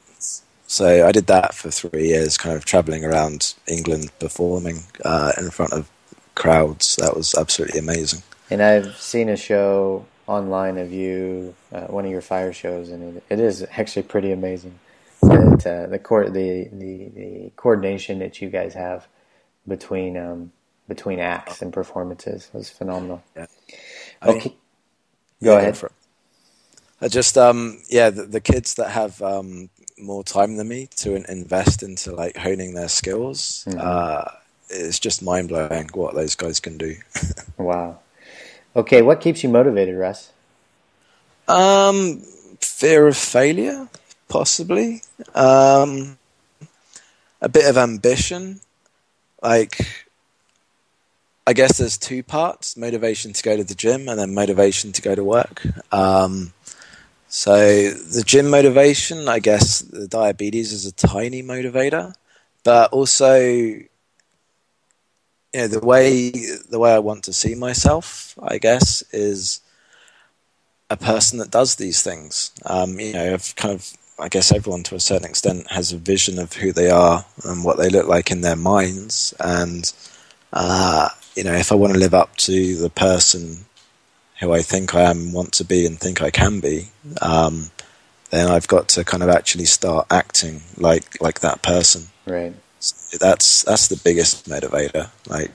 So 0.69 1.07
I 1.07 1.13
did 1.13 1.27
that 1.27 1.55
for 1.55 1.71
three 1.71 2.09
years, 2.09 2.37
kind 2.37 2.57
of 2.57 2.65
traveling 2.65 3.05
around 3.05 3.55
England 3.67 4.11
performing 4.19 4.85
uh, 5.05 5.33
in 5.39 5.51
front 5.51 5.73
of 5.73 5.89
crowds. 6.35 6.97
That 6.97 7.17
was 7.17 7.35
absolutely 7.35 7.79
amazing. 7.79 8.23
And 8.51 8.63
I've 8.63 8.97
seen 8.97 9.29
a 9.29 9.37
show 9.37 10.07
online 10.27 10.79
of 10.79 10.93
you, 10.93 11.55
uh, 11.73 11.87
one 11.87 12.05
of 12.05 12.11
your 12.11 12.21
fire 12.21 12.53
shows, 12.53 12.91
and 12.91 13.17
it, 13.17 13.25
it 13.31 13.41
is 13.41 13.67
actually 13.73 14.03
pretty 14.03 14.33
amazing. 14.33 14.79
That 15.23 15.67
uh, 15.67 15.87
the, 15.87 15.99
co- 15.99 16.29
the 16.29 16.69
the 16.73 17.09
the 17.15 17.53
coordination 17.57 18.19
that 18.21 18.41
you 18.41 18.51
guys 18.51 18.75
have 18.75 19.09
between 19.67 20.17
um, 20.17 20.53
between 20.89 21.21
acts 21.21 21.63
and 21.63 21.73
performances 21.73 22.51
was 22.53 22.69
phenomenal. 22.71 23.23
Yeah. 23.37 23.47
Okay, 24.25 24.55
go 25.43 25.57
ahead. 25.59 25.81
I 27.01 27.09
just 27.09 27.37
um 27.37 27.83
yeah 27.89 28.11
the, 28.11 28.23
the 28.23 28.41
kids 28.41 28.75
that 28.75 28.91
have 28.91 29.21
um 29.21 29.69
more 29.99 30.25
time 30.25 30.57
than 30.57 30.69
me 30.69 30.89
to 30.97 31.15
invest 31.31 31.83
into 31.83 32.15
like 32.15 32.37
honing 32.37 32.75
their 32.75 32.89
skills. 32.89 33.65
Mm-hmm. 33.69 33.81
Uh, 33.81 34.25
it's 34.69 34.99
just 34.99 35.23
mind 35.23 35.49
blowing 35.49 35.89
what 35.95 36.15
those 36.15 36.35
guys 36.35 36.61
can 36.61 36.77
do. 36.77 36.97
wow. 37.57 37.99
Okay, 38.77 39.01
what 39.01 39.23
keeps 39.23 39.43
you 39.43 39.49
motivated, 39.49 39.97
Rus? 39.97 40.33
Um, 41.49 42.21
fear 42.61 43.07
of 43.07 43.17
failure, 43.17 43.89
possibly. 44.29 45.01
Um, 45.35 46.19
a 47.41 47.49
bit 47.49 47.65
of 47.65 47.79
ambition. 47.79 48.61
Like, 49.43 49.81
I 51.47 51.55
guess 51.55 51.79
there's 51.79 51.97
two 51.97 52.23
parts: 52.23 52.77
motivation 52.77 53.33
to 53.33 53.43
go 53.43 53.57
to 53.57 53.65
the 53.65 53.75
gym, 53.75 54.11
and 54.11 54.19
then 54.21 54.35
motivation 54.35 54.93
to 54.93 55.01
go 55.01 55.15
to 55.15 55.25
work. 55.25 55.63
Um, 55.91 56.53
so 57.29 57.57
the 57.57 58.23
gym 58.27 58.51
motivation, 58.51 59.27
I 59.27 59.39
guess, 59.39 59.81
the 59.81 60.07
diabetes 60.07 60.75
is 60.75 60.85
a 60.85 60.93
tiny 60.93 61.43
motivator, 61.43 62.13
but 62.63 62.93
also 62.93 63.81
you 65.53 65.61
know 65.61 65.69
the 65.69 65.81
way 65.81 66.31
the 66.31 66.79
way 66.79 66.95
I 66.95 66.99
want 66.99 67.25
to 67.25 67.33
see 67.33 67.55
myself, 67.55 68.39
I 68.43 68.59
guess, 68.59 69.03
is 69.13 69.61
a 70.91 70.97
person 70.97 71.39
that 71.39 71.51
does 71.51 71.77
these 71.77 72.03
things. 72.03 72.53
Um, 72.65 72.99
you 73.01 73.13
know, 73.13 73.35
I've 73.35 73.55
kind 73.57 73.75
of 73.75 73.93
I 74.19 74.29
guess 74.29 74.53
everyone 74.53 74.83
to 74.85 74.95
a 74.95 75.01
certain 75.01 75.29
extent 75.29 75.71
has 75.71 75.93
a 75.93 75.99
vision 75.99 76.39
of 76.39 76.55
who 76.55 76.73
they 76.73 76.91
are 76.91 77.25
and 77.45 77.65
what 77.65 77.79
they 77.79 77.91
look 77.91 78.07
like 78.07 78.31
in 78.31 78.41
their 78.41 78.57
minds, 78.57 79.35
and 79.41 79.93
uh, 80.53 81.09
you 81.35 81.45
know, 81.45 81.55
if 81.55 81.73
I 81.73 81.77
want 81.77 81.93
to 81.93 81.99
live 81.99 82.15
up 82.15 82.37
to 82.37 82.77
the 82.77 82.91
person 82.91 83.67
who 84.41 84.53
I 84.53 84.61
think 84.61 84.95
I 84.95 85.03
am, 85.03 85.33
want 85.33 85.53
to 85.55 85.65
be, 85.65 85.87
and 85.87 85.99
think 85.99 86.21
I 86.21 86.31
can 86.31 86.61
be, 86.61 86.89
um, 87.23 87.71
then 88.31 88.51
I've 88.51 88.69
got 88.69 88.89
to 88.91 89.05
kind 89.05 89.23
of 89.23 89.31
actually 89.31 89.65
start 89.65 90.07
acting 90.11 90.63
like 90.77 91.21
like 91.23 91.41
that 91.41 91.63
person. 91.63 92.09
Right 92.27 92.55
that's 93.19 93.63
that's 93.63 93.89
the 93.89 94.01
biggest 94.03 94.49
motivator. 94.49 95.11
Like, 95.29 95.51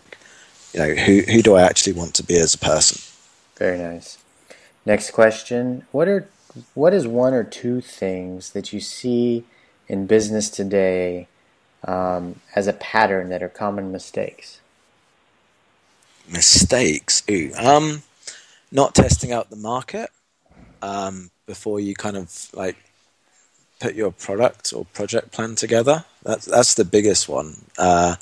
you 0.74 0.80
know, 0.80 0.94
who 0.94 1.22
who 1.22 1.42
do 1.42 1.56
I 1.56 1.64
actually 1.64 1.94
want 1.94 2.14
to 2.16 2.24
be 2.24 2.38
as 2.38 2.54
a 2.54 2.58
person? 2.58 3.02
Very 3.58 3.78
nice. 3.78 4.18
Next 4.86 5.12
question: 5.12 5.86
What 5.92 6.08
are 6.08 6.28
what 6.74 6.94
is 6.94 7.08
one 7.08 7.34
or 7.34 7.44
two 7.44 7.82
things 7.82 8.52
that 8.52 8.74
you 8.74 8.80
see 8.80 9.46
in 9.88 10.08
business 10.08 10.50
today 10.50 11.28
um, 11.84 12.42
as 12.56 12.68
a 12.68 12.74
pattern 12.74 13.30
that 13.30 13.44
are 13.44 13.50
common 13.50 13.92
mistakes? 13.92 14.60
Mistakes. 16.30 17.24
Ooh, 17.30 17.52
um, 17.58 18.04
not 18.72 18.96
testing 18.96 19.32
out 19.32 19.50
the 19.50 19.56
market 19.56 20.10
um, 20.82 21.30
before 21.46 21.80
you 21.80 21.94
kind 21.94 22.18
of 22.18 22.50
like 22.54 22.78
put 23.82 23.96
your 23.96 24.12
product 24.12 24.72
or 24.74 24.86
project 24.86 25.32
plan 25.32 25.56
together. 25.56 26.06
That's 26.24 26.46
that's 26.46 26.76
the 26.76 26.86
biggest 26.86 27.28
one. 27.28 27.66
Uh, 27.78 28.16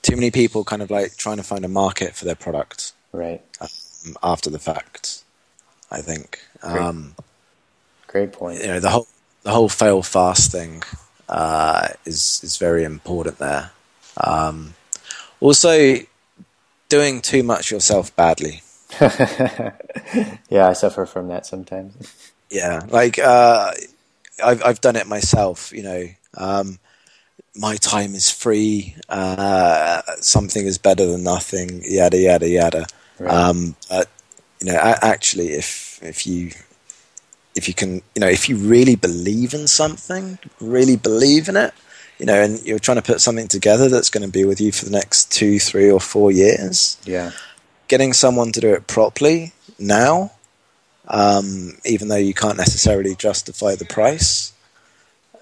too 0.00 0.16
many 0.16 0.30
people 0.30 0.64
kind 0.64 0.80
of 0.80 0.90
like 0.90 1.16
trying 1.16 1.36
to 1.36 1.42
find 1.42 1.64
a 1.64 1.68
market 1.68 2.14
for 2.14 2.24
their 2.24 2.34
product. 2.36 2.92
Right. 3.12 3.42
Um, 3.60 4.16
after 4.22 4.48
the 4.48 4.58
fact, 4.58 5.24
I 5.90 6.00
think. 6.00 6.40
Great. 6.60 6.80
Um, 6.80 7.14
Great 8.06 8.32
point. 8.32 8.60
You 8.60 8.68
know 8.68 8.80
the 8.80 8.90
whole 8.90 9.08
the 9.42 9.50
whole 9.50 9.68
fail 9.68 10.02
fast 10.02 10.52
thing 10.52 10.82
uh, 11.28 11.88
is 12.04 12.40
is 12.44 12.56
very 12.56 12.84
important 12.84 13.38
there. 13.38 13.70
Um, 14.16 14.74
also, 15.40 15.96
doing 16.88 17.20
too 17.22 17.42
much 17.42 17.70
yourself 17.70 18.14
badly. 18.14 18.62
yeah, 19.00 20.68
I 20.68 20.74
suffer 20.74 21.06
from 21.06 21.28
that 21.28 21.46
sometimes. 21.46 21.96
Yeah, 22.50 22.82
like 22.90 23.18
uh, 23.18 23.72
I've 24.42 24.64
I've 24.64 24.80
done 24.80 24.96
it 24.96 25.06
myself. 25.06 25.72
You 25.72 25.82
know, 25.82 26.08
um, 26.36 26.78
my 27.54 27.76
time 27.76 28.14
is 28.14 28.30
free. 28.30 28.96
Uh, 29.08 30.02
something 30.20 30.66
is 30.66 30.78
better 30.78 31.06
than 31.06 31.22
nothing. 31.22 31.82
Yada 31.84 32.18
yada 32.18 32.48
yada. 32.48 32.86
Right. 33.18 33.32
Um, 33.32 33.76
but 33.88 34.08
you 34.60 34.72
know, 34.72 34.78
actually, 34.78 35.50
if 35.52 35.98
if 36.02 36.26
you 36.26 36.50
if 37.54 37.68
you 37.68 37.74
can, 37.74 38.02
you 38.14 38.20
know, 38.20 38.28
if 38.28 38.48
you 38.48 38.56
really 38.56 38.96
believe 38.96 39.54
in 39.54 39.66
something, 39.66 40.38
really 40.60 40.96
believe 40.96 41.48
in 41.48 41.56
it, 41.56 41.74
you 42.18 42.26
know, 42.26 42.40
and 42.40 42.64
you're 42.64 42.78
trying 42.78 42.96
to 42.96 43.02
put 43.02 43.20
something 43.20 43.48
together 43.48 43.88
that's 43.88 44.10
going 44.10 44.24
to 44.24 44.30
be 44.30 44.44
with 44.44 44.60
you 44.60 44.72
for 44.72 44.84
the 44.84 44.90
next 44.90 45.30
two, 45.32 45.58
three, 45.58 45.90
or 45.90 46.00
four 46.00 46.30
years. 46.30 46.98
Yeah. 47.04 47.32
Getting 47.88 48.12
someone 48.12 48.52
to 48.52 48.60
do 48.60 48.72
it 48.72 48.86
properly 48.86 49.52
now 49.78 50.32
um, 51.08 51.78
even 51.84 52.08
though 52.08 52.16
you 52.16 52.34
can't 52.34 52.56
necessarily 52.56 53.14
justify 53.14 53.74
the 53.74 53.84
price, 53.84 54.52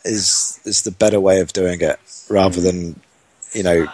is 0.05 0.61
is 0.65 0.83
the 0.83 0.91
better 0.91 1.21
way 1.21 1.41
of 1.41 1.53
doing 1.53 1.81
it 1.81 1.99
rather 2.29 2.61
than 2.61 2.99
you 3.53 3.63
know 3.63 3.87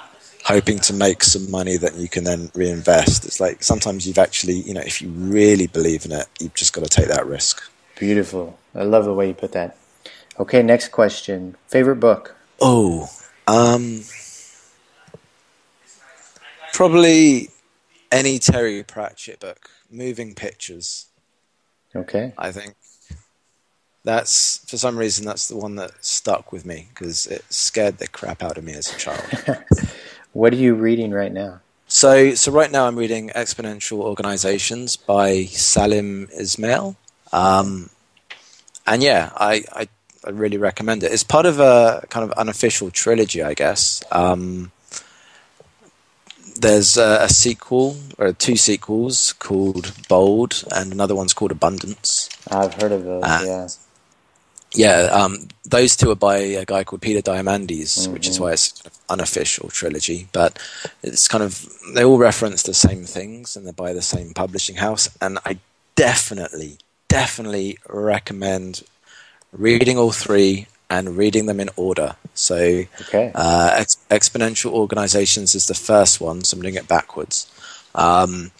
hoping 0.44 0.78
to 0.78 0.92
make 0.92 1.24
some 1.24 1.50
money 1.50 1.76
that 1.76 1.94
you 1.96 2.08
can 2.08 2.24
then 2.24 2.50
reinvest. 2.54 3.24
It's 3.24 3.40
like 3.40 3.62
sometimes 3.62 4.06
you've 4.06 4.18
actually 4.18 4.60
you 4.60 4.74
know 4.74 4.80
if 4.80 5.02
you 5.02 5.08
really 5.08 5.66
believe 5.66 6.04
in 6.04 6.12
it, 6.12 6.26
you've 6.40 6.54
just 6.54 6.72
got 6.72 6.84
to 6.84 6.90
take 6.90 7.08
that 7.08 7.26
risk. 7.26 7.62
Beautiful. 7.98 8.58
I 8.74 8.82
love 8.82 9.04
the 9.04 9.14
way 9.14 9.28
you 9.28 9.34
put 9.34 9.52
that. 9.52 9.76
Okay, 10.38 10.62
next 10.62 10.88
question. 10.88 11.56
Favorite 11.66 11.96
book? 11.96 12.36
Oh, 12.60 13.08
um, 13.46 14.02
probably 16.74 17.48
any 18.12 18.38
Terry 18.38 18.82
Pratchett 18.82 19.40
book, 19.40 19.70
Moving 19.90 20.34
Pictures. 20.34 21.06
Okay. 21.96 22.32
I 22.36 22.52
think 22.52 22.74
that's 24.04 24.58
for 24.70 24.76
some 24.76 24.96
reason 24.96 25.26
that's 25.26 25.48
the 25.48 25.56
one 25.56 25.74
that 25.76 25.92
stuck 26.02 26.52
with 26.52 26.64
me 26.64 26.88
because 26.90 27.26
it 27.26 27.44
scared 27.50 27.98
the 27.98 28.06
crap 28.06 28.42
out 28.42 28.56
of 28.56 28.64
me 28.64 28.72
as 28.72 28.94
a 28.94 28.96
child. 28.96 29.24
what 30.32 30.52
are 30.52 30.56
you 30.56 30.74
reading 30.74 31.10
right 31.10 31.32
now? 31.32 31.60
So, 31.88 32.34
so 32.34 32.52
right 32.52 32.70
now 32.70 32.86
I'm 32.86 32.96
reading 32.96 33.30
Exponential 33.30 33.98
Organizations 33.98 34.96
by 34.96 35.44
Salim 35.44 36.28
Ismail, 36.36 36.96
um, 37.32 37.90
and 38.86 39.02
yeah, 39.02 39.30
I, 39.36 39.64
I, 39.72 39.88
I 40.24 40.30
really 40.30 40.58
recommend 40.58 41.02
it. 41.02 41.12
It's 41.12 41.22
part 41.22 41.46
of 41.46 41.60
a 41.60 42.04
kind 42.08 42.24
of 42.24 42.36
unofficial 42.38 42.90
trilogy, 42.90 43.42
I 43.42 43.54
guess. 43.54 44.02
Um, 44.10 44.72
there's 46.60 46.96
a, 46.96 47.18
a, 47.22 47.28
sequel 47.28 47.96
or 48.18 48.32
two 48.32 48.56
sequels 48.56 49.32
called 49.34 49.92
Bold, 50.08 50.64
and 50.74 50.92
another 50.92 51.14
one's 51.14 51.34
called 51.34 51.52
Abundance. 51.52 52.28
I've 52.50 52.74
heard 52.74 52.92
of 52.92 53.04
those. 53.04 53.22
Uh, 53.22 53.42
yeah. 53.44 53.68
Yeah, 54.74 55.08
um, 55.12 55.48
those 55.64 55.96
two 55.96 56.10
are 56.10 56.16
by 56.16 56.36
a 56.36 56.64
guy 56.64 56.84
called 56.84 57.00
Peter 57.00 57.22
Diamandis, 57.22 57.98
mm-hmm. 57.98 58.12
which 58.12 58.28
is 58.28 58.38
why 58.38 58.52
it's 58.52 58.84
an 58.84 58.90
unofficial 59.08 59.70
trilogy. 59.70 60.28
But 60.32 60.58
it's 61.02 61.28
kind 61.28 61.42
of 61.42 61.66
they 61.94 62.04
all 62.04 62.18
reference 62.18 62.62
the 62.62 62.74
same 62.74 63.04
things, 63.04 63.56
and 63.56 63.64
they're 63.64 63.72
by 63.72 63.92
the 63.92 64.02
same 64.02 64.34
publishing 64.34 64.76
house. 64.76 65.08
And 65.20 65.38
I 65.46 65.58
definitely, 65.94 66.78
definitely 67.08 67.78
recommend 67.88 68.82
reading 69.52 69.96
all 69.96 70.12
three 70.12 70.66
and 70.88 71.16
reading 71.16 71.46
them 71.46 71.60
in 71.60 71.70
order. 71.76 72.16
So, 72.34 72.56
Okay. 73.02 73.32
uh, 73.34 73.74
ex- 73.76 73.96
exponential 74.10 74.70
organizations 74.72 75.54
is 75.54 75.66
the 75.66 75.74
first 75.74 76.20
one, 76.20 76.44
so 76.44 76.56
I'm 76.56 76.62
doing 76.62 76.74
it 76.74 76.88
backwards. 76.88 77.46
Um, 77.94 78.52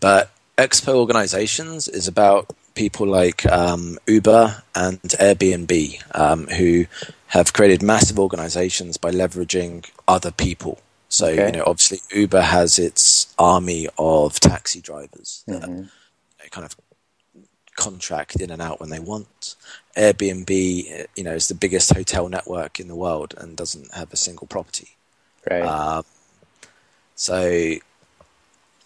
but 0.00 0.30
expo 0.58 0.94
organizations 0.94 1.88
is 1.88 2.06
about 2.08 2.54
people 2.74 3.06
like 3.06 3.44
um, 3.46 3.98
Uber 4.06 4.62
and 4.74 5.00
Airbnb 5.02 6.02
um, 6.18 6.46
who 6.48 6.86
have 7.28 7.52
created 7.52 7.82
massive 7.82 8.18
organizations 8.18 8.96
by 8.96 9.10
leveraging 9.10 9.86
other 10.06 10.30
people. 10.30 10.78
So, 11.08 11.26
Okay. 11.26 11.46
you 11.46 11.52
know, 11.52 11.64
obviously 11.66 12.00
Uber 12.14 12.40
has 12.42 12.78
its 12.78 13.26
army 13.38 13.88
of 13.98 14.40
taxi 14.40 14.80
drivers 14.80 15.42
that 15.46 15.62
Mhm. 15.62 15.90
they 16.40 16.48
kind 16.48 16.64
of 16.64 16.74
contract 17.76 18.40
in 18.40 18.50
and 18.50 18.62
out 18.62 18.80
when 18.80 18.90
they 18.90 19.00
want. 19.00 19.56
Airbnb, 19.96 20.50
uh, 21.00 21.06
you 21.16 21.24
know, 21.24 21.34
is 21.34 21.48
the 21.48 21.54
biggest 21.54 21.92
hotel 21.92 22.28
network 22.28 22.80
in 22.80 22.88
the 22.88 22.96
world 22.96 23.34
and 23.38 23.56
doesn't 23.56 23.92
have 23.94 24.12
a 24.12 24.16
single 24.16 24.46
property. 24.46 24.90
Right. 25.50 25.62
Um, 25.62 26.04
so 27.14 27.76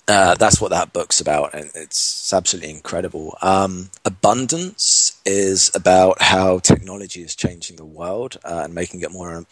uh, 0.09 0.35
that's 0.35 0.61
what 0.61 0.71
that 0.71 0.93
book's 0.93 1.21
about, 1.21 1.55
and 1.55 1.71
it's, 1.75 2.33
absolutely 2.33 2.71
incredible. 2.71 3.37
Um, 3.43 3.91
Abundance 4.05 5.21
is 5.25 5.71
about 5.75 6.21
how 6.21 6.59
technology 6.59 7.23
is 7.23 7.35
changing 7.35 7.77
the 7.77 7.85
world 7.85 8.37
uh, 8.45 8.63
and 8.65 8.75
making 8.75 9.01
it 9.01 9.13
more 9.13 9.45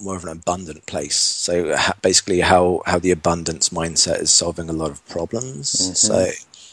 more 0.00 0.16
of 0.16 0.24
an 0.24 0.30
abundant 0.30 0.84
place. 0.86 1.16
So 1.16 1.76
ha- 1.76 1.94
basically, 2.02 2.40
how 2.40 2.82
how 2.86 2.98
the 2.98 3.10
abundance 3.10 3.68
mindset 3.68 4.20
is 4.20 4.30
solving 4.30 4.68
a 4.68 4.72
lot 4.72 4.90
of 4.90 5.06
problems. 5.08 5.72
Mhm. 5.72 5.96
So 5.96 6.30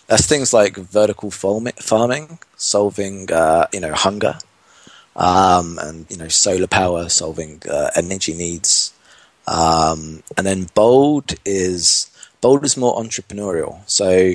that's 0.09 0.25
things 0.25 0.53
like 0.53 0.75
vertical 0.75 1.29
farming, 1.29 2.39
solving 2.57 3.31
uh, 3.31 3.67
you 3.71 3.79
know 3.79 3.93
hunger, 3.93 4.39
um, 5.15 5.77
and 5.79 6.07
you 6.09 6.17
know 6.17 6.27
solar 6.27 6.67
power, 6.67 7.07
solving 7.09 7.61
uh, 7.69 7.91
energy 7.95 8.33
needs. 8.33 8.91
Um, 9.47 10.23
and 10.35 10.45
then 10.45 10.67
bold 10.73 11.33
is 11.45 12.11
bold 12.41 12.65
is 12.65 12.75
more 12.75 12.95
entrepreneurial. 12.95 13.81
So 13.87 14.33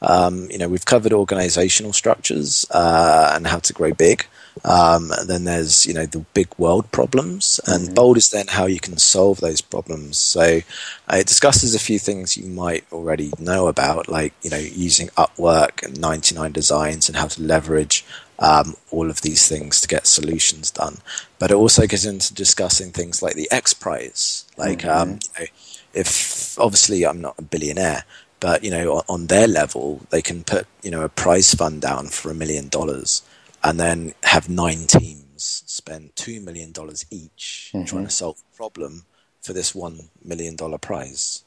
um, 0.00 0.48
you 0.48 0.58
know 0.58 0.68
we've 0.68 0.84
covered 0.84 1.12
organizational 1.12 1.92
structures 1.92 2.64
uh, 2.70 3.32
and 3.34 3.48
how 3.48 3.58
to 3.58 3.72
grow 3.72 3.92
big. 3.92 4.26
Um, 4.64 5.12
and 5.12 5.28
then 5.28 5.44
there's 5.44 5.86
you 5.86 5.94
know 5.94 6.06
the 6.06 6.20
big 6.34 6.48
world 6.58 6.90
problems, 6.90 7.60
and 7.66 7.90
Mhm. 7.90 7.94
bold 7.94 8.16
is 8.16 8.30
then 8.30 8.46
how 8.48 8.66
you 8.66 8.80
can 8.80 8.96
solve 8.98 9.40
those 9.40 9.60
problems. 9.60 10.18
So 10.18 10.62
uh, 11.08 11.16
it 11.16 11.26
discusses 11.26 11.74
a 11.74 11.78
few 11.78 11.98
things 11.98 12.36
you 12.36 12.46
might 12.46 12.84
already 12.90 13.32
know 13.38 13.68
about, 13.68 14.08
like 14.08 14.32
you 14.42 14.50
know 14.50 14.56
using 14.58 15.08
Upwork 15.16 15.82
and 15.84 16.00
99 16.00 16.52
Designs 16.52 17.08
and 17.08 17.16
how 17.16 17.26
to 17.28 17.42
leverage 17.42 18.04
um, 18.38 18.76
all 18.90 19.08
of 19.10 19.20
these 19.22 19.46
things 19.46 19.80
to 19.82 19.88
get 19.88 20.06
solutions 20.06 20.70
done. 20.70 20.98
But 21.38 21.50
it 21.50 21.54
also 21.56 21.86
gets 21.86 22.04
into 22.04 22.34
discussing 22.34 22.92
things 22.92 23.22
like 23.22 23.34
the 23.34 23.50
X 23.50 23.72
Prize, 23.74 24.44
like 24.56 24.84
um, 24.84 25.18
you 25.38 25.40
know, 25.40 25.46
if 25.94 26.58
obviously 26.58 27.06
I'm 27.06 27.20
not 27.20 27.34
a 27.38 27.42
billionaire, 27.42 28.04
but 28.40 28.64
you 28.64 28.70
know 28.70 28.94
on, 28.96 29.02
on 29.08 29.26
their 29.26 29.46
level 29.46 30.00
they 30.10 30.22
can 30.22 30.44
put 30.44 30.66
you 30.82 30.90
know 30.90 31.02
a 31.02 31.08
prize 31.08 31.54
fund 31.54 31.82
down 31.82 32.08
for 32.08 32.30
a 32.30 32.34
million 32.34 32.68
dollars 32.68 33.22
and 33.66 33.78
then 33.80 34.14
have 34.22 34.48
nine 34.48 34.86
teams 34.86 35.62
spend 35.66 36.14
two 36.16 36.40
million 36.40 36.72
dollars 36.72 37.04
each 37.10 37.70
Mhm. 37.74 37.86
trying 37.86 38.04
to 38.04 38.10
solve 38.10 38.38
a 38.40 38.56
problem 38.56 39.04
for 39.42 39.52
this 39.52 39.74
one 39.74 40.08
million 40.24 40.56
dollar 40.56 40.78
prize. 40.78 41.42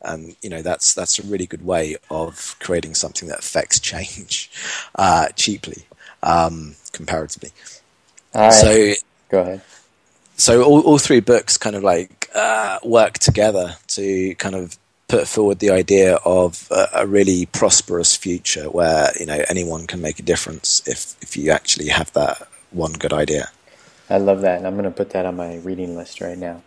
And 0.00 0.34
you 0.42 0.50
know 0.50 0.62
that's 0.62 0.94
that's 0.94 1.18
a 1.18 1.22
really 1.22 1.46
good 1.46 1.64
way 1.64 1.96
of 2.10 2.56
creating 2.60 2.94
something 2.94 3.28
that 3.28 3.38
affects 3.38 3.78
change 3.92 4.50
uh, 4.96 5.28
cheaply, 5.36 5.86
um, 6.22 6.74
comparatively. 6.92 7.52
Right. 8.34 8.52
So 8.52 8.94
Go 9.28 9.40
ahead. 9.40 9.60
so 10.36 10.62
all, 10.64 10.80
all 10.82 10.98
three 10.98 11.20
books 11.20 11.56
kind 11.56 11.76
of 11.76 11.82
like 11.84 12.28
uh, 12.34 12.78
work 12.82 13.14
together 13.18 13.76
to 13.96 14.34
kind 14.36 14.54
of 14.56 14.76
put 15.12 15.28
forward 15.28 15.58
the 15.58 15.68
idea 15.70 16.14
of 16.24 16.66
a, 16.70 16.88
a 17.02 17.06
really 17.06 17.44
prosperous 17.44 18.16
future 18.16 18.70
where 18.70 19.12
you 19.20 19.26
know 19.26 19.44
anyone 19.50 19.86
can 19.86 20.00
make 20.00 20.18
a 20.18 20.22
difference 20.22 20.80
if 20.86 21.14
if 21.20 21.36
you 21.36 21.50
actually 21.50 21.88
have 21.88 22.10
that 22.14 22.48
one 22.70 22.94
good 22.94 23.12
idea. 23.12 23.50
I 24.08 24.16
love 24.16 24.40
that, 24.40 24.56
and 24.56 24.66
I'm 24.66 24.72
going 24.72 24.84
to 24.84 24.90
put 24.90 25.10
that 25.10 25.26
on 25.26 25.36
my 25.36 25.56
reading 25.56 25.96
list 25.96 26.22
right 26.22 26.38
now. 26.38 26.62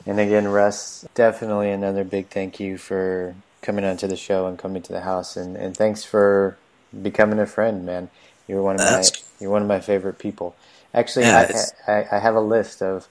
And 0.08 0.20
again, 0.20 0.48
Rus, 0.48 1.06
definitely 1.14 1.70
another 1.70 2.04
big 2.04 2.30
thank 2.30 2.60
you 2.60 2.80
for 2.80 3.36
coming 3.62 3.86
onto 3.86 4.08
the 4.08 4.18
show 4.18 4.48
and 4.48 4.58
coming 4.58 4.82
to 4.82 4.92
the 4.92 5.02
house, 5.02 5.38
and, 5.38 5.56
and 5.56 5.78
thanks 5.78 6.04
for 6.04 6.58
becoming 7.04 7.38
a 7.40 7.46
friend, 7.46 7.86
man. 7.86 8.10
You're 8.48 8.64
one 8.64 8.78
of 8.78 8.82
my 8.82 9.04
you're 9.40 9.52
one 9.52 9.62
of 9.62 9.68
my 9.68 9.80
favorite 9.80 10.18
people. 10.18 10.56
Actually, 10.96 11.26
Yeah, 11.26 11.68
I, 11.88 11.92
I, 11.92 12.08
I 12.14 12.20
have 12.20 12.36
a 12.36 12.42
list 12.42 12.82
of 12.82 13.08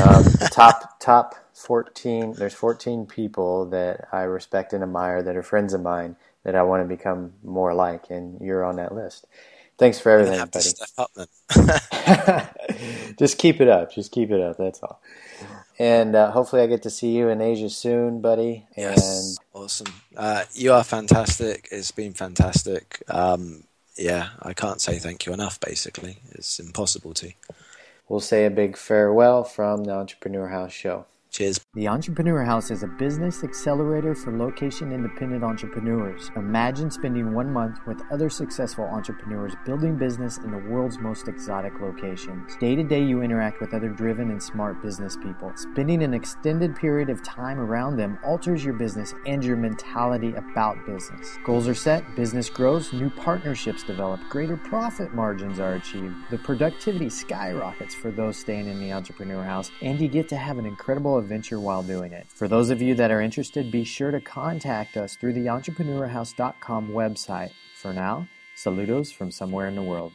um, 0.00 0.24
top 0.52 1.00
top 1.00 1.34
fourteen. 1.52 2.32
There's 2.34 2.54
fourteen 2.54 3.06
people 3.06 3.66
that 3.66 4.08
I 4.12 4.22
respect 4.22 4.72
and 4.72 4.82
admire 4.82 5.22
that 5.22 5.36
are 5.36 5.42
friends 5.42 5.74
of 5.74 5.82
mine 5.82 6.16
that 6.44 6.54
I 6.54 6.62
want 6.62 6.82
to 6.82 6.88
become 6.88 7.32
more 7.42 7.74
like, 7.74 8.04
and 8.10 8.40
you're 8.40 8.64
on 8.64 8.76
that 8.76 8.94
list. 8.94 9.26
Thanks 9.78 10.00
for 10.00 10.10
everything, 10.10 10.44
buddy. 10.52 10.70
up. 10.96 12.56
Just 13.18 13.38
keep 13.38 13.60
it 13.60 13.68
up. 13.68 13.92
Just 13.92 14.12
keep 14.12 14.30
it 14.30 14.40
up. 14.40 14.56
That's 14.56 14.82
all. 14.82 15.00
And 15.78 16.16
uh, 16.16 16.32
hopefully, 16.32 16.62
I 16.62 16.66
get 16.66 16.82
to 16.82 16.90
see 16.90 17.10
you 17.16 17.28
in 17.28 17.40
Asia 17.40 17.70
soon, 17.70 18.20
buddy. 18.20 18.66
Yes, 18.76 19.38
awesome. 19.54 19.92
Uh, 20.16 20.44
you 20.54 20.72
are 20.72 20.82
fantastic. 20.82 21.68
It's 21.70 21.92
been 21.92 22.12
fantastic. 22.12 23.02
Um, 23.08 23.64
yeah, 23.98 24.30
I 24.40 24.54
can't 24.54 24.80
say 24.80 24.98
thank 24.98 25.26
you 25.26 25.32
enough. 25.32 25.60
Basically, 25.60 26.18
it's 26.30 26.58
impossible 26.58 27.14
to. 27.14 27.32
We'll 28.08 28.20
say 28.20 28.46
a 28.46 28.50
big 28.50 28.76
farewell 28.76 29.44
from 29.44 29.84
the 29.84 29.92
Entrepreneur 29.92 30.48
House 30.48 30.72
Show. 30.72 31.06
Cheers. 31.30 31.60
The 31.74 31.88
Entrepreneur 31.88 32.42
House 32.42 32.70
is 32.70 32.82
a 32.82 32.86
business 32.86 33.44
accelerator 33.44 34.14
for 34.14 34.36
location 34.36 34.92
independent 34.92 35.44
entrepreneurs. 35.44 36.30
Imagine 36.36 36.90
spending 36.90 37.34
one 37.34 37.52
month 37.52 37.78
with 37.86 38.00
other 38.10 38.30
successful 38.30 38.84
entrepreneurs 38.84 39.52
building 39.66 39.96
business 39.96 40.38
in 40.38 40.50
the 40.50 40.70
world's 40.70 40.98
most 40.98 41.28
exotic 41.28 41.78
locations. 41.80 42.56
Day 42.56 42.74
to 42.74 42.82
day, 42.82 43.04
you 43.04 43.20
interact 43.20 43.60
with 43.60 43.74
other 43.74 43.90
driven 43.90 44.30
and 44.30 44.42
smart 44.42 44.82
business 44.82 45.16
people. 45.16 45.52
Spending 45.54 46.02
an 46.02 46.14
extended 46.14 46.74
period 46.74 47.10
of 47.10 47.22
time 47.22 47.60
around 47.60 47.96
them 47.96 48.18
alters 48.24 48.64
your 48.64 48.74
business 48.74 49.14
and 49.26 49.44
your 49.44 49.56
mentality 49.56 50.34
about 50.34 50.84
business. 50.86 51.38
Goals 51.44 51.68
are 51.68 51.74
set, 51.74 52.16
business 52.16 52.48
grows, 52.48 52.92
new 52.92 53.10
partnerships 53.10 53.82
develop, 53.82 54.20
greater 54.30 54.56
profit 54.56 55.14
margins 55.14 55.60
are 55.60 55.74
achieved, 55.74 56.14
the 56.30 56.38
productivity 56.38 57.10
skyrockets 57.10 57.94
for 57.94 58.10
those 58.10 58.38
staying 58.38 58.66
in 58.66 58.80
the 58.80 58.92
Entrepreneur 58.92 59.44
House, 59.44 59.70
and 59.82 60.00
you 60.00 60.08
get 60.08 60.28
to 60.30 60.36
have 60.36 60.58
an 60.58 60.64
incredible 60.64 61.17
adventure 61.18 61.60
while 61.60 61.82
doing 61.82 62.12
it. 62.12 62.26
For 62.28 62.48
those 62.48 62.70
of 62.70 62.80
you 62.80 62.94
that 62.94 63.10
are 63.10 63.20
interested, 63.20 63.70
be 63.70 63.84
sure 63.84 64.10
to 64.10 64.20
contact 64.20 64.96
us 64.96 65.16
through 65.16 65.34
the 65.34 65.46
entrepreneurhouse.com 65.46 66.88
website. 66.90 67.50
For 67.80 67.92
now, 67.92 68.28
saludos 68.56 69.12
from 69.12 69.30
somewhere 69.30 69.68
in 69.68 69.76
the 69.76 69.82
world. 69.82 70.12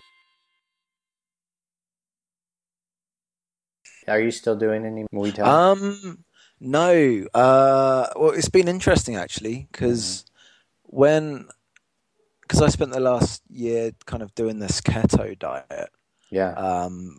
Are 4.07 4.19
you 4.19 4.31
still 4.31 4.55
doing 4.55 4.85
any 4.85 5.05
Muay 5.13 5.33
Thai? 5.33 5.43
Um, 5.71 6.25
no. 6.59 7.25
Uh, 7.33 8.07
well, 8.15 8.31
it's 8.31 8.49
been 8.49 8.67
interesting 8.67 9.15
actually 9.15 9.67
because 9.71 10.25
when 10.83 11.47
because 12.41 12.61
I 12.61 12.67
spent 12.67 12.91
the 12.91 12.99
last 12.99 13.41
year 13.49 13.91
kind 14.05 14.21
of 14.21 14.35
doing 14.35 14.59
this 14.59 14.81
keto 14.81 15.37
diet. 15.37 15.89
yeah. 16.29 16.51
Um, 16.51 17.17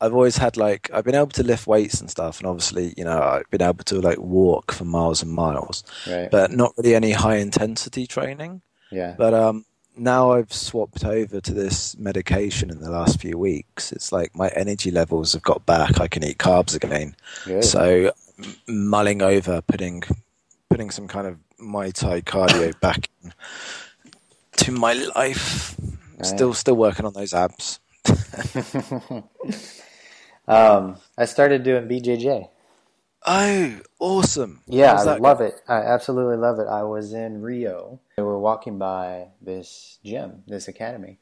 I've 0.00 0.12
always 0.12 0.36
had 0.36 0.56
like 0.56 0.90
I've 0.92 1.04
been 1.04 1.14
able 1.14 1.28
to 1.28 1.42
lift 1.42 1.66
weights 1.66 2.00
and 2.00 2.10
stuff, 2.10 2.38
and 2.38 2.46
obviously, 2.46 2.92
you 2.96 3.04
know, 3.04 3.20
I've 3.20 3.48
been 3.50 3.62
able 3.62 3.84
to 3.84 4.00
like 4.00 4.18
walk 4.18 4.72
for 4.72 4.84
miles 4.84 5.22
and 5.22 5.32
miles, 5.32 5.84
right. 6.06 6.30
but 6.30 6.50
not 6.50 6.74
really 6.76 6.94
any 6.94 7.12
high 7.12 7.36
intensity 7.36 8.06
training. 8.06 8.62
yeah. 8.90 9.14
But 9.16 9.32
um, 9.34 9.64
now 9.96 10.32
I've 10.32 10.52
swapped 10.52 11.04
over 11.04 11.40
to 11.40 11.54
this 11.54 11.96
medication 11.96 12.70
in 12.70 12.80
the 12.80 12.90
last 12.90 13.20
few 13.20 13.38
weeks. 13.38 13.92
It's 13.92 14.12
like 14.12 14.34
my 14.36 14.48
energy 14.48 14.90
levels 14.90 15.32
have 15.32 15.42
got 15.42 15.64
back. 15.64 16.00
I 16.00 16.08
can 16.08 16.22
eat 16.22 16.38
carbs 16.38 16.74
again. 16.74 17.16
Good. 17.44 17.64
So 17.64 18.12
m- 18.38 18.56
mulling 18.66 19.22
over 19.22 19.62
putting 19.62 20.02
putting 20.68 20.90
some 20.90 21.08
kind 21.08 21.26
of 21.26 21.38
Muay 21.58 21.92
Thai 21.92 22.20
cardio 22.20 22.78
back 22.80 23.08
to 24.58 24.72
my 24.72 24.92
life. 24.92 25.74
Right. 26.16 26.26
Still, 26.26 26.54
still 26.54 26.76
working 26.76 27.06
on 27.06 27.12
those 27.12 27.32
abs. 27.34 27.80
um, 30.48 30.98
I 31.16 31.24
started 31.24 31.62
doing 31.62 31.88
BJJ. 31.88 32.48
Oh, 33.28 33.80
awesome! 33.98 34.62
Yeah, 34.66 34.94
I 34.94 35.16
love 35.16 35.40
it. 35.40 35.60
I 35.66 35.78
absolutely 35.78 36.36
love 36.36 36.60
it. 36.60 36.68
I 36.68 36.84
was 36.84 37.12
in 37.12 37.42
Rio. 37.42 37.98
We 38.16 38.22
were 38.22 38.38
walking 38.38 38.78
by 38.78 39.28
this 39.40 39.98
gym, 40.04 40.44
this 40.46 40.68
academy, 40.68 41.18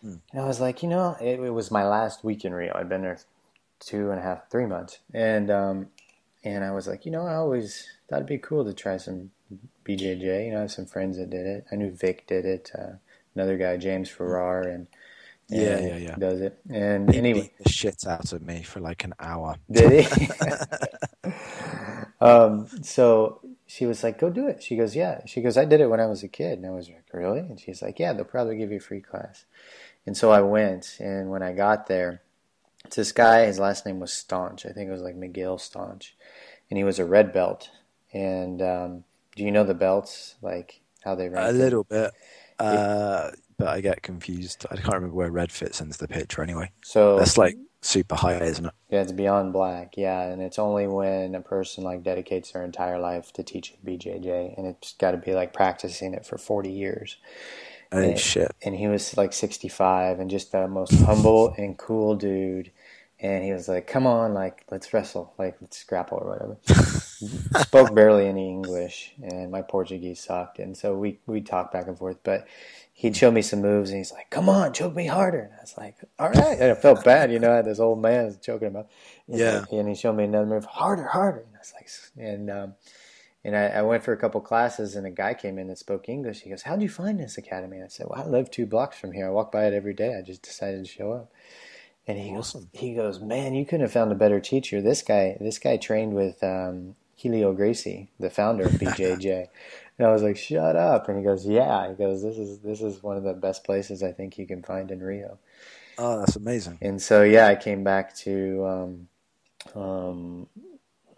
hmm. 0.00 0.16
and 0.32 0.42
I 0.42 0.46
was 0.46 0.60
like, 0.60 0.84
you 0.84 0.88
know, 0.88 1.16
it, 1.20 1.40
it, 1.40 1.50
was 1.50 1.72
my 1.72 1.84
last 1.84 2.22
week 2.22 2.44
in 2.44 2.54
Rio. 2.54 2.72
I'd 2.76 2.88
been 2.88 3.02
there 3.02 3.18
two 3.80 4.10
and 4.10 4.20
a 4.20 4.22
half, 4.22 4.48
three 4.50 4.66
months, 4.66 5.00
and 5.12 5.50
um, 5.50 5.88
and 6.44 6.62
I 6.62 6.70
was 6.70 6.86
like, 6.86 7.04
you 7.04 7.10
know, 7.10 7.26
I 7.26 7.34
always 7.34 7.88
thought 8.08 8.16
it'd 8.16 8.28
be 8.28 8.38
cool 8.38 8.64
to 8.64 8.72
try 8.72 8.96
some 8.96 9.32
BJJ. 9.84 10.46
You 10.46 10.52
know, 10.52 10.58
I 10.58 10.60
have 10.60 10.72
some 10.72 10.86
friends 10.86 11.18
that 11.18 11.30
did 11.30 11.44
it. 11.44 11.66
I 11.72 11.74
knew 11.74 11.90
Vic 11.90 12.28
did 12.28 12.44
it. 12.44 12.70
Uh, 12.78 12.98
another 13.34 13.58
guy, 13.58 13.76
James 13.78 14.08
Farrar, 14.08 14.62
and 14.62 14.86
yeah, 15.48 15.78
yeah, 15.78 15.96
yeah. 15.96 16.14
Does 16.16 16.40
it. 16.40 16.58
And 16.68 17.10
he 17.10 17.18
anyway. 17.18 17.42
beat 17.42 17.58
the 17.64 17.70
shit 17.70 18.06
out 18.06 18.32
of 18.32 18.42
me 18.42 18.62
for 18.62 18.80
like 18.80 19.04
an 19.04 19.14
hour. 19.20 19.56
Did 19.70 20.06
he? 20.06 20.28
um, 22.20 22.68
so 22.82 23.40
she 23.66 23.86
was 23.86 24.02
like, 24.02 24.18
go 24.18 24.30
do 24.30 24.48
it. 24.48 24.62
She 24.62 24.76
goes, 24.76 24.96
yeah. 24.96 25.20
She 25.26 25.42
goes, 25.42 25.56
I 25.56 25.64
did 25.64 25.80
it 25.80 25.88
when 25.88 26.00
I 26.00 26.06
was 26.06 26.22
a 26.22 26.28
kid. 26.28 26.58
And 26.58 26.66
I 26.66 26.70
was 26.70 26.88
like, 26.88 27.04
really? 27.12 27.40
And 27.40 27.60
she's 27.60 27.82
like, 27.82 27.98
yeah, 27.98 28.12
they'll 28.12 28.24
probably 28.24 28.56
give 28.56 28.70
you 28.70 28.78
a 28.78 28.80
free 28.80 29.00
class. 29.00 29.44
And 30.04 30.16
so 30.16 30.30
I 30.30 30.40
went. 30.40 30.96
And 31.00 31.30
when 31.30 31.42
I 31.42 31.52
got 31.52 31.86
there, 31.86 32.22
it's 32.84 32.96
this 32.96 33.12
guy, 33.12 33.46
his 33.46 33.58
last 33.58 33.86
name 33.86 34.00
was 34.00 34.12
Staunch. 34.12 34.66
I 34.66 34.70
think 34.70 34.88
it 34.88 34.92
was 34.92 35.02
like 35.02 35.16
Miguel 35.16 35.58
Staunch. 35.58 36.16
And 36.70 36.76
he 36.76 36.84
was 36.84 36.98
a 36.98 37.04
red 37.04 37.32
belt. 37.32 37.70
And 38.12 38.62
um, 38.62 39.04
do 39.36 39.44
you 39.44 39.52
know 39.52 39.64
the 39.64 39.74
belts? 39.74 40.36
Like 40.42 40.80
how 41.04 41.14
they 41.14 41.28
rank? 41.28 41.48
A 41.48 41.52
little 41.52 41.84
bit. 41.84 42.12
Uh, 42.58 43.30
but 43.58 43.68
I 43.68 43.80
get 43.80 44.02
confused. 44.02 44.66
I 44.70 44.76
can't 44.76 44.94
remember 44.94 45.16
where 45.16 45.30
red 45.30 45.50
fits 45.50 45.80
into 45.80 45.98
the 45.98 46.08
picture 46.08 46.42
anyway. 46.42 46.70
So 46.82 47.18
that's 47.18 47.38
like 47.38 47.56
super 47.80 48.14
high, 48.14 48.36
isn't 48.36 48.66
it? 48.66 48.72
Yeah, 48.90 49.02
it's 49.02 49.12
beyond 49.12 49.52
black. 49.52 49.94
Yeah, 49.96 50.22
and 50.22 50.42
it's 50.42 50.58
only 50.58 50.86
when 50.86 51.34
a 51.34 51.40
person 51.40 51.84
like 51.84 52.02
dedicates 52.02 52.52
their 52.52 52.64
entire 52.64 52.98
life 52.98 53.32
to 53.34 53.42
teaching 53.42 53.78
BJJ, 53.84 54.56
and 54.56 54.66
it's 54.66 54.94
got 54.94 55.12
to 55.12 55.16
be 55.16 55.34
like 55.34 55.52
practicing 55.52 56.14
it 56.14 56.26
for 56.26 56.38
forty 56.38 56.70
years. 56.70 57.16
Oh 57.92 57.98
and, 57.98 58.18
shit! 58.18 58.52
And 58.62 58.74
he 58.74 58.88
was 58.88 59.16
like 59.16 59.32
sixty-five, 59.32 60.20
and 60.20 60.30
just 60.30 60.52
the 60.52 60.68
most 60.68 60.92
humble 61.00 61.54
and 61.58 61.78
cool 61.78 62.16
dude. 62.16 62.72
And 63.18 63.42
he 63.42 63.52
was 63.52 63.66
like, 63.66 63.86
"Come 63.86 64.06
on, 64.06 64.34
like 64.34 64.64
let's 64.70 64.92
wrestle, 64.92 65.32
like 65.38 65.56
let's 65.62 65.82
grapple 65.84 66.18
or 66.18 66.28
whatever." 66.28 66.56
Spoke 67.62 67.94
barely 67.94 68.26
any 68.26 68.50
English, 68.50 69.14
and 69.22 69.50
my 69.50 69.62
Portuguese 69.62 70.20
sucked, 70.20 70.58
and 70.58 70.76
so 70.76 70.94
we 70.94 71.18
we 71.26 71.40
talked 71.40 71.72
back 71.72 71.86
and 71.86 71.96
forth. 71.96 72.18
But 72.22 72.46
he'd 72.96 73.14
show 73.14 73.30
me 73.30 73.42
some 73.42 73.60
moves 73.60 73.90
and 73.90 73.98
he's 73.98 74.10
like, 74.10 74.30
"Come 74.30 74.48
on, 74.48 74.72
choke 74.72 74.94
me 74.94 75.06
harder." 75.06 75.40
And 75.40 75.52
I 75.52 75.60
was 75.60 75.74
like, 75.76 75.96
"All 76.18 76.30
right." 76.30 76.58
And 76.58 76.72
I 76.72 76.74
felt 76.74 77.04
bad, 77.04 77.30
you 77.30 77.38
know. 77.38 77.52
I 77.52 77.56
had 77.56 77.66
this 77.66 77.78
old 77.78 78.00
man 78.00 78.36
choking 78.42 78.68
him 78.68 78.76
up. 78.76 78.90
Yeah. 79.28 79.60
Like, 79.60 79.72
and 79.72 79.88
he 79.88 79.94
showed 79.94 80.14
me 80.14 80.24
another 80.24 80.46
move, 80.46 80.64
harder, 80.64 81.04
harder. 81.04 81.40
And 81.40 81.54
I 81.54 81.58
was 81.58 81.74
like, 81.74 81.88
and 82.16 82.50
um, 82.50 82.74
and 83.44 83.54
I, 83.54 83.66
I, 83.66 83.82
went 83.82 84.02
for 84.02 84.12
a 84.12 84.16
couple 84.16 84.40
classes, 84.40 84.96
and 84.96 85.06
a 85.06 85.10
guy 85.10 85.34
came 85.34 85.58
in 85.58 85.68
that 85.68 85.78
spoke 85.78 86.08
English. 86.08 86.40
He 86.40 86.50
goes, 86.50 86.62
"How'd 86.62 86.82
you 86.82 86.88
find 86.88 87.20
this 87.20 87.36
academy?" 87.36 87.82
I 87.82 87.88
said, 87.88 88.06
"Well, 88.08 88.20
I 88.20 88.26
live 88.26 88.50
two 88.50 88.66
blocks 88.66 88.98
from 88.98 89.12
here. 89.12 89.26
I 89.26 89.30
walk 89.30 89.52
by 89.52 89.66
it 89.66 89.74
every 89.74 89.94
day. 89.94 90.16
I 90.18 90.22
just 90.22 90.42
decided 90.42 90.84
to 90.84 90.90
show 90.90 91.12
up." 91.12 91.30
And 92.08 92.18
he 92.18 92.34
awesome. 92.34 92.70
goes, 92.72 92.80
he 92.80 92.94
goes, 92.94 93.20
"Man, 93.20 93.54
you 93.54 93.66
couldn't 93.66 93.82
have 93.82 93.92
found 93.92 94.10
a 94.10 94.16
better 94.16 94.40
teacher. 94.40 94.80
This 94.80 95.02
guy, 95.02 95.36
this 95.38 95.58
guy 95.58 95.76
trained 95.76 96.14
with 96.14 96.42
um, 96.42 96.96
Helio 97.16 97.52
Gracie, 97.52 98.10
the 98.20 98.30
founder 98.30 98.64
of 98.64 98.72
BJJ." 98.72 99.48
And 99.98 100.06
I 100.06 100.12
was 100.12 100.22
like, 100.22 100.36
"Shut 100.36 100.76
up!" 100.76 101.08
And 101.08 101.18
he 101.18 101.24
goes, 101.24 101.46
"Yeah." 101.46 101.88
He 101.88 101.94
goes, 101.94 102.22
"This 102.22 102.38
is 102.38 102.60
this 102.60 102.80
is 102.80 103.02
one 103.02 103.16
of 103.16 103.24
the 103.24 103.34
best 103.34 103.64
places 103.64 104.02
I 104.02 104.12
think 104.12 104.38
you 104.38 104.46
can 104.46 104.62
find 104.62 104.90
in 104.90 105.02
Rio." 105.02 105.38
Oh, 105.98 106.18
that's 106.18 106.36
amazing. 106.36 106.78
And 106.82 107.00
so 107.00 107.22
yeah, 107.22 107.48
I 107.48 107.56
came 107.56 107.82
back 107.82 108.14
to 108.16 108.66
um, 108.66 109.08
um, 109.74 110.46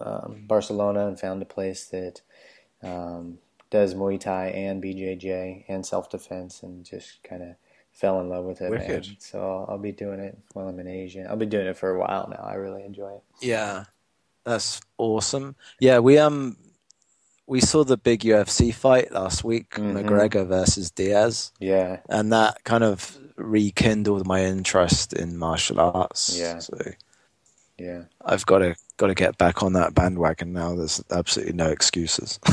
um, 0.01 0.45
Barcelona 0.47 1.09
and 1.09 1.19
found 1.19 1.43
a 1.43 1.47
place 1.47 1.87
that 1.87 2.23
um, 2.83 3.39
does 3.71 3.95
Muay 3.95 4.21
Thai 4.21 4.49
and 4.49 4.83
BJJ 4.83 5.65
and 5.69 5.85
self 5.85 6.11
defense, 6.11 6.63
and 6.63 6.85
just 6.85 7.23
kind 7.23 7.43
of 7.43 7.57
fell 7.93 8.21
in 8.21 8.29
love 8.29 8.45
with 8.45 8.61
it. 8.61 8.71
Wicked. 8.71 9.07
Man. 9.07 9.17
So 9.19 9.41
I'll, 9.41 9.67
I'll, 9.71 9.79
be 9.79 9.93
doing 9.93 10.21
it 10.21 10.39
while 10.53 10.69
I'm 10.69 10.79
in 10.79 10.87
Asia. 10.87 11.27
I'll 11.29 11.37
be 11.37 11.47
doing 11.47 11.67
it 11.67 11.77
for 11.77 11.91
a 11.91 11.99
while 11.99 12.29
now. 12.31 12.45
I 12.45 12.55
really 12.55 12.85
enjoy 12.85 13.11
it. 13.11 13.23
Yeah, 13.41 13.85
that's 14.49 14.81
awesome. 14.97 15.57
Yeah, 15.81 15.99
we 15.99 16.19
um 16.19 16.57
we 17.47 17.61
saw 17.61 17.85
the 17.85 17.97
big 17.97 18.21
UFC 18.21 18.75
fight 18.75 19.13
last 19.13 19.45
week, 19.45 19.71
mm-hmm. 19.71 19.97
McGregor 19.97 20.47
versus 20.47 20.91
Diaz. 20.91 21.53
Yeah, 21.61 22.01
and 22.09 22.33
that 22.33 22.65
kind 22.65 22.85
of 22.85 23.19
rekindled 23.37 24.27
my 24.27 24.45
interest 24.45 25.13
in 25.13 25.39
martial 25.39 25.81
arts. 25.81 26.37
Yeah. 26.39 26.59
So 26.59 26.79
yeah, 27.79 28.05
I've 28.25 28.47
got 28.47 28.59
to 28.59 28.77
got 28.97 29.07
to 29.09 29.15
get 29.15 29.39
back 29.39 29.63
on 29.63 29.75
that 29.75 29.95
bandwagon 29.95 30.53
now. 30.53 30.75
There's 30.75 31.03
absolutely 31.11 31.55
no 31.55 31.69
excuses. 31.69 32.41